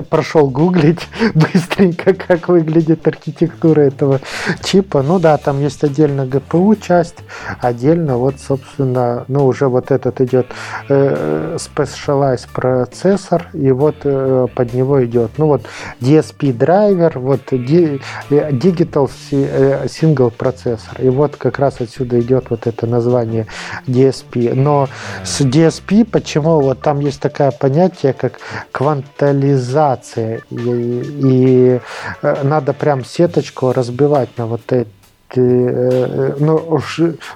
прошел 0.10 0.50
гуглить 0.50 1.08
быстренько, 1.34 2.14
как 2.14 2.48
выглядит 2.48 3.08
архитектура 3.08 3.82
этого 3.82 4.22
чипа. 4.64 5.02
Ну 5.02 5.20
да, 5.20 5.38
там 5.38 5.60
есть 5.62 5.84
отдельно 5.84 6.22
GPU 6.22 6.80
часть, 6.82 7.18
отдельно 7.60 8.18
вот, 8.18 8.36
собственно, 8.40 9.26
ну 9.28 9.46
уже 9.46 9.68
вот 9.68 9.92
этот 9.92 10.22
идет 10.22 10.48
э, 10.90 11.58
Specialized 11.58 12.48
процессор, 12.54 13.50
и 13.54 13.72
вот 13.72 13.96
э, 14.04 14.48
под 14.54 14.74
него 14.74 15.04
идет, 15.06 15.32
ну 15.38 15.48
вот 15.48 15.64
DSP 16.00 16.54
драйвер, 16.54 17.20
вот 17.20 17.42
э, 17.52 17.58
Digital 17.58 19.10
э, 19.32 19.86
Single 19.86 20.32
процессор, 20.32 21.00
и 21.00 21.10
вот 21.10 21.36
как 21.36 21.60
раз 21.60 21.82
отсюда 21.82 22.20
идет 22.20 22.50
вот 22.50 22.68
это 22.68 22.88
название 22.88 23.48
DSP. 23.88 24.54
Но 24.54 24.88
с 25.24 25.42
DSP 25.42 26.06
почему 26.06 26.62
вот 26.62 26.82
там 26.82 27.00
есть 27.00 27.20
такое 27.20 27.52
понятие, 27.52 28.14
как 28.14 28.40
квантализация, 28.72 30.42
и, 30.50 30.56
и 30.56 31.80
э, 32.22 32.44
надо 32.44 32.74
прям 32.74 33.06
сеточку 33.06 33.72
разбивать 33.72 34.30
на 34.38 34.46
вот 34.46 34.62
эти 34.72 34.88
э, 35.36 36.36
ну, 36.40 36.80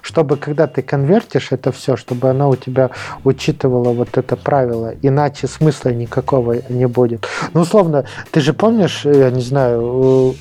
чтобы 0.01 0.37
когда 0.37 0.67
ты 0.67 0.81
конвертишь 0.81 1.51
это 1.51 1.71
все, 1.71 1.95
чтобы 1.95 2.29
она 2.29 2.47
у 2.47 2.55
тебя 2.55 2.89
учитывала 3.23 3.91
вот 3.91 4.17
это 4.17 4.35
правило, 4.35 4.93
иначе 5.01 5.47
смысла 5.47 5.89
никакого 5.89 6.57
не 6.69 6.87
будет. 6.87 7.27
Ну, 7.53 7.61
условно, 7.61 8.05
ты 8.31 8.41
же 8.41 8.53
помнишь, 8.53 9.05
я 9.05 9.29
не 9.31 9.41
знаю, 9.41 10.35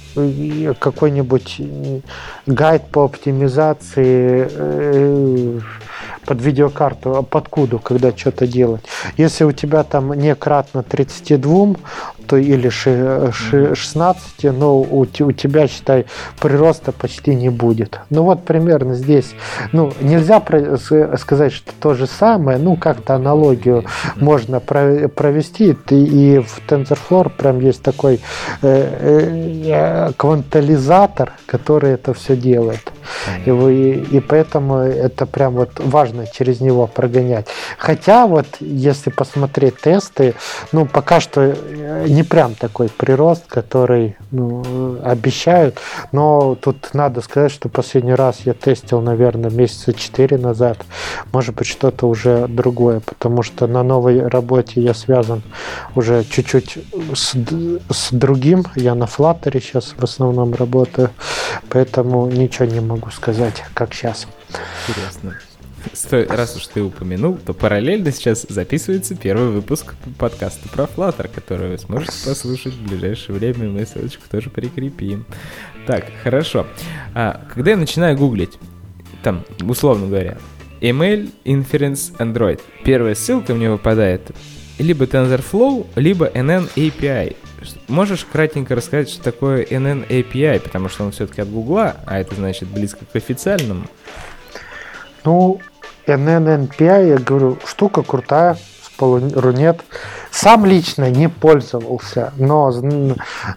какой-нибудь 0.78 1.60
гайд 2.46 2.82
по 2.90 3.04
оптимизации 3.04 4.50
под 6.24 6.42
видеокарту, 6.42 7.16
а 7.16 7.22
под 7.22 7.48
куду, 7.48 7.78
когда 7.78 8.16
что-то 8.16 8.46
делать. 8.46 8.84
Если 9.16 9.44
у 9.44 9.52
тебя 9.52 9.82
там 9.84 10.12
не 10.14 10.34
кратно 10.34 10.82
32, 10.82 11.74
то 11.74 11.76
или 12.32 12.68
16, 12.68 14.44
но 14.44 14.78
у, 14.78 15.00
у 15.00 15.32
тебя, 15.32 15.68
считай, 15.68 16.06
прироста 16.40 16.92
почти 16.92 17.34
не 17.34 17.48
будет. 17.48 18.00
Ну 18.10 18.22
вот 18.22 18.44
примерно 18.44 18.94
здесь. 18.94 19.34
Ну, 19.72 19.92
нельзя 20.00 20.42
сказать, 21.18 21.52
что 21.52 21.72
то 21.80 21.94
же 21.94 22.06
самое, 22.06 22.58
ну 22.58 22.76
как-то 22.76 23.14
аналогию 23.14 23.84
можно 24.16 24.60
провести. 24.60 25.76
И 25.90 26.38
в 26.38 26.60
TensorFlow 26.68 27.30
прям 27.30 27.60
есть 27.60 27.82
такой 27.82 28.20
э, 28.62 30.10
э, 30.12 30.12
квантализатор, 30.16 31.32
который 31.46 31.92
это 31.92 32.14
все 32.14 32.36
делает. 32.36 32.92
И, 33.44 33.50
вы, 33.50 33.92
и 34.10 34.20
поэтому 34.20 34.76
это 34.76 35.26
прям 35.26 35.54
вот 35.54 35.70
важно 35.76 36.26
через 36.26 36.60
него 36.60 36.86
прогонять. 36.86 37.46
Хотя 37.78 38.26
вот 38.26 38.46
если 38.60 39.10
посмотреть 39.10 39.80
тесты, 39.80 40.34
ну 40.72 40.86
пока 40.86 41.20
что 41.20 41.40
э, 41.42 42.04
не 42.14 42.22
прям 42.22 42.54
такой 42.54 42.88
прирост, 42.88 43.44
который 43.46 44.16
ну, 44.30 44.98
обещают, 45.02 45.78
но 46.12 46.54
тут 46.54 46.94
надо 46.94 47.20
сказать, 47.20 47.50
что 47.50 47.68
последний 47.68 48.14
раз 48.14 48.40
я 48.44 48.54
тестил, 48.54 49.00
наверное, 49.00 49.50
месяца 49.50 49.92
4 49.92 50.38
назад, 50.38 50.78
может 51.32 51.54
быть 51.54 51.66
что-то 51.66 52.06
уже 52.06 52.46
другое, 52.48 53.00
потому 53.00 53.42
что 53.42 53.66
на 53.66 53.82
новой 53.82 54.26
работе 54.26 54.80
я 54.80 54.94
связан 54.94 55.42
уже 55.94 56.24
чуть-чуть 56.24 56.78
с, 57.14 57.34
с 57.90 58.12
другим, 58.12 58.64
я 58.76 58.94
на 58.94 59.04
Flutter 59.04 59.60
сейчас 59.60 59.94
в 59.96 60.04
основном 60.04 60.54
работаю, 60.54 61.10
поэтому 61.68 62.26
ничего 62.26 62.66
не 62.66 62.80
могу 62.80 63.10
сказать, 63.10 63.64
как 63.74 63.92
сейчас. 63.92 64.26
Интересно. 64.88 65.34
Стой, 65.92 66.26
раз 66.26 66.56
уж 66.56 66.66
ты 66.66 66.82
упомянул, 66.82 67.36
то 67.36 67.52
параллельно 67.52 68.10
сейчас 68.12 68.46
записывается 68.48 69.14
первый 69.14 69.50
выпуск 69.50 69.94
подкаста 70.18 70.68
про 70.68 70.84
Flutter, 70.84 71.30
который 71.32 71.70
вы 71.70 71.78
сможете 71.78 72.12
послушать 72.26 72.74
в 72.74 72.88
ближайшее 72.88 73.36
время. 73.36 73.68
Мы 73.68 73.86
ссылочку 73.86 74.22
тоже 74.30 74.50
прикрепим. 74.50 75.26
Так, 75.86 76.06
хорошо. 76.22 76.66
А, 77.14 77.46
когда 77.52 77.72
я 77.72 77.76
начинаю 77.76 78.16
гуглить, 78.16 78.58
там, 79.22 79.44
условно 79.62 80.06
говоря, 80.06 80.38
email 80.80 81.30
inference 81.44 82.16
Android, 82.18 82.60
первая 82.84 83.14
ссылка 83.14 83.54
мне 83.54 83.70
выпадает 83.70 84.30
либо 84.78 85.04
TensorFlow, 85.04 85.86
либо 85.96 86.26
NN 86.28 86.68
API. 86.74 87.36
Можешь 87.88 88.24
кратенько 88.24 88.74
рассказать, 88.74 89.08
что 89.08 89.22
такое 89.22 89.64
NN 89.64 90.06
API, 90.08 90.60
потому 90.60 90.88
что 90.88 91.04
он 91.04 91.12
все-таки 91.12 91.40
от 91.40 91.48
Гугла, 91.48 91.96
а 92.06 92.18
это 92.18 92.34
значит 92.34 92.68
близко 92.68 93.04
к 93.10 93.16
официальному? 93.16 93.86
Ну, 95.24 95.60
NNNPI, 96.06 97.08
я 97.08 97.18
говорю, 97.18 97.58
штука 97.66 98.02
крутая, 98.02 98.54
с 98.54 98.90
полурунет. 98.96 99.80
Сам 100.30 100.66
лично 100.66 101.10
не 101.10 101.28
пользовался, 101.28 102.32
но, 102.36 102.72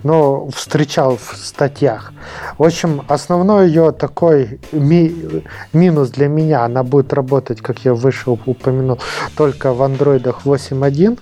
но 0.03 0.47
встречал 0.49 1.17
в 1.17 1.35
статьях. 1.35 2.13
В 2.57 2.63
общем, 2.63 3.03
основной 3.07 3.67
ее 3.67 3.91
такой 3.91 4.59
ми, 4.71 5.43
минус 5.73 6.09
для 6.09 6.27
меня, 6.27 6.63
она 6.63 6.83
будет 6.83 7.13
работать, 7.13 7.61
как 7.61 7.79
я 7.79 7.93
выше 7.93 8.29
упомянул, 8.29 8.99
только 9.35 9.73
в 9.73 9.81
андроидах 9.81 10.41
8.1 10.45 11.19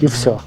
и 0.00 0.06
все. 0.06 0.40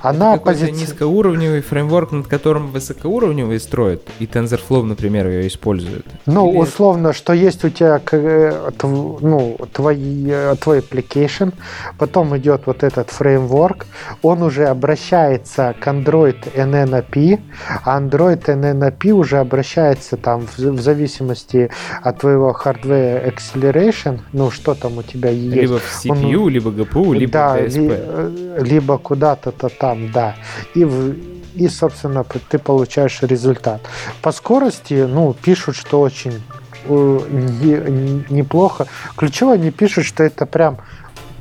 Она 0.00 0.34
это 0.34 0.44
пози... 0.44 0.70
низкоуровневый 0.70 1.60
фреймворк, 1.60 2.12
над 2.12 2.26
которым 2.26 2.68
высокоуровневые 2.68 3.60
строят, 3.60 4.02
и 4.18 4.26
TensorFlow, 4.26 4.82
например, 4.82 5.28
ее 5.28 5.46
использует. 5.46 6.06
Ну, 6.26 6.50
Или... 6.50 6.58
условно, 6.58 7.12
что 7.12 7.32
есть 7.32 7.64
у 7.64 7.70
тебя 7.70 8.00
э, 8.12 8.70
ну, 8.82 9.56
твой, 9.72 9.98
э, 10.28 10.54
твой 10.60 10.78
application, 10.78 11.52
потом 11.98 12.36
идет 12.36 12.62
вот 12.66 12.82
этот 12.82 13.10
фреймворк, 13.10 13.86
он 14.22 14.42
уже 14.42 14.66
обращается 14.66 15.74
к 15.78 15.86
Android 15.86 16.36
NNAP, 16.54 17.40
а 17.84 18.00
Android 18.00 18.44
NNAP 18.44 19.10
уже 19.10 19.38
обращается 19.38 20.16
там 20.16 20.46
в, 20.46 20.58
в 20.58 20.80
зависимости 20.80 21.70
от 22.02 22.20
твоего 22.20 22.56
hardware 22.64 23.32
acceleration, 23.34 24.20
ну, 24.32 24.50
что 24.50 24.74
там 24.74 24.98
у 24.98 25.02
тебя 25.02 25.30
есть. 25.30 25.56
Либо 25.56 25.78
в 25.78 26.04
CPU, 26.04 26.36
он, 26.36 26.48
либо 26.48 26.70
GPU, 26.70 27.14
либо 27.14 27.32
да, 27.32 27.60
DSP. 27.60 27.78
Ли, 27.78 27.88
э, 27.90 28.62
либо 28.62 28.98
куда-то 28.98 29.52
что-то 29.56 29.70
там, 29.86 30.10
да. 30.10 30.34
И, 30.74 30.80
и, 31.54 31.68
собственно, 31.68 32.24
ты 32.24 32.58
получаешь 32.58 33.22
результат. 33.22 33.80
По 34.20 34.32
скорости, 34.32 35.06
ну, 35.08 35.32
пишут, 35.32 35.76
что 35.76 36.00
очень 36.00 36.42
э, 36.86 38.24
неплохо. 38.28 38.88
Ключевое, 39.16 39.54
они 39.54 39.70
пишут, 39.70 40.04
что 40.04 40.24
это 40.24 40.44
прям 40.44 40.78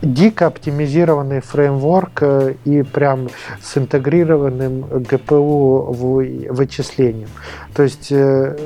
дико 0.06 0.47
оптимизированный 0.47 1.41
фреймворк 1.41 2.20
э, 2.22 2.53
и 2.66 2.84
прям 2.84 3.30
с 3.62 3.78
интегрированным 3.78 4.86
GPU 4.86 6.51
вычислением. 6.51 7.30
То 7.74 7.84
есть 7.84 8.12
э, 8.12 8.58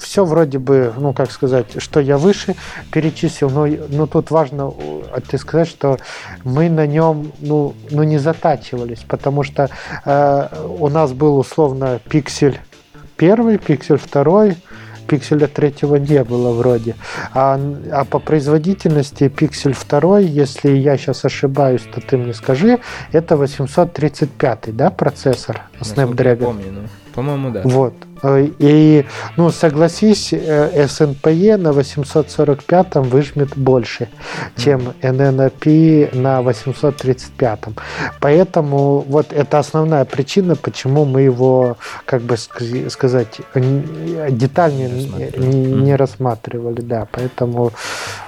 все 0.00 0.24
вроде 0.24 0.58
бы, 0.58 0.92
ну 0.96 1.12
как 1.12 1.30
сказать, 1.30 1.80
что 1.80 2.00
я 2.00 2.18
выше 2.18 2.56
перечислил, 2.90 3.50
но, 3.50 3.66
но 3.66 4.06
тут 4.06 4.30
важно 4.30 4.72
ты 5.30 5.38
сказать, 5.38 5.68
что 5.68 5.98
мы 6.44 6.68
на 6.68 6.86
нем 6.86 7.32
ну, 7.40 7.74
ну 7.90 8.02
не 8.02 8.18
затачивались, 8.18 9.04
потому 9.06 9.42
что 9.42 9.68
э, 10.04 10.48
у 10.78 10.88
нас 10.88 11.12
был 11.12 11.38
условно 11.38 12.00
пиксель 12.08 12.58
первый, 13.16 13.58
пиксель 13.58 13.98
второй, 13.98 14.56
пикселя 15.06 15.46
третьего 15.46 15.96
не 15.96 16.22
было 16.24 16.52
вроде. 16.52 16.96
А, 17.32 17.60
а 17.92 18.04
по 18.04 18.18
производительности 18.18 19.28
пиксель 19.28 19.72
второй, 19.72 20.24
если 20.24 20.70
я 20.70 20.96
сейчас 20.96 21.24
ошибаюсь, 21.24 21.82
то 21.92 22.00
ты 22.00 22.16
мне 22.16 22.34
скажи, 22.34 22.78
это 23.12 23.36
835, 23.36 24.76
да, 24.76 24.90
процессор 24.90 25.62
Snapdragon? 25.80 26.44
Помню, 26.44 26.72
ну, 26.72 26.80
по-моему, 27.14 27.50
да. 27.50 27.62
Вот. 27.64 27.94
Э, 28.22 28.46
и, 28.58 29.04
ну, 29.36 29.50
согласись, 29.50 30.32
SNPE 30.32 31.54
э, 31.54 31.56
на 31.56 31.72
845 31.72 32.96
выжмет 32.96 33.56
больше, 33.56 34.08
чем 34.56 34.92
NNAP 35.02 36.16
на 36.16 36.42
835. 36.42 37.60
Поэтому 38.20 39.00
вот 39.00 39.32
это 39.32 39.58
основная 39.58 40.04
причина, 40.04 40.56
почему 40.56 41.04
мы 41.04 41.22
его, 41.22 41.76
как 42.04 42.22
бы 42.22 42.36
сказать, 42.36 43.40
детально 43.54 44.88
не, 44.88 45.72
не 45.72 45.96
рассматривали. 45.96 46.80
Да, 46.80 47.06
поэтому 47.10 47.72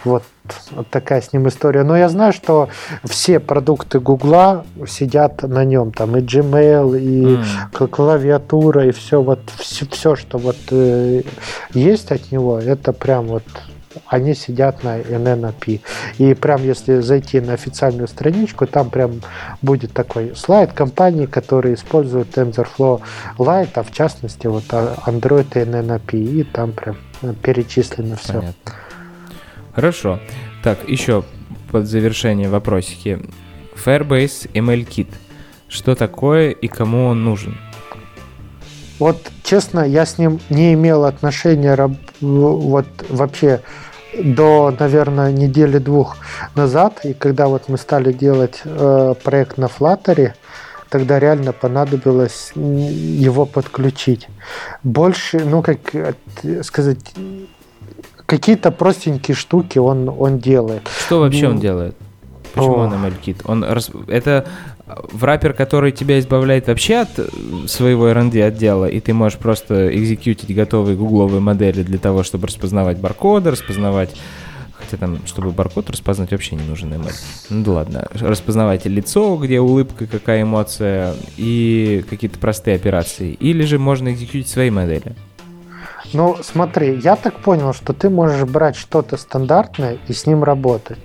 вот 0.04 0.22
вот 0.70 0.88
такая 0.88 1.20
с 1.20 1.32
ним 1.32 1.48
история. 1.48 1.82
Но 1.82 1.96
я 1.96 2.08
знаю, 2.08 2.32
что 2.32 2.68
все 3.04 3.40
продукты 3.40 4.00
Гугла 4.00 4.64
сидят 4.86 5.42
на 5.42 5.64
нем, 5.64 5.92
там 5.92 6.16
и 6.16 6.20
Gmail, 6.20 6.98
и 6.98 7.38
mm. 7.38 7.88
клавиатура, 7.88 8.86
и 8.86 8.92
все 8.92 9.22
вот 9.22 9.40
все, 9.58 9.86
все 9.86 10.16
что 10.16 10.38
вот 10.38 10.56
э, 10.70 11.22
есть 11.72 12.10
от 12.12 12.30
него, 12.32 12.58
это 12.58 12.92
прям 12.92 13.26
вот 13.26 13.44
они 14.06 14.34
сидят 14.34 14.84
на 14.84 15.00
NNAP. 15.00 15.80
И 16.18 16.34
прям 16.34 16.62
если 16.62 17.00
зайти 17.00 17.40
на 17.40 17.54
официальную 17.54 18.08
страничку, 18.08 18.66
там 18.66 18.90
прям 18.90 19.20
будет 19.62 19.92
такой 19.92 20.34
слайд 20.36 20.72
компании, 20.72 21.26
которые 21.26 21.74
используют 21.74 22.36
TensorFlow 22.36 23.00
Lite, 23.38 23.72
а 23.74 23.82
в 23.82 23.92
частности 23.92 24.46
вот 24.46 24.64
Android 24.64 25.48
и 25.54 25.64
NNAP, 25.64 26.16
и 26.16 26.44
там 26.44 26.72
прям 26.72 26.96
перечислено 27.42 28.16
все. 28.16 28.34
Понятно. 28.34 28.72
Хорошо. 29.78 30.18
Так, 30.64 30.88
еще 30.88 31.22
под 31.70 31.86
завершение 31.86 32.48
вопросики. 32.48 33.20
Firebase 33.76 34.50
ML-Kit. 34.52 35.06
Что 35.68 35.94
такое 35.94 36.50
и 36.50 36.66
кому 36.66 37.06
он 37.06 37.22
нужен? 37.22 37.56
Вот, 38.98 39.30
честно, 39.44 39.86
я 39.86 40.04
с 40.04 40.18
ним 40.18 40.40
не 40.50 40.74
имел 40.74 41.04
отношения 41.04 41.76
вот 42.20 42.86
вообще 43.08 43.60
до, 44.20 44.74
наверное, 44.76 45.30
недели 45.30 45.78
двух 45.78 46.16
назад, 46.56 47.04
и 47.04 47.14
когда 47.14 47.46
вот 47.46 47.68
мы 47.68 47.78
стали 47.78 48.12
делать 48.12 48.62
э, 48.64 49.14
проект 49.22 49.58
на 49.58 49.66
Flutter, 49.66 50.32
тогда 50.88 51.20
реально 51.20 51.52
понадобилось 51.52 52.50
его 52.56 53.46
подключить. 53.46 54.26
Больше, 54.82 55.38
ну, 55.38 55.62
как 55.62 55.78
сказать, 56.64 57.14
какие-то 58.28 58.70
простенькие 58.70 59.34
штуки 59.34 59.78
он, 59.78 60.10
он 60.10 60.38
делает. 60.38 60.82
Что 61.06 61.20
вообще 61.20 61.48
ну, 61.48 61.54
он 61.54 61.60
делает? 61.60 61.96
Почему 62.52 62.74
О. 62.74 62.78
он 62.80 62.92
ML-кит? 62.92 63.38
Он 63.44 63.64
рас... 63.64 63.90
Это 64.06 64.46
враппер, 64.86 65.54
который 65.54 65.92
тебя 65.92 66.18
избавляет 66.18 66.66
вообще 66.66 66.96
от 66.96 67.08
своего 67.66 68.08
R&D 68.08 68.42
отдела, 68.44 68.84
и 68.84 69.00
ты 69.00 69.14
можешь 69.14 69.38
просто 69.38 69.94
экзекьютить 69.96 70.54
готовые 70.54 70.94
гугловые 70.94 71.40
модели 71.40 71.82
для 71.82 71.98
того, 71.98 72.22
чтобы 72.22 72.48
распознавать 72.48 72.98
баркоды, 72.98 73.50
распознавать 73.50 74.14
Хотя 74.78 74.96
там, 74.96 75.18
чтобы 75.26 75.50
баркод 75.50 75.90
распознать, 75.90 76.30
вообще 76.30 76.54
не 76.54 76.62
нужен 76.62 76.92
ML. 76.92 77.12
Ну 77.50 77.64
да 77.64 77.72
ладно. 77.72 78.06
Распознавать 78.12 78.86
лицо, 78.86 79.36
где 79.36 79.58
улыбка, 79.58 80.06
какая 80.06 80.42
эмоция, 80.42 81.14
и 81.36 82.04
какие-то 82.08 82.38
простые 82.38 82.76
операции. 82.76 83.32
Или 83.32 83.64
же 83.64 83.80
можно 83.80 84.12
экзекьютить 84.12 84.48
свои 84.48 84.70
модели. 84.70 85.16
Ну, 86.12 86.36
смотри, 86.42 86.98
я 87.02 87.16
так 87.16 87.40
понял, 87.40 87.72
что 87.72 87.92
ты 87.92 88.10
можешь 88.10 88.44
брать 88.44 88.76
что-то 88.76 89.16
стандартное 89.16 89.98
и 90.08 90.12
с 90.12 90.26
ним 90.26 90.44
работать. 90.44 90.98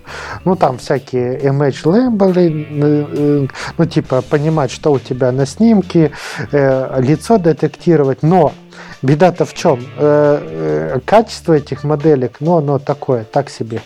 Ну, 0.46 0.56
там 0.56 0.78
всякие 0.78 1.40
image 1.40 1.84
labels, 1.84 2.34
э, 2.38 3.48
ну, 3.78 3.86
типа 3.86 4.22
понимать, 4.22 4.72
что 4.72 4.92
у 4.92 5.00
тебя 5.00 5.32
на 5.32 5.46
снимке, 5.46 6.12
э, 6.52 7.02
лицо 7.02 7.38
детектировать, 7.38 8.24
но 8.24 8.54
Беда-то 9.02 9.46
в 9.46 9.54
чем? 9.54 9.82
Э, 9.98 10.94
э, 10.96 11.00
качество 11.06 11.54
этих 11.54 11.84
моделек, 11.84 12.38
ну, 12.40 12.58
оно 12.58 12.80
такое, 12.80 13.26
так 13.26 13.50
себе. 13.50 13.82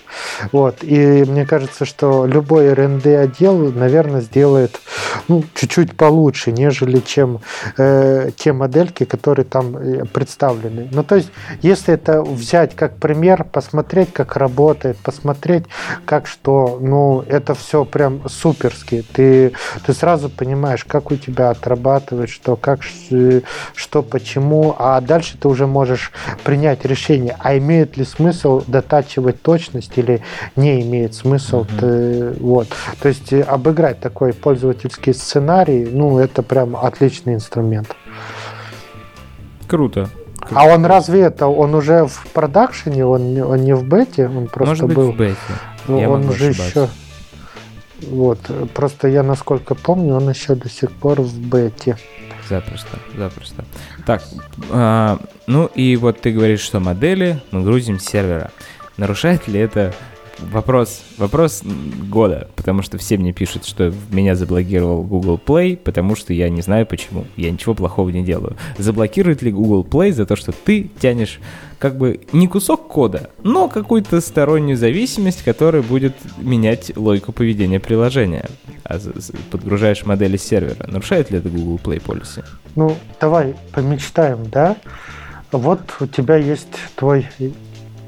Вот. 0.51 0.83
И 0.83 1.23
мне 1.27 1.45
кажется, 1.45 1.85
что 1.85 2.25
любой 2.25 2.67
R&D 2.67 3.17
отдел, 3.17 3.71
наверное, 3.71 4.21
сделает 4.21 4.79
ну, 5.27 5.43
чуть-чуть 5.55 5.97
получше, 5.97 6.51
нежели 6.51 6.99
чем 6.99 7.41
э, 7.77 8.29
те 8.35 8.53
модельки, 8.53 9.05
которые 9.05 9.45
там 9.45 9.75
представлены. 10.13 10.87
Ну, 10.91 11.03
то 11.03 11.15
есть, 11.15 11.31
если 11.61 11.95
это 11.95 12.21
взять 12.21 12.75
как 12.75 12.97
пример, 12.97 13.43
посмотреть, 13.43 14.13
как 14.13 14.35
работает, 14.35 14.97
посмотреть, 14.97 15.65
как 16.05 16.27
что, 16.27 16.77
ну, 16.79 17.23
это 17.27 17.55
все 17.55 17.85
прям 17.85 18.29
суперски. 18.29 19.03
Ты, 19.13 19.53
ты 19.85 19.93
сразу 19.93 20.29
понимаешь, 20.29 20.85
как 20.85 21.11
у 21.11 21.15
тебя 21.15 21.49
отрабатывает, 21.49 22.29
что, 22.29 22.55
как, 22.55 22.81
что, 22.83 24.03
почему, 24.03 24.75
а 24.79 25.01
дальше 25.01 25.37
ты 25.39 25.47
уже 25.47 25.65
можешь 25.65 26.11
принять 26.43 26.85
решение, 26.85 27.35
а 27.39 27.57
имеет 27.57 27.97
ли 27.97 28.05
смысл 28.05 28.63
дотачивать 28.67 29.41
точность 29.41 29.97
или 29.97 30.21
не 30.55 30.81
имеет 30.81 31.15
смысл. 31.15 31.63
Mm-hmm. 31.63 31.79
Ты, 31.79 32.39
вот. 32.39 32.67
То 33.01 33.07
есть 33.07 33.33
э, 33.33 33.41
обыграть 33.41 33.99
такой 33.99 34.33
пользовательский 34.33 35.13
сценарий, 35.13 35.87
ну, 35.91 36.19
это 36.19 36.43
прям 36.43 36.75
отличный 36.75 37.33
инструмент. 37.33 37.95
Круто. 39.67 40.09
А 40.51 40.65
он 40.65 40.85
разве 40.85 41.21
это, 41.21 41.47
он 41.47 41.73
уже 41.73 42.05
в 42.05 42.27
продакшене, 42.33 43.05
он, 43.05 43.37
он 43.41 43.63
не 43.63 43.73
в 43.73 43.83
бете, 43.83 44.27
он 44.27 44.47
просто 44.47 44.85
Может 44.85 44.87
быть, 44.87 44.95
был. 44.95 45.11
в 45.11 45.17
бете. 45.17 45.37
Ну, 45.87 45.99
Я 45.99 46.09
он 46.09 46.29
ошибаться. 46.29 46.63
еще. 46.63 46.89
Вот, 48.09 48.39
просто 48.75 49.07
я 49.07 49.23
насколько 49.23 49.73
помню, 49.73 50.15
он 50.15 50.29
еще 50.29 50.53
до 50.53 50.69
сих 50.69 50.91
пор 50.91 51.19
в 51.21 51.37
бете. 51.39 51.97
Запросто, 52.49 52.99
запросто. 53.15 53.65
Так, 54.05 54.23
а, 54.71 55.19
ну 55.47 55.65
и 55.65 55.95
вот 55.97 56.21
ты 56.21 56.31
говоришь, 56.31 56.61
что 56.61 56.79
модели 56.79 57.41
мы 57.51 57.63
грузим 57.63 57.99
с 57.99 58.05
сервера. 58.05 58.51
Нарушает 58.95 59.47
ли 59.47 59.59
это 59.59 59.93
вопрос, 60.39 61.01
вопрос 61.17 61.63
года, 62.09 62.49
потому 62.55 62.81
что 62.81 62.97
все 62.97 63.17
мне 63.17 63.33
пишут, 63.33 63.65
что 63.65 63.93
меня 64.11 64.35
заблокировал 64.35 65.03
Google 65.03 65.39
Play, 65.43 65.77
потому 65.77 66.15
что 66.15 66.33
я 66.33 66.49
не 66.49 66.61
знаю 66.61 66.85
почему. 66.85 67.25
Я 67.35 67.51
ничего 67.51 67.73
плохого 67.73 68.09
не 68.09 68.23
делаю. 68.23 68.57
Заблокирует 68.77 69.41
ли 69.41 69.51
Google 69.51 69.83
Play 69.83 70.11
за 70.11 70.25
то, 70.25 70.35
что 70.35 70.51
ты 70.51 70.89
тянешь 70.99 71.39
как 71.79 71.97
бы 71.97 72.21
не 72.31 72.47
кусок 72.47 72.87
кода, 72.87 73.29
но 73.43 73.67
какую-то 73.67 74.19
стороннюю 74.21 74.77
зависимость, 74.77 75.43
которая 75.43 75.83
будет 75.83 76.15
менять 76.37 76.95
логику 76.95 77.31
поведения 77.31 77.79
приложения. 77.79 78.49
А 78.83 78.99
подгружаешь 79.51 80.05
модели 80.05 80.37
сервера. 80.37 80.87
Нарушает 80.87 81.29
ли 81.29 81.37
это 81.39 81.49
Google 81.49 81.79
Play 81.83 82.01
Policy? 82.01 82.43
Ну, 82.75 82.95
давай 83.19 83.55
помечтаем, 83.73 84.49
да? 84.49 84.77
Вот 85.51 85.81
у 85.99 86.07
тебя 86.07 86.35
есть 86.35 86.67
твой 86.95 87.27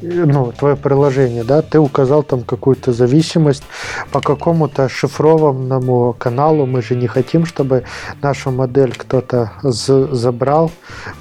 ну, 0.02 0.52
твое 0.52 0.76
приложение, 0.76 1.44
да, 1.44 1.62
ты 1.62 1.80
указал 1.80 2.24
там 2.24 2.44
какую-то 2.44 2.94
зависимость 2.94 3.64
по 4.12 4.22
какому-то 4.22 4.90
шифрованному 4.90 6.16
каналу. 6.18 6.66
Мы 6.66 6.82
же 6.82 6.96
не 6.96 7.08
хотим, 7.08 7.46
чтобы 7.46 7.84
нашу 8.22 8.52
модель 8.52 8.94
кто-то 8.96 9.54
забрал. 9.62 10.72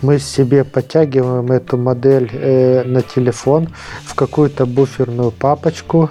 Мы 0.02 0.18
себе 0.18 0.64
подтягиваем 0.64 1.50
эту 1.52 1.76
модель 1.76 2.30
э, 2.32 2.84
на 2.84 3.02
телефон 3.02 3.68
в 4.04 4.14
какую-то 4.14 4.66
буферную 4.66 5.30
папочку 5.30 6.10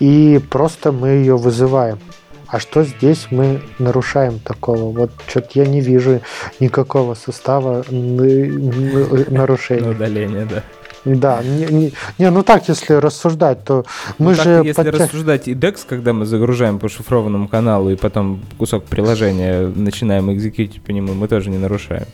и 0.00 0.40
просто 0.50 0.92
мы 0.92 1.08
ее 1.08 1.36
вызываем. 1.36 1.98
А 2.46 2.60
что 2.60 2.84
здесь 2.84 3.28
мы 3.30 3.62
нарушаем 3.78 4.38
такого? 4.38 4.96
Вот 4.96 5.10
что-то 5.26 5.48
я 5.54 5.66
не 5.66 5.80
вижу 5.80 6.20
никакого 6.60 7.14
состава 7.14 7.84
нарушений. 7.90 9.90
Удаление, 9.90 10.44
да. 10.44 10.62
Да, 11.04 11.42
не, 11.42 11.66
не, 11.66 11.92
не, 12.18 12.30
ну 12.30 12.42
так, 12.42 12.68
если 12.68 12.94
рассуждать, 12.94 13.64
то 13.64 13.84
мы 14.18 14.30
ну, 14.30 14.34
же... 14.34 14.42
Так, 14.42 14.64
если 14.64 14.82
подтя... 14.82 15.04
рассуждать 15.04 15.48
и 15.48 15.54
DEX, 15.54 15.80
когда 15.86 16.12
мы 16.12 16.24
загружаем 16.24 16.78
по 16.78 16.88
шифрованному 16.88 17.48
каналу 17.48 17.90
и 17.90 17.96
потом 17.96 18.40
кусок 18.56 18.84
приложения 18.84 19.66
начинаем 19.66 20.32
экзекьютить 20.32 20.82
по 20.82 20.92
нему, 20.92 21.12
мы 21.14 21.28
тоже 21.28 21.50
не 21.50 21.58
нарушаем. 21.58 22.06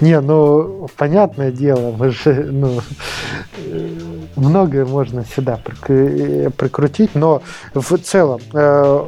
Не, 0.00 0.20
ну, 0.20 0.88
понятное 0.96 1.52
дело, 1.52 1.94
мы 1.96 2.10
же, 2.10 2.48
ну, 2.50 2.80
многое 4.36 4.84
можно 4.84 5.24
сюда 5.24 5.60
прикрутить, 5.86 7.14
но 7.14 7.42
в 7.74 7.98
целом 7.98 8.40
э, 8.52 9.06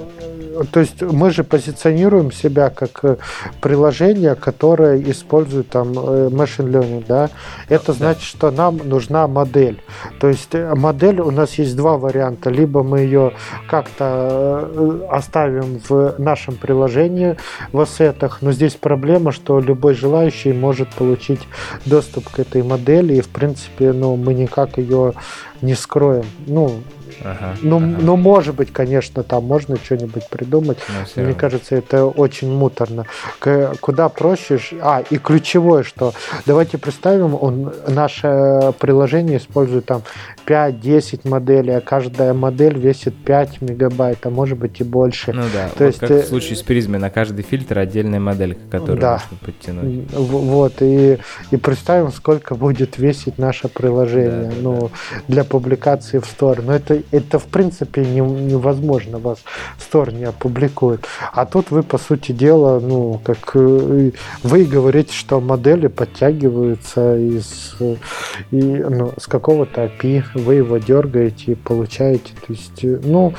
то 0.71 0.81
есть 0.81 1.03
мы 1.03 1.31
же 1.31 1.45
позиционируем 1.45 2.33
себя 2.33 2.71
как 2.71 3.05
э, 3.05 3.17
приложение, 3.61 4.35
которое 4.35 5.01
использует 5.11 5.69
там 5.69 5.93
э, 5.93 6.29
machine 6.31 6.71
learning, 6.71 7.05
да? 7.07 7.31
Это 7.69 7.89
да. 7.89 7.93
значит, 7.93 8.23
что 8.23 8.51
нам 8.51 8.79
нужна 8.85 9.27
модель. 9.27 9.83
То 10.21 10.29
есть 10.29 10.55
э, 10.55 10.75
модель 10.75 11.21
у 11.21 11.31
нас 11.31 11.55
есть 11.55 11.77
два 11.77 11.97
варианта. 11.97 12.51
Либо 12.51 12.83
мы 12.83 13.01
ее 13.01 13.33
как-то 13.69 15.09
оставим 15.11 15.81
в 15.89 16.15
нашем 16.19 16.57
приложении 16.57 17.37
в 17.73 17.81
ассетах, 17.81 18.39
но 18.43 18.53
здесь 18.53 18.75
проблема, 18.75 19.33
что 19.33 19.61
любой 19.61 19.95
желающий 19.95 20.53
может 20.53 20.91
получить 20.95 21.41
доступ 21.87 22.29
к 22.29 22.39
этой 22.39 22.63
модели, 22.63 23.15
и 23.15 23.21
в 23.21 23.29
принципе, 23.29 23.93
ну, 23.93 24.17
мы 24.17 24.35
никак 24.35 24.79
ее 24.79 25.15
не 25.63 25.75
скроем. 25.75 26.25
Ну, 26.47 26.83
Ага, 27.23 27.57
ну, 27.63 27.77
ага. 27.77 27.97
ну, 28.01 28.17
может 28.17 28.55
быть, 28.55 28.73
конечно, 28.73 29.23
там 29.23 29.45
можно 29.45 29.77
что-нибудь 29.77 30.29
придумать. 30.29 30.79
Но 31.17 31.23
мне 31.23 31.35
кажется, 31.35 31.77
это 31.77 32.07
очень 32.07 32.51
муторно. 32.51 33.07
К, 33.39 33.75
куда 33.81 34.09
проще... 34.09 34.61
А, 34.81 35.03
и 35.09 35.19
ключевое, 35.19 35.83
что 35.83 36.13
давайте 36.47 36.79
представим, 36.79 37.37
он, 37.41 37.73
наше 37.89 38.73
приложение 38.79 39.39
использует 39.39 39.87
там 39.87 40.03
5-10 40.47 41.29
моделей, 41.29 41.77
а 41.77 41.81
каждая 41.81 42.35
модель 42.35 42.79
весит 42.79 43.15
5 43.25 43.63
мегабайт, 43.63 44.25
а 44.27 44.31
может 44.31 44.59
быть 44.59 44.81
и 44.81 44.85
больше. 44.85 45.33
Ну 45.33 45.43
да, 45.53 45.69
То 45.69 45.85
вот 45.85 45.87
есть, 45.87 45.99
как 45.99 46.11
в 46.11 46.27
случае 46.27 46.57
с 46.57 46.63
призмой, 46.63 46.99
на 46.99 47.11
каждый 47.11 47.43
фильтр 47.43 47.79
отдельная 47.79 48.21
моделька, 48.21 48.61
которую 48.71 49.01
да. 49.01 49.13
можно 49.13 49.37
подтянуть. 49.45 50.11
Вот, 50.13 50.75
и, 50.81 51.19
и 51.51 51.57
представим, 51.57 52.13
сколько 52.13 52.55
будет 52.55 52.99
весить 52.99 53.39
наше 53.39 53.69
приложение 53.69 54.51
да, 54.51 54.57
ну, 54.61 54.91
да. 55.11 55.21
для 55.29 55.45
публикации 55.45 56.19
в 56.19 56.25
Store. 56.25 56.63
Но 56.65 56.75
это 56.75 57.02
это 57.11 57.39
в 57.39 57.47
принципе 57.47 58.05
не, 58.05 58.21
невозможно, 58.21 59.19
вас 59.19 59.39
Store 59.79 60.13
не 60.13 60.25
опубликует. 60.25 61.07
А 61.33 61.47
тут 61.47 61.71
вы, 61.71 61.83
по 61.83 61.99
сути 61.99 62.33
дела, 62.33 62.81
ну, 62.81 63.21
как 63.25 63.53
э, 63.55 64.11
вы 64.43 64.65
говорите, 64.65 65.13
что 65.13 65.41
модели 65.41 65.89
подтягиваются 65.89 67.17
из 67.17 67.75
и, 68.51 68.57
ну, 68.61 69.13
с 69.19 69.27
какого-то 69.27 69.85
API, 69.85 70.25
вы 70.35 70.55
его 70.55 70.79
дергаете 70.79 71.53
и 71.53 71.55
получаете. 71.55 72.33
То 72.47 72.53
есть, 72.53 72.85
э, 72.85 73.01
ну, 73.03 73.35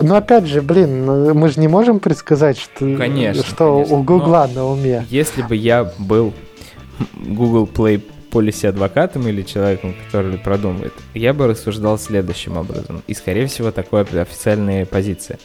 но 0.00 0.16
опять 0.16 0.46
же, 0.46 0.60
блин, 0.60 1.06
мы 1.34 1.48
же 1.48 1.60
не 1.60 1.68
можем 1.68 2.00
предсказать, 2.00 2.58
что, 2.58 2.96
конечно, 2.96 3.44
что 3.44 3.74
конечно. 3.74 3.96
у 3.96 4.02
Гугла 4.02 4.48
на 4.52 4.66
уме. 4.66 5.06
Если 5.08 5.42
бы 5.42 5.54
я 5.54 5.92
был 5.98 6.32
Google 7.14 7.68
Play 7.72 8.02
полисе 8.34 8.70
адвокатом 8.70 9.28
или 9.28 9.42
человеком, 9.42 9.94
который 10.06 10.38
продумывает, 10.38 10.92
я 11.14 11.32
бы 11.32 11.46
рассуждал 11.46 11.96
следующим 12.00 12.56
образом. 12.56 13.04
И, 13.06 13.14
скорее 13.14 13.46
всего, 13.46 13.70
такое 13.70 14.02
официальная 14.02 14.84
позиция. 14.86 15.38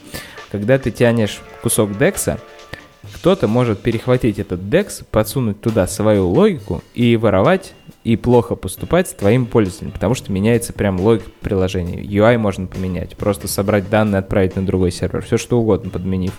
Когда 0.51 0.79
ты 0.79 0.89
тянешь 0.89 1.39
кусок 1.61 1.95
декса, 1.99 2.39
кто-то 3.13 3.47
может 3.47 3.79
перехватить 3.79 4.39
этот 4.39 4.71
декс, 4.71 5.03
подсунуть 5.11 5.61
туда 5.61 5.85
свою 5.85 6.29
логику 6.29 6.83
и 6.95 7.15
воровать 7.15 7.73
и 8.09 8.15
плохо 8.15 8.55
поступать 8.55 9.07
с 9.07 9.13
твоим 9.13 9.45
пользователем, 9.45 9.91
потому 9.91 10.15
что 10.15 10.31
меняется 10.31 10.73
прям 10.73 10.99
логика 10.99 11.29
приложения. 11.41 12.01
UI 12.01 12.39
можно 12.39 12.65
поменять, 12.65 13.15
просто 13.15 13.47
собрать 13.47 13.87
данные, 13.87 14.17
отправить 14.17 14.55
на 14.55 14.65
другой 14.65 14.91
сервер, 14.91 15.21
все 15.21 15.37
что 15.37 15.59
угодно, 15.59 15.91
подменив 15.91 16.33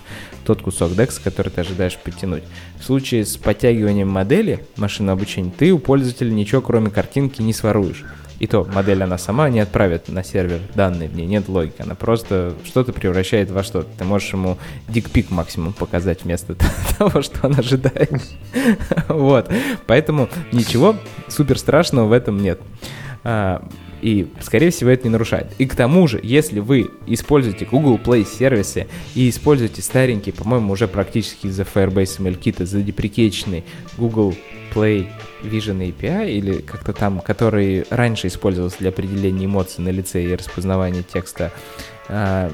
тот 0.45 0.63
кусок 0.63 0.91
DEX, 0.93 1.21
который 1.23 1.51
ты 1.51 1.61
ожидаешь 1.61 1.97
подтянуть. 1.97 2.43
В 2.81 2.85
случае 2.85 3.25
с 3.25 3.37
подтягиванием 3.37 4.09
модели 4.09 4.67
машинного 4.79 5.17
обучения 5.17 5.53
ты 5.57 5.71
у 5.71 5.79
пользователя 5.79 6.33
ничего 6.33 6.61
кроме 6.61 6.91
картинки 6.91 7.41
не 7.41 7.53
своруешь. 7.53 8.05
И 8.41 8.47
то 8.47 8.65
модель 8.65 9.03
она 9.03 9.19
сама 9.19 9.51
не 9.51 9.61
отправит 9.61 10.09
на 10.09 10.25
сервер 10.25 10.61
данные, 10.75 11.11
в 11.11 11.15
ней 11.15 11.27
нет 11.27 11.49
логики, 11.49 11.83
она 11.83 11.95
просто 11.95 12.55
что-то 12.65 12.95
превращает 12.95 13.51
во 13.51 13.63
что-то. 13.63 13.89
Ты 13.99 14.05
можешь 14.05 14.33
ему 14.33 14.57
дикпик 14.89 15.31
максимум 15.31 15.75
показать 15.75 16.25
вместо 16.25 16.57
того, 16.99 17.21
что 17.21 17.47
он 17.47 17.59
ожидает. 17.59 18.11
Вот, 19.09 19.51
поэтому 19.87 20.29
ничего 20.53 20.97
супер 21.29 21.59
страшного 21.59 22.07
в 22.07 22.13
этом 22.13 22.41
нет. 22.41 22.61
А, 23.25 23.63
и, 24.01 24.29
скорее 24.41 24.71
всего, 24.71 24.91
это 24.91 25.05
не 25.05 25.11
нарушает. 25.11 25.49
И 25.59 25.67
к 25.67 25.75
тому 25.75 26.07
же, 26.09 26.19
если 26.23 26.61
вы 26.61 26.91
используете 27.07 27.67
Google 27.67 27.99
Play 27.99 28.27
сервисы 28.27 28.87
и 29.15 29.29
используете 29.29 29.83
старенький, 29.83 30.33
по-моему, 30.33 30.73
уже 30.73 30.89
практически 30.89 31.49
из-за 31.49 31.63
Firebase 31.63 32.19
ML 32.19 32.41
Kit, 32.41 32.65
задеприкеченный 32.65 33.65
Google 33.99 34.35
Play 34.73 35.09
Vision 35.43 35.79
API 35.79 36.31
или 36.31 36.61
как-то 36.61 36.93
там, 36.93 37.21
который 37.21 37.85
раньше 37.91 38.29
использовался 38.29 38.79
для 38.79 38.91
определения 38.91 39.47
эмоций 39.47 39.83
на 39.83 39.91
лице 39.91 40.23
и 40.25 40.35
распознавания 40.35 41.03
текста 41.03 41.53
э, 42.09 42.51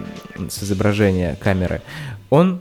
с 0.49 0.63
изображения 0.63 1.37
камеры, 1.41 1.83
он 2.31 2.61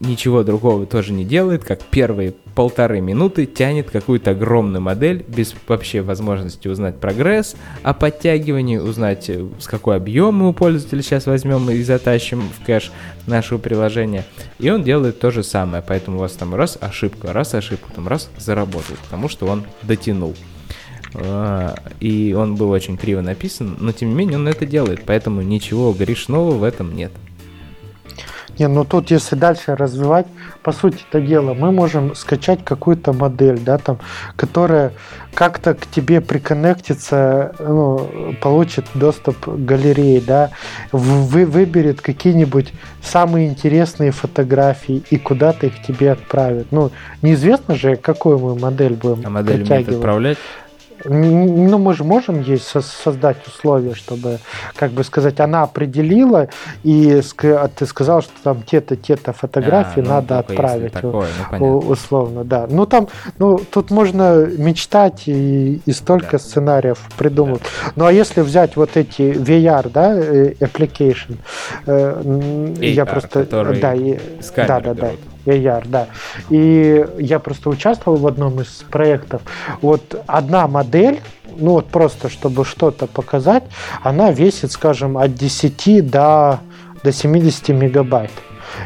ничего 0.00 0.42
другого 0.42 0.86
тоже 0.86 1.12
не 1.12 1.24
делает, 1.24 1.64
как 1.64 1.82
первые 1.82 2.34
полторы 2.54 3.00
минуты 3.00 3.46
тянет 3.46 3.90
какую-то 3.90 4.32
огромную 4.32 4.82
модель 4.82 5.24
без 5.26 5.54
вообще 5.66 6.02
возможности 6.02 6.68
узнать 6.68 6.98
прогресс, 6.98 7.56
о 7.82 7.94
подтягивании, 7.94 8.78
узнать, 8.78 9.30
э, 9.30 9.46
с 9.60 9.66
какой 9.66 9.96
объем 9.96 10.42
у 10.42 10.52
пользователя 10.52 11.02
сейчас 11.02 11.26
возьмем 11.26 11.70
и 11.70 11.82
затащим 11.82 12.40
в 12.40 12.64
кэш 12.64 12.92
нашего 13.26 13.58
приложения. 13.58 14.24
И 14.58 14.70
он 14.70 14.82
делает 14.82 15.20
то 15.20 15.30
же 15.30 15.42
самое, 15.42 15.82
поэтому 15.86 16.16
у 16.16 16.20
вас 16.20 16.32
там 16.32 16.54
раз 16.54 16.78
ошибка, 16.80 17.32
раз 17.32 17.54
ошибка, 17.54 17.90
там 17.94 18.08
раз 18.08 18.30
заработал, 18.36 18.96
потому 19.04 19.28
что 19.28 19.46
он 19.46 19.64
дотянул. 19.82 20.34
А, 21.14 21.74
и 22.00 22.34
он 22.36 22.56
был 22.56 22.70
очень 22.70 22.96
криво 22.96 23.20
написан, 23.20 23.76
но 23.78 23.92
тем 23.92 24.10
не 24.10 24.14
менее 24.14 24.38
он 24.38 24.48
это 24.48 24.66
делает, 24.66 25.02
поэтому 25.06 25.42
ничего 25.42 25.92
грешного 25.92 26.52
в 26.52 26.64
этом 26.64 26.94
нет. 26.94 27.12
Не, 28.58 28.66
ну 28.66 28.84
тут 28.84 29.10
если 29.10 29.36
дальше 29.36 29.76
развивать, 29.76 30.26
по 30.62 30.72
сути 30.72 31.04
это 31.08 31.20
дело, 31.20 31.54
мы 31.54 31.70
можем 31.70 32.14
скачать 32.14 32.64
какую-то 32.64 33.12
модель, 33.12 33.58
да, 33.58 33.78
там, 33.78 33.98
которая 34.36 34.92
как-то 35.34 35.74
к 35.74 35.86
тебе 35.86 36.20
приконнектится, 36.20 37.54
ну, 37.60 38.34
получит 38.40 38.86
доступ 38.94 39.38
к 39.38 39.48
галерее, 39.48 40.20
да, 40.20 40.50
вы, 40.90 41.46
выберет 41.46 42.00
какие-нибудь 42.00 42.72
самые 43.02 43.48
интересные 43.48 44.10
фотографии 44.10 45.02
и 45.10 45.18
куда-то 45.18 45.66
их 45.66 45.80
тебе 45.82 46.12
отправит. 46.12 46.72
Ну, 46.72 46.90
неизвестно 47.22 47.76
же, 47.76 47.96
какую 47.96 48.38
мы 48.38 48.58
модель 48.58 48.94
будем 48.94 49.22
А 49.24 49.30
модель 49.30 49.62
умеет 49.62 49.88
отправлять? 49.88 50.38
Ну, 51.04 51.78
мы 51.78 51.94
же 51.94 52.04
можем 52.04 52.42
ей 52.42 52.58
создать 52.58 53.36
условия, 53.46 53.94
чтобы, 53.94 54.38
как 54.74 54.90
бы 54.92 55.04
сказать, 55.04 55.40
она 55.40 55.62
определила, 55.62 56.48
и 56.82 57.22
а 57.42 57.68
ты 57.68 57.86
сказал, 57.86 58.22
что 58.22 58.32
там 58.42 58.62
те-то, 58.62 58.96
те-то 58.96 59.32
фотографии 59.32 60.00
а, 60.00 60.02
ну, 60.02 60.08
надо 60.10 60.38
отправить. 60.38 60.92
Такое, 60.92 61.28
ну, 61.52 61.78
условно, 61.78 62.44
да. 62.44 62.66
Ну, 62.68 62.86
там, 62.86 63.08
ну, 63.38 63.58
тут 63.58 63.90
можно 63.90 64.46
мечтать 64.46 65.22
и, 65.26 65.80
и 65.84 65.92
столько 65.92 66.32
да. 66.32 66.38
сценариев 66.38 66.98
придумать. 67.16 67.62
Да. 67.62 67.92
Ну, 67.96 68.06
а 68.06 68.12
если 68.12 68.40
взять 68.40 68.76
вот 68.76 68.96
эти 68.96 69.22
VR, 69.22 69.90
да, 69.90 70.14
э, 70.14 70.54
application, 70.60 71.36
э, 71.86 72.74
я 72.80 73.04
просто... 73.04 73.44
Да, 73.44 73.94
и, 73.94 74.18
да, 74.56 74.80
да, 74.80 74.94
да. 74.94 75.10
AR, 75.48 75.86
да. 75.86 76.08
И 76.50 77.06
я 77.18 77.38
просто 77.38 77.70
участвовал 77.70 78.18
в 78.18 78.26
одном 78.26 78.60
из 78.60 78.84
проектов. 78.90 79.42
Вот 79.80 80.22
одна 80.26 80.66
модель, 80.68 81.20
ну 81.56 81.72
вот 81.72 81.86
просто 81.86 82.28
чтобы 82.28 82.64
что-то 82.64 83.06
показать, 83.06 83.64
она 84.02 84.30
весит, 84.30 84.72
скажем, 84.72 85.18
от 85.18 85.34
10 85.34 86.10
до, 86.10 86.60
до 87.02 87.12
70 87.12 87.68
мегабайт. 87.70 88.30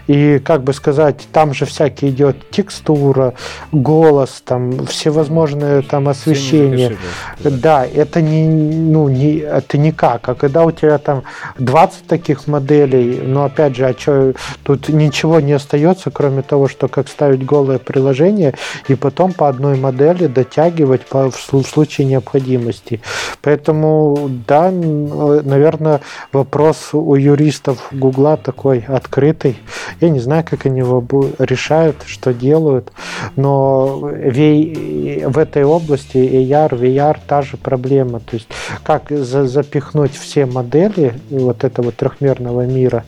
И, 0.07 0.41
как 0.45 0.63
бы 0.63 0.73
сказать, 0.73 1.27
там 1.33 1.55
же 1.55 1.65
всякие 1.65 2.11
идет 2.11 2.51
текстура, 2.51 3.35
голос, 3.71 4.43
там 4.45 4.87
всевозможные 4.87 5.83
там 5.83 6.09
освещения. 6.09 6.97
Да, 7.41 7.87
это 7.87 8.21
не, 8.21 8.49
ну, 8.49 9.09
не, 9.09 9.39
это 9.39 9.79
никак. 9.79 10.29
А 10.29 10.35
когда 10.35 10.65
у 10.65 10.71
тебя 10.71 10.99
там 10.99 11.23
20 11.59 12.07
таких 12.07 12.47
моделей, 12.47 13.21
ну, 13.25 13.45
опять 13.45 13.77
же, 13.77 13.87
а 13.87 13.95
что, 13.99 14.35
тут 14.63 14.89
ничего 14.89 15.41
не 15.41 15.53
остается, 15.53 16.11
кроме 16.11 16.43
того, 16.43 16.69
что 16.69 16.89
как 16.89 17.09
ставить 17.09 17.45
голое 17.45 17.79
приложение 17.79 18.55
и 18.89 18.95
потом 18.95 19.33
по 19.33 19.49
одной 19.49 19.77
модели 19.77 20.27
дотягивать 20.27 21.07
по, 21.07 21.31
в, 21.31 21.53
в 21.53 21.63
случае 21.63 22.07
необходимости. 22.07 23.01
Поэтому, 23.43 24.31
да, 24.47 24.71
наверное, 24.71 26.01
вопрос 26.33 26.91
у 26.93 27.15
юристов 27.15 27.89
Гугла 27.93 28.37
такой 28.37 28.85
открытый. 28.89 29.57
Я 30.01 30.11
не 30.11 30.21
знаю, 30.21 30.45
как 30.49 30.67
они 30.67 30.81
его 30.81 31.05
решают, 31.39 31.97
что 32.07 32.33
делают, 32.33 32.93
но 33.37 33.99
в 33.99 35.39
этой 35.39 35.65
области 35.65 36.17
AR, 36.17 36.71
VR 36.71 37.19
та 37.27 37.43
же 37.43 37.57
проблема. 37.57 38.21
То 38.21 38.37
есть 38.37 38.49
как 38.83 39.11
запихнуть 39.11 40.17
все 40.17 40.47
модели 40.47 41.15
вот 41.31 41.65
этого 41.65 41.93
трехмерного 41.93 42.67
мира 42.67 43.05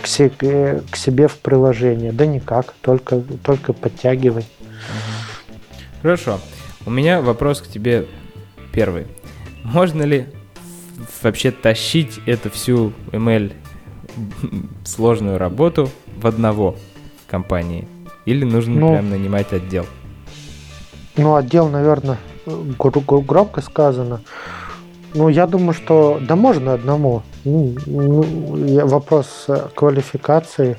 к, 0.00 0.06
себе 0.06 1.28
в 1.28 1.38
приложение? 1.38 2.12
Да 2.12 2.26
никак, 2.26 2.74
только, 2.80 3.22
только 3.42 3.72
подтягивай. 3.72 4.44
Хорошо. 6.02 6.40
У 6.84 6.90
меня 6.90 7.20
вопрос 7.20 7.60
к 7.60 7.68
тебе 7.68 8.06
первый. 8.72 9.06
Можно 9.62 10.02
ли 10.02 10.26
вообще 11.22 11.52
тащить 11.52 12.18
эту 12.26 12.50
всю 12.50 12.92
ML 13.12 13.52
сложную 14.84 15.38
работу 15.38 15.88
в 16.22 16.26
одного 16.26 16.76
компании? 17.26 17.86
Или 18.24 18.44
нужно 18.44 18.80
ну, 18.80 18.92
прям 18.92 19.10
нанимать 19.10 19.52
отдел? 19.52 19.86
Ну, 21.16 21.34
отдел, 21.34 21.68
наверное, 21.68 22.18
громко 22.46 23.60
сказано. 23.60 24.20
Ну, 25.14 25.28
я 25.28 25.46
думаю, 25.46 25.74
что 25.74 26.18
да 26.20 26.36
можно 26.36 26.74
одному. 26.74 27.22
Ну, 27.44 27.74
ну 27.86 28.86
вопрос 28.86 29.46
квалификации. 29.74 30.78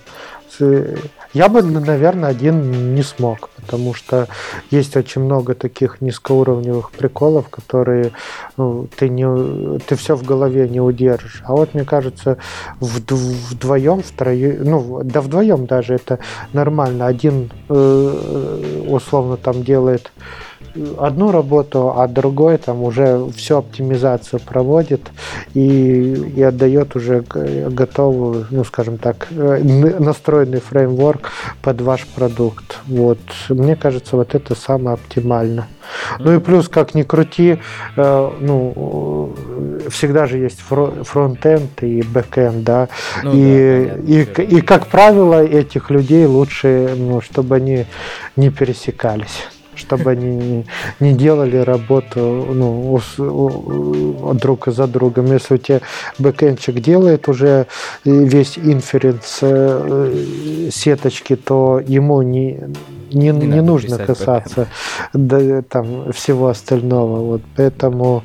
Я 1.34 1.50
бы, 1.50 1.64
наверное, 1.64 2.30
один 2.30 2.94
не 2.94 3.02
смог, 3.02 3.50
потому 3.56 3.96
что 3.96 4.28
есть 4.70 4.96
очень 4.96 5.22
много 5.24 5.56
таких 5.56 6.00
низкоуровневых 6.00 6.92
приколов, 6.92 7.50
которые 7.50 8.12
ну, 8.56 8.88
ты, 8.96 9.10
не, 9.10 9.80
ты 9.80 9.96
все 9.96 10.16
в 10.16 10.24
голове 10.24 10.70
не 10.70 10.80
удержишь. 10.80 11.42
А 11.46 11.54
вот, 11.54 11.74
мне 11.74 11.86
кажется, 11.86 12.38
вдвоем, 12.80 14.04
втроем, 14.04 14.64
ну, 14.64 15.02
да 15.04 15.22
вдвоем 15.22 15.66
даже 15.66 15.96
это 15.96 16.20
нормально. 16.54 17.08
Один 17.08 17.52
э, 17.68 18.84
условно 18.88 19.38
там 19.38 19.64
делает 19.64 20.12
одну 20.97 21.32
работу, 21.32 21.93
а 21.95 22.07
другой 22.07 22.57
там 22.57 22.82
уже 22.84 23.26
всю 23.36 23.57
оптимизацию 23.57 24.39
проводит 24.39 25.11
и, 25.53 26.13
и 26.36 26.41
отдает 26.41 26.95
уже 26.95 27.21
готовую, 27.21 28.47
ну 28.49 28.63
скажем 28.63 28.97
так, 28.97 29.28
э, 29.32 29.61
настроенный 29.99 30.59
фреймворк 30.59 31.32
под 31.61 31.82
ваш 31.82 32.05
продукт. 32.07 32.80
Вот. 32.88 33.19
Мне 33.49 33.76
кажется, 33.76 34.15
вот 34.15 34.36
это 34.36 34.55
самое 34.55 34.95
оптимально. 34.95 35.67
Ну 36.19 36.36
и 36.36 36.39
плюс, 36.39 36.69
как 36.69 36.95
ни 36.95 37.03
крути, 37.03 37.59
э, 37.95 38.32
ну, 38.39 39.36
всегда 39.89 40.28
же 40.28 40.38
есть 40.38 40.59
фронтенд 40.59 41.84
и 41.84 42.01
бэкенд, 42.01 42.63
да. 42.63 42.89
Ну, 43.24 43.32
и, 43.34 43.86
да, 43.86 43.95
и, 44.01 44.24
и, 44.24 44.57
и, 44.57 44.61
как 44.61 44.88
правило, 44.88 45.43
этих 45.43 45.89
людей 45.89 46.26
лучше, 46.26 46.95
ну, 46.97 47.21
чтобы 47.21 47.55
они 47.55 47.86
не 48.36 48.49
пересекались 48.49 49.47
чтобы 49.76 50.11
они 50.11 50.65
не 50.99 51.13
делали 51.13 51.57
работу 51.57 52.19
ну, 52.53 52.99
друг 54.34 54.67
за 54.67 54.88
другом. 54.88 55.26
Если 55.28 55.55
у 55.55 55.57
тебя 55.57 55.82
бэкэнчик 56.19 56.76
делает 56.80 57.28
уже 57.28 57.67
весь 58.05 58.57
инференс 58.57 59.39
э, 59.41 60.69
сеточки, 60.71 61.36
то 61.36 61.82
ему 61.86 62.21
не, 62.21 62.59
не, 63.14 63.30
не, 63.30 63.47
не 63.47 63.61
нужно 63.61 63.97
касаться 63.97 64.68
да, 65.14 65.61
там, 65.61 66.11
всего 66.14 66.47
остального. 66.47 67.24
Вот, 67.24 67.41
поэтому 67.55 68.24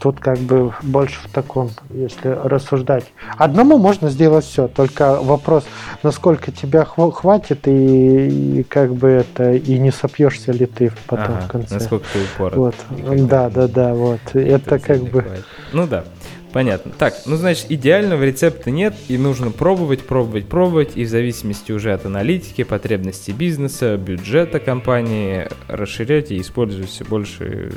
тут 0.00 0.20
как 0.20 0.38
бы 0.38 0.72
больше 0.82 1.18
в 1.24 1.30
таком, 1.32 1.70
если 1.90 2.28
рассуждать. 2.28 3.04
Одному 3.36 3.78
можно 3.78 4.10
сделать 4.10 4.44
все, 4.44 4.68
только 4.68 5.20
вопрос, 5.20 5.64
насколько 6.02 6.52
тебя 6.52 6.84
хватит 6.84 7.66
и, 7.66 8.58
и 8.58 8.62
как 8.62 8.94
бы 8.94 9.08
это 9.08 9.52
и 9.52 9.78
не 9.78 9.90
сопьешься 9.90 10.52
ли 10.52 10.66
ты 10.66 10.92
потом 11.06 11.36
ага, 11.36 11.40
в 11.40 11.48
конце. 11.48 11.74
Насколько 11.74 12.06
ты 12.12 12.18
упорот. 12.22 12.74
Вот. 12.90 13.26
Да, 13.26 13.48
да, 13.48 13.68
да, 13.68 13.94
вот. 13.94 14.20
Это, 14.32 14.40
это 14.40 14.78
как 14.78 15.02
бы. 15.04 15.22
Хватит. 15.22 15.44
Ну 15.72 15.86
да. 15.86 16.04
Понятно. 16.52 16.92
Так, 16.98 17.14
ну 17.26 17.36
значит, 17.36 17.66
идеального 17.68 18.22
рецепта 18.22 18.70
нет, 18.70 18.94
и 19.08 19.18
нужно 19.18 19.50
пробовать, 19.50 20.06
пробовать, 20.06 20.46
пробовать, 20.48 20.92
и 20.94 21.04
в 21.04 21.08
зависимости 21.08 21.72
уже 21.72 21.92
от 21.92 22.06
аналитики, 22.06 22.64
потребностей 22.64 23.32
бизнеса, 23.32 23.96
бюджета 23.96 24.58
компании, 24.58 25.48
расширять 25.68 26.30
и 26.30 26.40
использовать 26.40 26.88
все 26.88 27.04
больше 27.04 27.72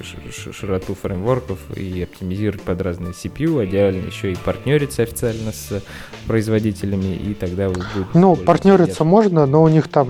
широту 0.54 0.96
фреймворков 0.96 1.60
и 1.76 2.04
оптимизировать 2.04 2.62
под 2.62 2.82
разные 2.82 3.12
CPU, 3.12 3.66
идеально 3.66 4.06
еще 4.06 4.32
и 4.32 4.36
партнериться 4.36 5.04
официально 5.04 5.52
с 5.52 5.84
производителями, 6.28 7.16
и 7.16 7.34
тогда 7.34 7.68
вы 7.68 7.76
будете... 7.76 8.08
Ну, 8.14 8.36
партнериться 8.36 9.04
можно, 9.04 9.46
но 9.46 9.64
у 9.64 9.68
них 9.68 9.90
там 9.90 10.10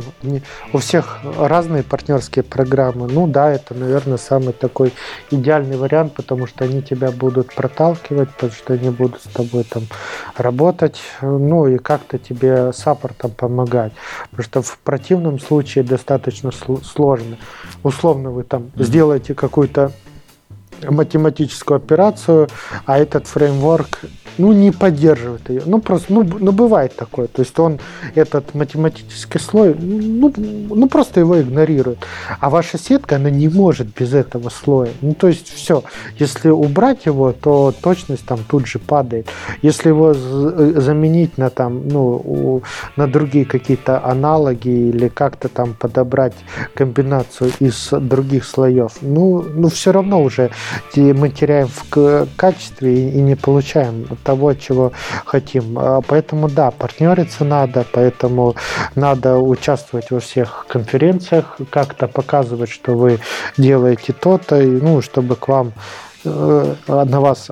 у 0.72 0.78
всех 0.78 1.20
разные 1.38 1.84
партнерские 1.84 2.44
программы. 2.44 3.08
Ну 3.08 3.28
да, 3.28 3.52
это, 3.52 3.74
наверное, 3.74 4.18
самый 4.18 4.54
такой 4.54 4.94
идеальный 5.32 5.78
вариант, 5.78 6.14
потому 6.14 6.48
что 6.48 6.66
они 6.66 6.82
тебя 6.82 7.12
будут 7.12 7.54
проталкивать, 7.54 8.30
показывают, 8.52 8.54
что 8.54 8.74
они 8.74 8.90
будут 8.90 9.22
с 9.22 9.28
тобой 9.28 9.64
там 9.64 9.84
работать, 10.36 11.00
ну 11.22 11.68
и 11.68 11.78
как-то 11.78 12.18
тебе 12.18 12.74
саппортом 12.74 13.32
помогать. 13.32 13.94
Потому 14.30 14.44
что 14.44 14.62
в 14.62 14.78
противном 14.80 15.40
случае 15.40 15.84
достаточно 15.84 16.52
сложно. 16.52 17.38
Условно 17.84 18.32
вы 18.32 18.44
там 18.44 18.64
mm-hmm. 18.64 18.84
сделаете 18.84 19.34
какую-то 19.34 19.92
математическую 20.84 21.78
операцию, 21.78 22.48
а 22.86 22.98
этот 22.98 23.28
фреймворк 23.28 24.00
ну, 24.38 24.52
не 24.52 24.72
поддерживает 24.72 25.50
ее. 25.50 25.64
Ну, 25.66 25.80
просто, 25.80 26.14
ну, 26.14 26.24
ну, 26.24 26.52
бывает 26.52 26.96
такое. 26.96 27.28
То 27.28 27.42
есть 27.42 27.58
он, 27.60 27.80
этот 28.16 28.54
математический 28.54 29.40
слой, 29.40 29.76
ну, 29.76 30.34
ну, 30.36 30.88
просто 30.90 31.20
его 31.20 31.42
игнорирует. 31.42 32.00
А 32.40 32.50
ваша 32.50 32.78
сетка, 32.78 33.18
она 33.18 33.30
не 33.30 33.50
может 33.50 33.88
без 33.98 34.14
этого 34.14 34.50
слоя. 34.50 34.92
Ну, 35.02 35.14
то 35.14 35.28
есть 35.28 35.54
все. 35.54 35.84
Если 36.18 36.50
убрать 36.50 37.06
его, 37.06 37.32
то 37.32 37.74
точность 37.82 38.26
там 38.26 38.40
тут 38.48 38.68
же 38.68 38.80
падает. 38.80 39.28
Если 39.62 39.90
его 39.90 40.14
заменить 40.14 41.38
на 41.38 41.50
там, 41.50 41.88
ну, 41.88 42.62
на 42.96 43.08
другие 43.08 43.46
какие-то 43.46 44.04
аналоги 44.04 44.70
или 44.70 45.08
как-то 45.08 45.48
там 45.48 45.74
подобрать 45.74 46.36
комбинацию 46.74 47.52
из 47.60 47.90
других 47.92 48.46
слоев, 48.46 48.94
ну, 49.02 49.44
ну 49.44 49.70
все 49.70 49.92
равно 49.92 50.22
уже 50.22 50.52
мы 50.96 51.30
теряем 51.30 51.68
в 51.68 52.28
качестве 52.36 53.10
и 53.10 53.22
не 53.22 53.36
получаем 53.36 54.06
того, 54.24 54.54
чего 54.54 54.92
хотим. 55.26 55.78
А, 55.78 56.02
поэтому 56.02 56.50
да, 56.50 56.72
партнериться 56.72 57.44
надо, 57.44 57.86
поэтому 57.92 58.56
надо 58.96 59.38
участвовать 59.38 60.12
во 60.12 60.20
всех 60.20 60.66
конференциях, 60.68 61.58
как-то 61.70 62.08
показывать, 62.08 62.70
что 62.70 62.94
вы 62.94 63.20
делаете 63.58 64.14
то-то, 64.14 64.58
ну, 64.62 65.02
чтобы 65.02 65.36
к 65.36 65.48
вам 65.48 65.74
э, 66.24 66.76
на 66.88 67.20
вас 67.20 67.50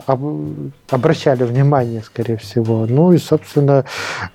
обращали 0.89 1.43
внимание, 1.43 2.01
скорее 2.01 2.37
всего. 2.37 2.85
Ну 2.87 3.11
и, 3.11 3.17
собственно, 3.17 3.85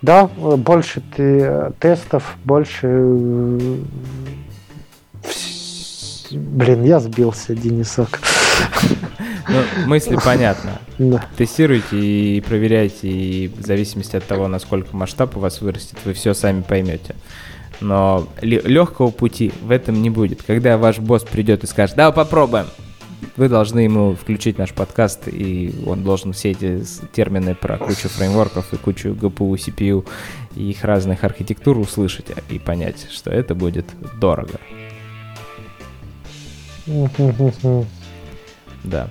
да, 0.03 0.27
больше 0.27 1.03
ты 1.17 1.73
тестов, 1.79 2.37
больше... 2.45 3.81
Блин, 6.39 6.85
я 6.85 7.01
сбился, 7.01 7.55
Денисок. 7.55 8.21
Ну, 9.49 9.87
мысли 9.87 10.17
понятно. 10.25 10.79
Да. 10.99 11.25
Тестируйте 11.37 11.99
и 11.99 12.41
проверяйте, 12.41 13.09
и 13.09 13.49
в 13.49 13.65
зависимости 13.65 14.17
от 14.17 14.25
того, 14.25 14.49
насколько 14.49 14.97
масштаб 14.97 15.37
у 15.37 15.41
вас 15.41 15.61
вырастет, 15.61 15.99
вы 16.05 16.15
все 16.15 16.35
сами 16.35 16.63
поймете. 16.63 17.15
Но 17.81 18.29
легкого 18.41 19.11
пути 19.11 19.53
в 19.63 19.71
этом 19.71 20.01
не 20.01 20.11
будет. 20.11 20.43
Когда 20.43 20.79
ваш 20.79 20.99
босс 20.99 21.25
придет 21.25 21.65
и 21.65 21.67
скажет, 21.67 21.97
да, 21.97 22.11
попробуем, 22.13 22.67
вы 23.37 23.49
должны 23.49 23.81
ему 23.81 24.15
включить 24.15 24.59
наш 24.59 24.73
подкаст, 24.73 25.29
и 25.29 25.75
он 25.87 26.05
должен 26.05 26.33
все 26.33 26.53
эти 26.53 26.83
термины 27.13 27.55
про 27.55 27.79
кучу 27.79 28.09
фреймворков 28.09 28.73
и 28.73 28.77
кучу 28.77 29.09
GPU, 29.11 29.55
CPU 29.55 30.07
и 30.57 30.71
их 30.71 30.85
разных 30.85 31.25
архитектур 31.25 31.79
услышать 31.79 32.27
и 32.49 32.59
понять, 32.59 33.09
что 33.11 33.31
это 33.31 33.55
будет 33.55 33.87
дорого. 34.21 34.61
Да. 38.85 39.09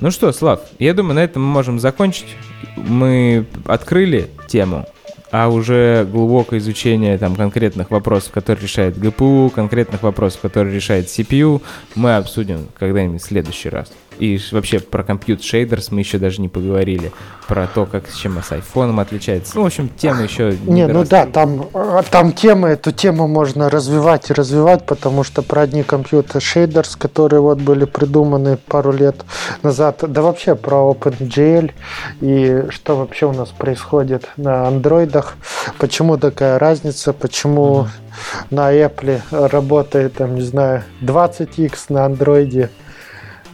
Ну 0.00 0.12
что, 0.12 0.30
Слав, 0.32 0.60
я 0.78 0.94
думаю, 0.94 1.16
на 1.16 1.24
этом 1.24 1.42
мы 1.42 1.48
можем 1.48 1.80
закончить. 1.80 2.36
Мы 2.76 3.44
открыли 3.66 4.30
тему, 4.46 4.86
а 5.32 5.48
уже 5.48 6.06
глубокое 6.10 6.60
изучение 6.60 7.18
там 7.18 7.34
конкретных 7.34 7.90
вопросов, 7.90 8.32
которые 8.32 8.62
решает 8.62 8.98
ГПУ, 8.98 9.50
конкретных 9.54 10.02
вопросов, 10.02 10.40
которые 10.42 10.74
решает 10.74 11.06
CPU, 11.06 11.60
мы 11.96 12.16
обсудим 12.16 12.68
когда-нибудь 12.78 13.20
в 13.20 13.26
следующий 13.26 13.68
раз. 13.68 13.90
И 14.18 14.40
вообще 14.52 14.80
про 14.80 15.02
компьютер 15.02 15.44
шейдерс 15.44 15.90
мы 15.90 16.00
еще 16.00 16.18
даже 16.18 16.40
не 16.40 16.48
поговорили. 16.48 17.12
Про 17.46 17.66
то, 17.66 17.86
как 17.86 18.08
с 18.08 18.14
чем 18.14 18.42
с 18.42 18.50
айфоном 18.50 18.98
отличается. 18.98 19.52
Ну, 19.54 19.62
в 19.62 19.66
общем, 19.66 19.88
тема 19.88 20.22
еще 20.22 20.56
не 20.64 20.72
Не, 20.72 20.86
ну 20.88 21.04
да, 21.04 21.26
там, 21.26 21.68
там 22.10 22.32
тема, 22.32 22.68
эту 22.68 22.90
тему 22.92 23.28
можно 23.28 23.70
развивать 23.70 24.30
и 24.30 24.32
развивать, 24.32 24.84
потому 24.84 25.22
что 25.22 25.42
про 25.42 25.62
одни 25.62 25.82
компьютер 25.82 26.40
шейдерс, 26.40 26.96
которые 26.96 27.40
вот 27.40 27.58
были 27.58 27.84
придуманы 27.84 28.56
пару 28.56 28.92
лет 28.92 29.24
назад, 29.62 30.02
да 30.06 30.22
вообще 30.22 30.54
про 30.54 30.92
OpenGL 30.92 31.72
и 32.20 32.64
что 32.70 32.96
вообще 32.96 33.26
у 33.26 33.32
нас 33.32 33.50
происходит 33.50 34.28
на 34.36 34.66
андроидах, 34.66 35.36
почему 35.78 36.16
такая 36.16 36.58
разница, 36.58 37.12
почему 37.12 37.82
mm-hmm. 37.82 38.46
на 38.50 38.74
Apple 38.74 39.20
работает, 39.30 40.14
там, 40.14 40.34
не 40.34 40.42
знаю, 40.42 40.84
20x 41.02 41.76
на 41.90 42.06
андроиде 42.06 42.70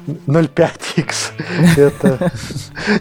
0,5x. 0.07 1.33
Это... 1.77 2.33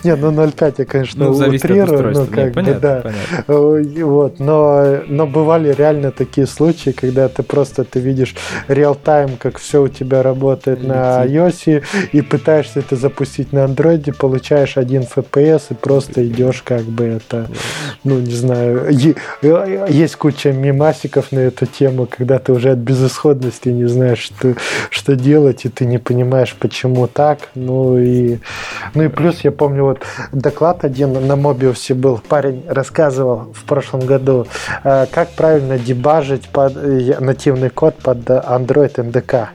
Не, 0.03 0.15
ну 0.15 0.31
0,5 0.31 0.75
я, 0.77 0.85
конечно, 0.85 1.25
ну, 1.25 1.31
утрирую. 1.31 2.13
Ну, 2.13 2.25
как 2.25 2.53
бы, 2.53 2.63
да. 2.73 3.03
Вот, 3.47 4.39
но, 4.39 5.01
но 5.07 5.27
бывали 5.27 5.73
реально 5.73 6.11
такие 6.11 6.47
случаи, 6.47 6.91
когда 6.91 7.27
ты 7.27 7.43
просто 7.43 7.83
ты 7.83 7.99
видишь 7.99 8.35
реал-тайм, 8.67 9.37
как 9.37 9.57
все 9.57 9.83
у 9.83 9.87
тебя 9.87 10.23
работает 10.23 10.83
на 10.83 11.25
iOS, 11.25 11.83
и 12.11 12.21
пытаешься 12.21 12.79
это 12.79 12.95
запустить 12.95 13.53
на 13.53 13.65
андроиде, 13.65 14.13
получаешь 14.13 14.77
один 14.77 15.03
FPS 15.03 15.63
и 15.71 15.73
просто 15.73 16.27
идешь 16.27 16.61
как 16.61 16.83
бы 16.83 17.05
это, 17.05 17.47
ну, 18.03 18.19
не 18.19 18.33
знаю, 18.33 18.89
есть 18.91 20.15
куча 20.15 20.51
мемасиков 20.51 21.31
на 21.31 21.39
эту 21.39 21.65
тему, 21.65 22.07
когда 22.09 22.39
ты 22.39 22.53
уже 22.53 22.71
от 22.71 22.79
безысходности 22.79 23.69
не 23.69 23.85
знаешь, 23.85 24.19
что, 24.19 24.55
что 24.89 25.15
делать, 25.15 25.65
и 25.65 25.69
ты 25.69 25.85
не 25.85 25.97
понимаешь, 25.97 26.55
почему 26.59 26.90
почему 26.91 27.07
так. 27.07 27.49
Ну 27.55 27.97
и, 27.97 28.39
ну 28.93 29.03
и 29.03 29.07
плюс 29.07 29.41
я 29.43 29.51
помню 29.51 29.83
вот 29.83 30.01
доклад 30.31 30.83
один 30.83 31.27
на 31.27 31.35
Мобиусе 31.35 31.93
был, 31.93 32.19
парень 32.27 32.63
рассказывал 32.67 33.53
в 33.53 33.63
прошлом 33.63 34.01
году, 34.01 34.47
э, 34.83 35.05
как 35.11 35.29
правильно 35.31 35.77
дебажить 35.77 36.49
под, 36.49 36.75
нативный 37.19 37.69
код 37.69 37.95
под 37.95 38.29
Android 38.29 38.95
NDK. 38.95 39.47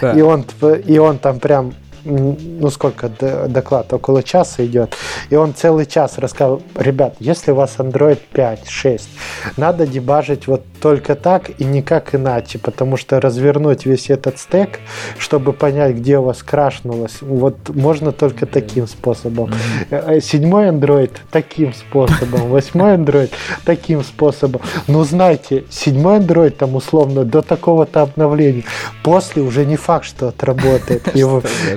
Да. 0.00 0.12
И 0.12 0.22
он, 0.22 0.44
и 0.86 0.98
он 0.98 1.18
там 1.18 1.38
прям 1.38 1.74
ну 2.04 2.70
сколько 2.70 3.10
доклад, 3.48 3.92
около 3.92 4.22
часа 4.22 4.64
идет, 4.64 4.94
и 5.28 5.36
он 5.36 5.54
целый 5.54 5.84
час 5.84 6.16
рассказывал, 6.16 6.62
ребят, 6.76 7.16
если 7.20 7.50
у 7.50 7.54
вас 7.54 7.74
Android 7.78 8.18
5, 8.32 8.68
6, 8.68 9.08
надо 9.56 9.86
дебажить 9.86 10.46
вот 10.46 10.62
только 10.80 11.14
так 11.14 11.50
и 11.58 11.64
никак 11.64 12.14
иначе, 12.14 12.58
потому 12.58 12.96
что 12.96 13.20
развернуть 13.20 13.86
весь 13.86 14.10
этот 14.10 14.38
стек, 14.38 14.80
чтобы 15.18 15.52
понять, 15.52 15.96
где 15.96 16.18
у 16.18 16.22
вас 16.22 16.42
крашнулось, 16.42 17.18
вот 17.20 17.68
можно 17.68 18.12
только 18.12 18.46
таким 18.46 18.86
способом. 18.86 19.52
Э, 19.90 20.20
седьмой 20.20 20.68
Android 20.68 21.10
таким 21.30 21.72
способом, 21.74 22.48
восьмой 22.48 22.96
Android 22.96 23.30
таким 23.64 24.02
способом. 24.02 24.62
Но 24.86 25.04
знаете, 25.04 25.64
седьмой 25.70 26.18
Android 26.18 26.50
там 26.50 26.76
условно 26.76 27.24
до 27.24 27.42
такого-то 27.42 28.02
обновления, 28.02 28.64
после 29.02 29.42
уже 29.42 29.66
не 29.66 29.76
факт, 29.76 30.04
что 30.04 30.28
отработает. 30.28 31.08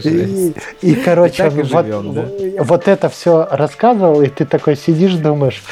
И, 0.04 0.54
и, 0.82 0.95
короче, 0.95 1.49
вот 2.60 2.88
это 2.88 3.10
все 3.10 3.47
рассказывал, 3.52 4.22
и 4.22 4.28
ты 4.28 4.45
такой 4.45 4.76
сидишь, 4.76 5.14
думаешь, 5.14 5.64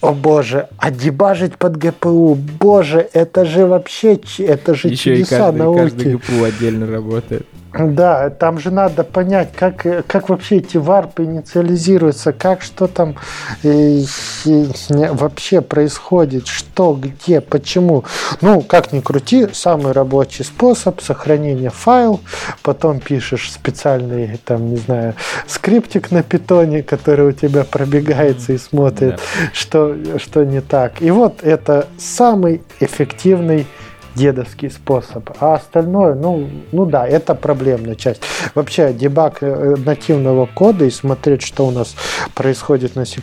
о 0.00 0.12
боже, 0.12 0.68
а 0.78 0.90
дебажить 0.90 1.56
под 1.56 1.76
ГПУ, 1.76 2.34
боже, 2.34 3.08
это 3.12 3.44
же 3.44 3.66
вообще, 3.66 4.18
это 4.38 4.74
же 4.74 4.88
Еще 4.88 5.16
чудеса 5.16 5.36
и 5.36 5.38
каждый, 5.38 5.58
науки. 5.58 5.78
каждый 5.78 6.14
ГПУ 6.14 6.44
отдельно 6.44 6.86
работает. 6.86 7.46
Да, 7.72 8.30
там 8.30 8.58
же 8.58 8.70
надо 8.70 9.04
понять, 9.04 9.50
как, 9.54 9.86
как 10.06 10.28
вообще 10.28 10.56
эти 10.56 10.76
варпы 10.76 11.24
инициализируются, 11.24 12.32
как 12.32 12.62
что 12.62 12.88
там 12.88 13.14
и, 13.62 14.04
и, 14.44 14.68
вообще 14.88 15.60
происходит, 15.60 16.48
что, 16.48 16.98
где, 17.00 17.40
почему. 17.40 18.04
Ну, 18.40 18.62
как 18.62 18.92
ни 18.92 19.00
крути, 19.00 19.46
самый 19.52 19.92
рабочий 19.92 20.42
способ 20.42 21.00
сохранения 21.00 21.70
файл, 21.70 22.20
потом 22.62 22.98
пишешь 22.98 23.52
специальный, 23.52 24.40
там, 24.44 24.70
не 24.70 24.76
знаю, 24.76 25.14
скриптик 25.46 26.10
на 26.10 26.24
питоне, 26.24 26.82
который 26.82 27.28
у 27.28 27.32
тебя 27.32 27.62
пробегается 27.62 28.52
и 28.52 28.58
смотрит, 28.58 29.16
да. 29.16 29.50
что, 29.52 29.96
что 30.18 30.44
не 30.44 30.60
так. 30.60 31.00
И 31.00 31.10
вот 31.12 31.44
это 31.44 31.86
самый 31.98 32.62
эффективный 32.80 33.66
дедовский 34.14 34.70
способ. 34.70 35.30
А 35.40 35.54
остальное, 35.54 36.14
ну, 36.14 36.48
ну 36.72 36.86
да, 36.86 37.06
это 37.06 37.34
проблемная 37.34 37.94
часть. 37.94 38.22
Вообще, 38.54 38.92
дебаг 38.92 39.38
э, 39.40 39.76
нативного 39.84 40.46
кода 40.46 40.84
и 40.84 40.90
смотреть, 40.90 41.42
что 41.42 41.66
у 41.66 41.70
нас 41.70 41.94
происходит 42.34 42.96
на 42.96 43.04
C++ 43.04 43.20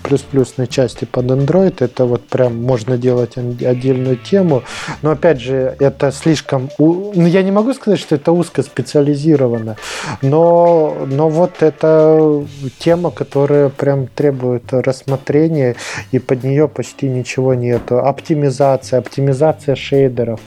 на 0.57 0.67
части 0.67 1.05
под 1.05 1.25
Android, 1.25 1.75
это 1.79 2.05
вот 2.05 2.27
прям 2.27 2.61
можно 2.61 2.97
делать 2.97 3.37
отдельную 3.37 4.17
тему. 4.17 4.63
Но 5.01 5.11
опять 5.11 5.41
же, 5.41 5.75
это 5.79 6.11
слишком... 6.11 6.69
Ну, 6.77 7.25
я 7.25 7.43
не 7.43 7.51
могу 7.51 7.73
сказать, 7.73 7.99
что 7.99 8.15
это 8.15 8.31
узко 8.31 8.63
специализировано, 8.63 9.77
но, 10.21 10.95
но 11.05 11.29
вот 11.29 11.61
это 11.61 12.45
тема, 12.79 13.11
которая 13.11 13.69
прям 13.69 14.07
требует 14.07 14.71
рассмотрения, 14.71 15.75
и 16.11 16.19
под 16.19 16.43
нее 16.43 16.67
почти 16.67 17.07
ничего 17.07 17.53
нету. 17.53 17.99
Оптимизация, 17.99 18.99
оптимизация 18.99 19.75
шейдеров. 19.75 20.39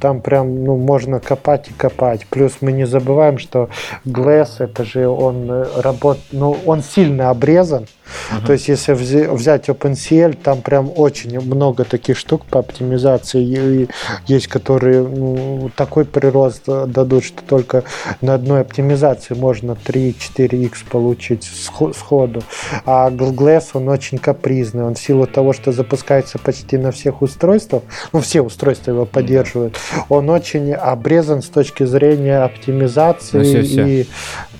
Там 0.00 0.20
прям, 0.20 0.64
ну, 0.64 0.76
можно 0.76 1.20
копать 1.20 1.68
и 1.68 1.72
копать. 1.72 2.26
Плюс 2.26 2.58
мы 2.60 2.72
не 2.72 2.86
забываем, 2.86 3.38
что 3.38 3.68
Glass, 4.04 4.56
это 4.58 4.84
же 4.84 5.08
он 5.08 5.50
э, 5.50 5.66
работ, 5.80 6.18
ну, 6.32 6.56
он 6.66 6.82
сильно 6.82 7.30
обрезан, 7.30 7.86
Uh-huh. 8.30 8.46
То 8.46 8.52
есть, 8.52 8.68
если 8.68 8.92
взять 8.92 9.68
OpenCL, 9.68 10.36
там 10.42 10.62
прям 10.62 10.90
очень 10.94 11.40
много 11.40 11.84
таких 11.84 12.16
штук 12.16 12.44
по 12.46 12.60
оптимизации. 12.60 13.42
И 13.42 13.88
есть, 14.26 14.46
которые 14.46 15.02
ну, 15.02 15.70
такой 15.76 16.04
прирост 16.04 16.64
дадут, 16.66 17.24
что 17.24 17.42
только 17.42 17.84
на 18.20 18.34
одной 18.34 18.60
оптимизации 18.60 19.34
можно 19.34 19.72
3-4x 19.72 20.88
получить 20.90 21.44
сходу. 21.44 22.42
А 22.84 23.10
Glass, 23.10 23.70
он 23.74 23.88
очень 23.88 24.18
капризный. 24.18 24.84
Он 24.84 24.94
в 24.94 24.98
силу 24.98 25.26
того, 25.26 25.52
что 25.52 25.72
запускается 25.72 26.38
почти 26.38 26.78
на 26.78 26.92
всех 26.92 27.22
устройствах, 27.22 27.82
ну, 28.12 28.20
все 28.20 28.40
устройства 28.42 28.92
его 28.92 29.06
поддерживают, 29.06 29.76
он 30.08 30.30
очень 30.30 30.72
обрезан 30.72 31.42
с 31.42 31.46
точки 31.46 31.84
зрения 31.84 32.38
оптимизации 32.38 33.38
ну, 33.38 33.44
все, 33.44 33.62
все. 33.62 33.86
и 33.86 34.06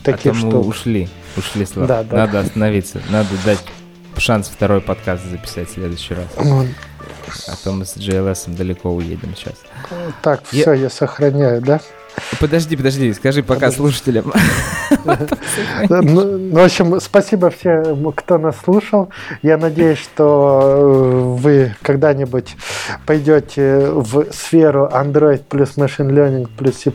таких 0.02 0.32
а 0.32 0.34
штук. 0.34 0.66
ушли. 0.66 1.08
Ушли 1.36 1.66
слова. 1.66 1.86
Да, 1.88 2.02
да. 2.02 2.16
Надо 2.16 2.40
остановиться. 2.40 3.00
Надо 3.10 3.28
дать 3.44 3.62
шанс 4.16 4.48
второй 4.48 4.80
подкаст 4.80 5.24
записать 5.24 5.68
в 5.68 5.74
следующий 5.74 6.14
раз. 6.14 6.26
Ну, 6.42 6.66
а 7.48 7.56
то 7.62 7.72
мы 7.72 7.84
с 7.84 7.96
JLS 7.96 8.54
далеко 8.56 8.90
уедем 8.90 9.34
сейчас. 9.36 9.54
Так, 10.22 10.42
я... 10.52 10.62
все, 10.62 10.72
я 10.72 10.90
сохраняю, 10.90 11.60
да? 11.60 11.80
Подожди, 12.40 12.76
подожди, 12.76 13.12
скажи 13.14 13.42
пока 13.42 13.60
подожди. 13.60 13.76
слушателям. 13.76 14.32
Ну, 15.88 16.02
ну, 16.02 16.54
в 16.54 16.64
общем, 16.64 17.00
спасибо 17.00 17.50
всем, 17.50 18.12
кто 18.12 18.38
нас 18.38 18.56
слушал. 18.62 19.08
Я 19.42 19.56
надеюсь, 19.56 19.98
что 19.98 20.60
э, 20.62 21.40
вы 21.40 21.74
когда-нибудь 21.82 22.56
пойдете 23.04 23.88
в 23.90 24.26
сферу 24.32 24.88
Android 24.92 25.42
плюс 25.48 25.76
Machine 25.76 26.10
Learning 26.10 26.48
плюс 26.56 26.76
C++. 26.76 26.92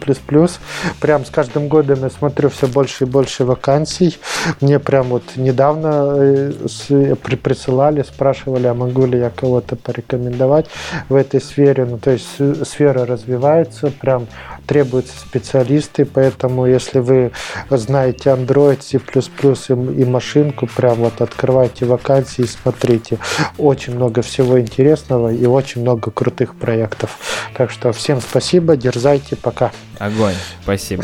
Прям 1.00 1.26
с 1.26 1.30
каждым 1.30 1.68
годом 1.68 2.04
я 2.04 2.10
смотрю 2.10 2.50
все 2.50 2.68
больше 2.68 3.06
и 3.06 3.08
больше 3.08 3.46
вакансий. 3.46 4.18
Мне 4.62 4.80
прям 4.80 5.08
вот 5.08 5.24
недавно 5.36 6.16
э, 6.18 7.16
присылали, 7.42 8.04
спрашивали, 8.04 8.68
а 8.68 8.74
могу 8.74 9.06
ли 9.06 9.20
я 9.20 9.30
кого-то 9.30 9.76
порекомендовать 9.76 10.68
в 11.10 11.16
этой 11.16 11.42
сфере. 11.42 11.86
Ну, 11.86 11.98
то 11.98 12.12
есть 12.12 12.28
сфера 12.68 13.06
развивается, 13.06 13.92
прям 13.92 14.28
требуются 14.66 15.11
специалисты, 15.20 16.06
поэтому 16.06 16.66
если 16.66 17.00
вы 17.00 17.32
знаете 17.70 18.30
Android, 18.30 18.82
C++ 18.82 18.98
и, 18.98 20.02
и 20.02 20.06
машинку, 20.06 20.68
прям 20.68 20.96
вот 20.96 21.22
открывайте 21.22 21.86
вакансии 21.86 22.44
и 22.44 22.48
смотрите. 22.48 23.18
Очень 23.58 23.96
много 23.96 24.22
всего 24.22 24.60
интересного 24.60 25.34
и 25.34 25.46
очень 25.46 25.82
много 25.82 26.12
крутых 26.12 26.56
проектов. 26.56 27.18
Так 27.56 27.72
что 27.72 27.92
всем 27.92 28.22
спасибо, 28.22 28.76
дерзайте, 28.76 29.36
пока. 29.36 29.72
Огонь, 30.00 30.36
спасибо. 30.64 31.04